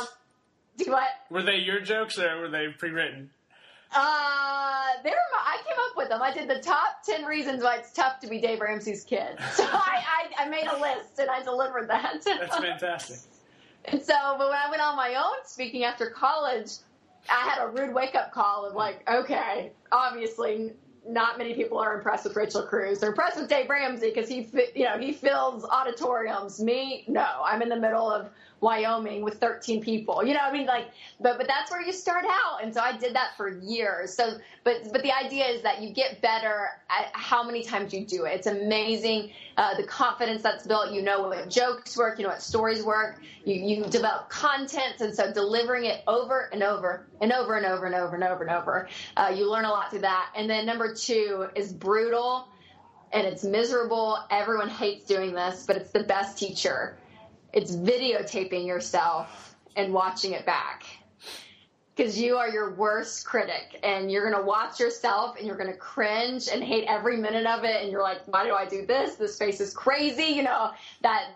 do 0.76 0.90
what? 0.90 1.08
Were 1.30 1.42
they 1.42 1.56
your 1.56 1.80
jokes 1.80 2.18
or 2.18 2.42
were 2.42 2.48
they 2.48 2.68
pre-written? 2.68 3.30
Uh, 3.94 4.88
they 5.02 5.10
were. 5.10 5.16
I 5.34 5.58
came 5.66 5.76
up 5.90 5.96
with 5.96 6.08
them. 6.08 6.22
I 6.22 6.32
did 6.32 6.48
the 6.48 6.60
top 6.60 7.02
ten 7.04 7.24
reasons 7.24 7.62
why 7.62 7.76
it's 7.76 7.92
tough 7.92 8.20
to 8.20 8.26
be 8.26 8.40
Dave 8.40 8.60
Ramsey's 8.60 9.04
kid. 9.04 9.36
So 9.54 9.64
I, 9.64 10.02
I, 10.38 10.44
I 10.44 10.48
made 10.48 10.66
a 10.66 10.78
list 10.80 11.18
and 11.18 11.28
I 11.30 11.42
delivered 11.42 11.88
that. 11.88 12.20
That's 12.24 12.56
fantastic. 12.56 13.18
and 13.84 14.00
so, 14.02 14.14
but 14.38 14.48
when 14.48 14.58
I 14.58 14.70
went 14.70 14.80
on 14.82 14.96
my 14.96 15.14
own 15.14 15.44
speaking 15.44 15.84
after 15.84 16.08
college, 16.10 16.70
I 17.30 17.48
had 17.48 17.62
a 17.62 17.68
rude 17.68 17.94
wake 17.94 18.14
up 18.14 18.32
call 18.32 18.64
of 18.66 18.74
like, 18.74 19.08
okay, 19.08 19.72
obviously 19.92 20.72
not 21.06 21.36
many 21.38 21.54
people 21.54 21.78
are 21.78 21.94
impressed 21.96 22.24
with 22.24 22.36
Rachel 22.36 22.66
Cruze. 22.66 23.00
They're 23.00 23.10
impressed 23.10 23.36
with 23.36 23.48
Dave 23.48 23.68
Ramsey 23.68 24.10
because 24.14 24.28
he, 24.28 24.48
you 24.74 24.84
know, 24.84 24.98
he 24.98 25.12
fills 25.12 25.64
auditoriums. 25.64 26.60
Me, 26.60 27.04
no, 27.08 27.26
I'm 27.44 27.60
in 27.62 27.68
the 27.68 27.76
middle 27.78 28.10
of 28.10 28.30
Wyoming 28.62 29.22
with 29.22 29.40
13 29.40 29.82
people. 29.82 30.24
You 30.24 30.34
know, 30.34 30.40
I 30.40 30.52
mean, 30.52 30.66
like, 30.66 30.86
but 31.20 31.36
but 31.36 31.48
that's 31.48 31.70
where 31.70 31.82
you 31.82 31.92
start 31.92 32.24
out, 32.24 32.62
and 32.62 32.72
so 32.72 32.80
I 32.80 32.96
did 32.96 33.14
that 33.16 33.36
for 33.36 33.48
years. 33.48 34.14
So, 34.14 34.38
but 34.62 34.92
but 34.92 35.02
the 35.02 35.12
idea 35.12 35.46
is 35.46 35.62
that 35.62 35.82
you 35.82 35.90
get 35.90 36.22
better 36.22 36.68
at 36.88 37.10
how 37.12 37.42
many 37.42 37.64
times 37.64 37.92
you 37.92 38.06
do 38.06 38.24
it. 38.24 38.34
It's 38.36 38.46
amazing 38.46 39.32
uh, 39.56 39.74
the 39.74 39.82
confidence 39.82 40.42
that's 40.42 40.64
built. 40.64 40.92
You 40.92 41.02
know 41.02 41.22
what 41.22 41.50
jokes 41.50 41.96
work, 41.96 42.18
you 42.18 42.24
know 42.24 42.30
what 42.30 42.40
stories 42.40 42.84
work. 42.84 43.20
You 43.44 43.54
you 43.54 43.84
develop 43.86 44.28
content, 44.30 45.00
and 45.00 45.12
so 45.12 45.32
delivering 45.32 45.86
it 45.86 46.04
over 46.06 46.48
and 46.52 46.62
over 46.62 47.04
and 47.20 47.32
over 47.32 47.56
and 47.56 47.66
over 47.66 47.86
and 47.86 47.94
over 47.96 48.14
and 48.14 48.24
over 48.24 48.44
and 48.44 48.50
over. 48.52 48.88
Uh, 49.16 49.34
you 49.36 49.50
learn 49.50 49.64
a 49.64 49.70
lot 49.70 49.90
through 49.90 50.00
that. 50.02 50.30
And 50.36 50.48
then 50.48 50.66
number 50.66 50.94
two 50.94 51.48
is 51.56 51.72
brutal 51.72 52.46
and 53.12 53.26
it's 53.26 53.42
miserable. 53.42 54.18
Everyone 54.30 54.68
hates 54.68 55.04
doing 55.04 55.34
this, 55.34 55.64
but 55.66 55.76
it's 55.76 55.90
the 55.90 56.04
best 56.04 56.38
teacher 56.38 56.96
it's 57.52 57.72
videotaping 57.76 58.66
yourself 58.66 59.56
and 59.76 59.92
watching 59.92 60.32
it 60.32 60.46
back. 60.46 60.84
Because 61.94 62.18
you 62.18 62.38
are 62.38 62.48
your 62.48 62.74
worst 62.74 63.26
critic 63.26 63.78
and 63.82 64.10
you're 64.10 64.28
going 64.28 64.40
to 64.40 64.46
watch 64.46 64.80
yourself 64.80 65.36
and 65.36 65.46
you're 65.46 65.58
going 65.58 65.70
to 65.70 65.76
cringe 65.76 66.48
and 66.48 66.64
hate 66.64 66.84
every 66.88 67.18
minute 67.18 67.46
of 67.46 67.64
it 67.64 67.82
and 67.82 67.92
you're 67.92 68.02
like 68.02 68.20
why 68.26 68.44
do 68.44 68.54
i 68.54 68.66
do 68.66 68.86
this? 68.86 69.16
This 69.16 69.38
face 69.38 69.60
is 69.60 69.74
crazy 69.74 70.24
you 70.24 70.42
know? 70.42 70.70
That 71.02 71.34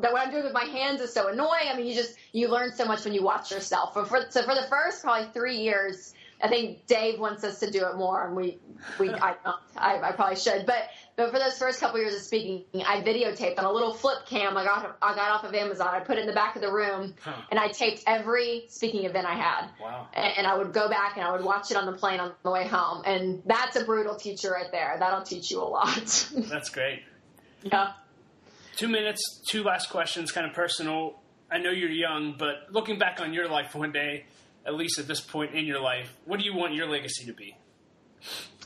that 0.00 0.12
what 0.12 0.26
i'm 0.26 0.30
doing 0.30 0.44
with 0.44 0.54
my 0.54 0.64
hands 0.64 1.02
is 1.02 1.12
so 1.12 1.28
annoying. 1.28 1.68
I 1.70 1.76
mean 1.76 1.86
you 1.86 1.94
just 1.94 2.16
you 2.32 2.48
learn 2.48 2.72
so 2.72 2.86
much 2.86 3.04
when 3.04 3.12
you 3.12 3.22
watch 3.22 3.50
yourself. 3.50 3.92
For, 3.92 4.06
so 4.30 4.42
for 4.42 4.54
the 4.54 4.66
first 4.70 5.02
probably 5.02 5.30
three 5.32 5.58
years 5.58 6.14
I 6.42 6.48
think 6.48 6.86
Dave 6.86 7.18
wants 7.18 7.44
us 7.44 7.60
to 7.60 7.70
do 7.70 7.86
it 7.86 7.96
more, 7.96 8.26
and 8.26 8.34
we, 8.34 8.58
we, 8.98 9.10
I 9.10 9.34
don't. 9.44 9.56
I, 9.76 10.00
I 10.00 10.12
probably 10.12 10.36
should, 10.36 10.64
but 10.66 10.88
but 11.20 11.32
for 11.32 11.38
those 11.38 11.58
first 11.58 11.80
couple 11.80 12.00
years 12.00 12.14
of 12.14 12.22
speaking, 12.22 12.64
I 12.86 13.02
videotaped 13.02 13.58
on 13.58 13.66
a 13.66 13.72
little 13.72 13.92
flip 13.92 14.24
cam. 14.26 14.56
I 14.56 14.64
got 14.64 14.96
I 15.02 15.14
got 15.14 15.30
off 15.30 15.44
of 15.44 15.54
Amazon. 15.54 15.88
I 15.88 16.00
put 16.00 16.16
it 16.16 16.22
in 16.22 16.26
the 16.26 16.32
back 16.32 16.56
of 16.56 16.62
the 16.62 16.72
room, 16.72 17.12
huh. 17.20 17.34
and 17.50 17.60
I 17.60 17.68
taped 17.68 18.02
every 18.06 18.64
speaking 18.68 19.04
event 19.04 19.26
I 19.26 19.34
had. 19.34 19.68
Wow! 19.78 20.08
And, 20.14 20.38
and, 20.38 20.46
I 20.46 20.56
would 20.56 20.72
go 20.72 20.88
back 20.88 21.18
and 21.18 21.26
I 21.26 21.32
would 21.32 21.44
watch 21.44 21.70
it 21.70 21.76
on 21.76 21.84
the 21.84 21.92
plane 21.92 22.20
on 22.20 22.32
the 22.42 22.50
way 22.50 22.66
home. 22.66 23.02
And 23.04 23.42
that's 23.44 23.76
a 23.76 23.84
brutal 23.84 24.14
teacher 24.14 24.50
right 24.50 24.70
there. 24.72 24.96
That'll 24.98 25.22
teach 25.22 25.50
you 25.50 25.60
a 25.60 25.64
lot. 25.64 26.30
that's 26.36 26.70
great. 26.70 27.02
Yeah. 27.62 27.92
Two 28.76 28.88
minutes. 28.88 29.42
Two 29.46 29.62
last 29.62 29.90
questions. 29.90 30.32
Kind 30.32 30.46
of 30.46 30.54
personal. 30.54 31.20
I 31.50 31.58
know 31.58 31.70
you're 31.70 31.90
young, 31.90 32.34
but 32.38 32.68
looking 32.70 32.98
back 32.98 33.20
on 33.20 33.34
your 33.34 33.46
life 33.46 33.74
one 33.74 33.92
day, 33.92 34.24
at 34.64 34.74
least 34.74 34.98
at 34.98 35.06
this 35.06 35.20
point 35.20 35.54
in 35.54 35.66
your 35.66 35.80
life, 35.80 36.16
what 36.24 36.38
do 36.38 36.46
you 36.46 36.54
want 36.54 36.72
your 36.72 36.86
legacy 36.86 37.26
to 37.26 37.34
be? 37.34 37.56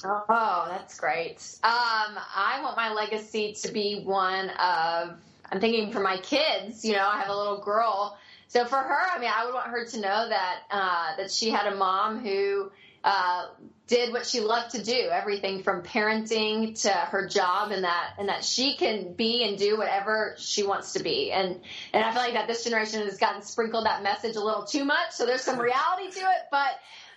Oh, 0.05 0.67
that's 0.69 0.99
great. 1.01 1.39
Um, 1.63 2.19
I 2.37 2.61
want 2.63 2.77
my 2.77 2.93
legacy 2.93 3.55
to 3.63 3.73
be 3.73 4.03
one 4.05 4.51
of, 4.51 5.17
I'm 5.51 5.61
thinking 5.61 5.93
for 5.93 6.01
my 6.01 6.19
kids, 6.19 6.85
you 6.85 6.93
know, 6.93 7.07
I 7.07 7.21
have 7.21 7.31
a 7.31 7.37
little 7.37 7.61
girl. 7.61 8.19
So 8.49 8.67
for 8.67 8.77
her, 8.77 8.99
I 9.15 9.19
mean, 9.19 9.31
I 9.35 9.47
would 9.47 9.55
want 9.55 9.69
her 9.69 9.87
to 9.87 10.01
know 10.01 10.29
that, 10.29 10.59
uh, 10.71 11.17
that 11.17 11.31
she 11.31 11.51
had 11.51 11.73
a 11.73 11.77
mom 11.77 12.19
who, 12.19 12.71
uh, 13.03 13.47
did 13.87 14.13
what 14.13 14.27
she 14.27 14.41
loved 14.41 14.71
to 14.75 14.83
do, 14.83 15.09
everything 15.13 15.63
from 15.63 15.83
parenting 15.83 16.81
to 16.83 16.91
her 16.91 17.29
job 17.29 17.71
and 17.71 17.85
that, 17.85 18.15
and 18.19 18.31
that 18.31 18.43
she 18.43 18.77
can 18.77 19.13
be 19.13 19.45
and 19.45 19.59
do 19.59 19.77
whatever 19.77 20.35
she 20.39 20.63
wants 20.63 20.95
to 20.95 21.03
be. 21.03 21.31
And, 21.31 21.61
and 21.93 22.05
I 22.05 22.13
feel 22.13 22.23
like 22.23 22.33
that 22.33 22.49
this 22.49 22.65
generation 22.65 23.03
has 23.03 23.19
gotten 23.19 23.43
sprinkled 23.43 23.85
that 23.85 24.03
message 24.03 24.37
a 24.37 24.41
little 24.41 24.65
too 24.65 24.85
much. 24.85 25.13
So 25.13 25.27
there's 25.27 25.43
some 25.43 25.59
reality 25.59 26.11
to 26.13 26.21
it, 26.21 26.49
but, 26.51 26.71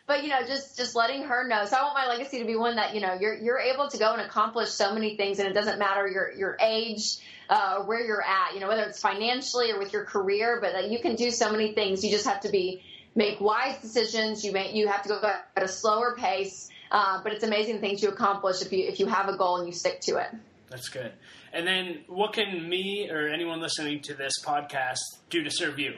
but 0.08 0.24
you 0.24 0.30
know, 0.30 0.39
just 0.48 0.78
just 0.78 0.96
letting 0.96 1.24
her 1.24 1.48
know. 1.48 1.65
So 1.65 1.76
I 1.76 1.84
want 1.84 1.96
my 1.96 2.08
legacy 2.08 2.39
to 2.39 2.46
be 2.46 2.56
one 2.56 2.78
that 2.78 2.96
you 2.96 3.02
know 3.02 3.17
you're 3.20 3.36
you're 3.36 3.60
able 3.60 3.89
to 3.89 3.98
go 3.98 4.13
and 4.13 4.22
accomplish 4.22 4.70
so 4.70 4.93
many 4.93 5.17
things, 5.17 5.39
and 5.39 5.48
it 5.48 5.54
doesn't 5.54 5.78
matter 5.78 6.08
your 6.08 6.32
your 6.34 6.58
age, 6.62 7.17
uh, 7.50 7.80
where 7.84 8.00
you're 8.00 8.24
at. 8.24 8.54
You 8.54 8.62
know, 8.62 8.70
whether 8.70 8.84
it's 8.84 9.02
financially 9.02 9.72
or 9.72 9.80
with 9.80 9.91
your 9.91 10.06
career, 10.06 10.60
but 10.62 10.72
that 10.72 10.89
you 10.89 11.00
can 11.00 11.15
do 11.15 11.30
so 11.30 11.52
many 11.52 11.74
things. 11.74 12.04
You 12.06 12.10
just 12.10 12.26
have 12.26 12.39
to 12.41 12.50
be 12.50 12.82
make 13.15 13.41
wise 13.41 13.80
decisions. 13.82 14.46
You 14.46 14.54
may 14.54 14.74
you 14.74 14.88
have 14.88 15.04
to 15.04 15.10
go 15.10 15.22
at 15.24 15.63
a 15.63 15.67
slower 15.67 16.15
pace, 16.17 16.70
uh, 16.89 17.22
but 17.22 17.34
it's 17.34 17.43
amazing 17.43 17.82
things 17.82 18.02
you 18.02 18.08
accomplish 18.08 18.62
if 18.62 18.72
you 18.72 18.88
if 18.88 19.02
you 19.02 19.08
have 19.08 19.28
a 19.28 19.36
goal 19.36 19.58
and 19.58 19.67
you 19.67 19.74
stick 19.74 20.00
to 20.02 20.17
it. 20.17 20.30
That's 20.70 20.88
good. 20.89 21.12
And 21.52 21.67
then, 21.67 22.04
what 22.08 22.34
can 22.34 22.67
me 22.67 23.10
or 23.10 23.28
anyone 23.28 23.60
listening 23.62 24.02
to 24.04 24.13
this 24.13 24.34
podcast 24.46 25.00
do 25.30 25.43
to 25.43 25.52
serve 25.52 25.80
you 25.80 25.96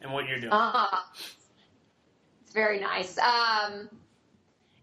and 0.00 0.12
what 0.12 0.28
you're 0.28 0.40
doing? 0.40 0.52
Uh, 0.52 0.86
very 2.52 2.80
nice. 2.80 3.18
Um, 3.18 3.88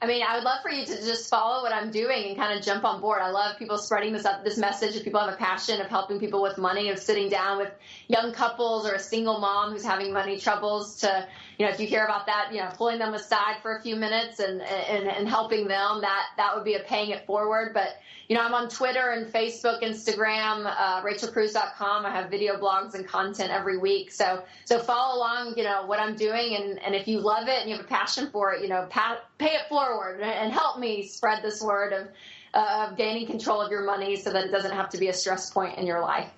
I 0.02 0.08
mean, 0.08 0.24
I 0.26 0.36
would 0.36 0.46
love 0.46 0.62
for 0.62 0.72
you 0.72 0.86
to 0.86 0.96
just 0.96 1.30
follow 1.30 1.62
what 1.62 1.74
I'm 1.74 1.92
doing 1.92 2.30
and 2.30 2.38
kind 2.38 2.58
of 2.58 2.64
jump 2.64 2.86
on 2.86 3.02
board. 3.02 3.20
I 3.22 3.30
love 3.32 3.58
people 3.58 3.78
spreading 3.78 4.14
this 4.14 4.26
up, 4.26 4.46
this 4.46 4.58
message. 4.58 4.96
If 4.96 5.04
people 5.04 5.20
have 5.20 5.34
a 5.34 5.38
passion 5.38 5.82
of 5.82 5.88
helping 5.88 6.20
people 6.20 6.42
with 6.42 6.58
money, 6.58 6.90
of 6.90 7.00
sitting 7.00 7.30
down 7.30 7.58
with 7.58 7.72
young 8.08 8.32
couples 8.32 8.88
or 8.88 8.94
a 8.94 9.00
single 9.00 9.40
mom 9.40 9.74
who's 9.74 9.84
having 9.84 10.14
money 10.14 10.40
troubles, 10.40 11.02
to 11.02 11.28
you 11.60 11.66
know, 11.66 11.72
if 11.72 11.80
you 11.80 11.86
hear 11.86 12.06
about 12.06 12.26
that, 12.26 12.50
you 12.52 12.62
know, 12.62 12.70
pulling 12.74 12.98
them 12.98 13.14
aside 13.14 13.58
for 13.62 13.76
a 13.76 13.82
few 13.82 13.98
minutes 13.98 14.40
and 14.40 14.62
and, 14.62 15.08
and 15.08 15.28
helping 15.28 15.68
them, 15.68 16.02
that 16.02 16.28
that 16.38 16.56
would 16.56 16.64
be 16.64 16.76
a 16.76 16.80
paying 16.80 17.12
it 17.12 17.26
forward. 17.26 17.74
But 17.74 17.98
you 18.30 18.36
know, 18.36 18.44
I'm 18.44 18.54
on 18.54 18.70
Twitter 18.70 19.10
and 19.10 19.26
Facebook, 19.26 19.82
Instagram, 19.82 20.66
uh, 20.66 21.02
RachelCruze.com. 21.02 22.06
I 22.06 22.12
have 22.12 22.30
video 22.30 22.58
blogs 22.58 22.94
and 22.94 23.06
content 23.06 23.50
every 23.50 23.80
week. 23.80 24.12
So, 24.12 24.44
so 24.66 24.78
follow 24.78 25.18
along, 25.18 25.56
you 25.58 25.64
know, 25.64 25.88
what 25.88 26.00
I'm 26.00 26.16
doing. 26.16 26.56
And, 26.56 26.80
and 26.84 26.94
if 26.94 27.08
you 27.08 27.22
love 27.22 27.48
it 27.48 27.60
and 27.60 27.68
you 27.68 27.76
have 27.76 27.84
a 27.84 27.88
passion 27.88 28.30
for 28.30 28.54
it, 28.54 28.62
you 28.62 28.70
know, 28.70 28.88
pay 28.92 29.48
it 29.48 29.68
forward 29.68 30.22
and 30.22 30.54
help 30.54 30.78
me 30.78 31.08
spread 31.08 31.42
this 31.42 31.60
word 31.60 31.92
of, 31.92 32.08
uh, 32.54 32.88
of 32.88 32.98
gaining 32.98 33.26
control 33.26 33.62
of 33.62 33.72
your 33.72 33.84
money 33.84 34.16
so 34.16 34.32
that 34.32 34.46
it 34.46 34.52
doesn't 34.52 34.74
have 34.74 34.90
to 34.90 35.00
be 35.00 35.08
a 35.08 35.14
stress 35.14 35.50
point 35.50 35.80
in 35.80 35.88
your 35.88 36.02
life. 36.02 36.30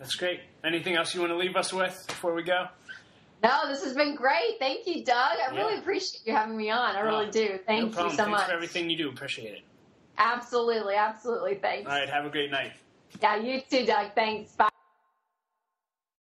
That's 0.00 0.16
great. 0.16 0.40
Anything 0.64 0.96
else 0.96 1.14
you 1.14 1.20
want 1.20 1.30
to 1.30 1.36
leave 1.36 1.54
us 1.54 1.72
with 1.72 2.06
before 2.08 2.34
we 2.34 2.42
go? 2.42 2.66
No, 3.42 3.68
this 3.68 3.82
has 3.84 3.94
been 3.94 4.14
great. 4.14 4.58
Thank 4.58 4.86
you, 4.86 5.04
Doug. 5.04 5.16
I 5.16 5.52
yeah. 5.52 5.58
really 5.58 5.78
appreciate 5.78 6.26
you 6.26 6.34
having 6.34 6.56
me 6.56 6.70
on. 6.70 6.94
I 6.94 7.00
really 7.00 7.30
do. 7.30 7.58
Thank 7.66 7.96
no 7.96 8.04
you 8.04 8.10
so 8.10 8.16
Thanks 8.16 8.30
much 8.30 8.46
for 8.46 8.52
everything 8.52 8.90
you 8.90 8.98
do. 8.98 9.08
Appreciate 9.08 9.54
it. 9.54 9.62
Absolutely, 10.18 10.94
absolutely. 10.94 11.54
Thanks. 11.54 11.88
All 11.88 11.96
right, 11.96 12.08
have 12.08 12.26
a 12.26 12.30
great 12.30 12.50
night. 12.50 12.72
Yeah, 13.22 13.36
you 13.36 13.62
too, 13.62 13.86
Doug. 13.86 14.14
Thanks. 14.14 14.52
Bye. 14.52 14.68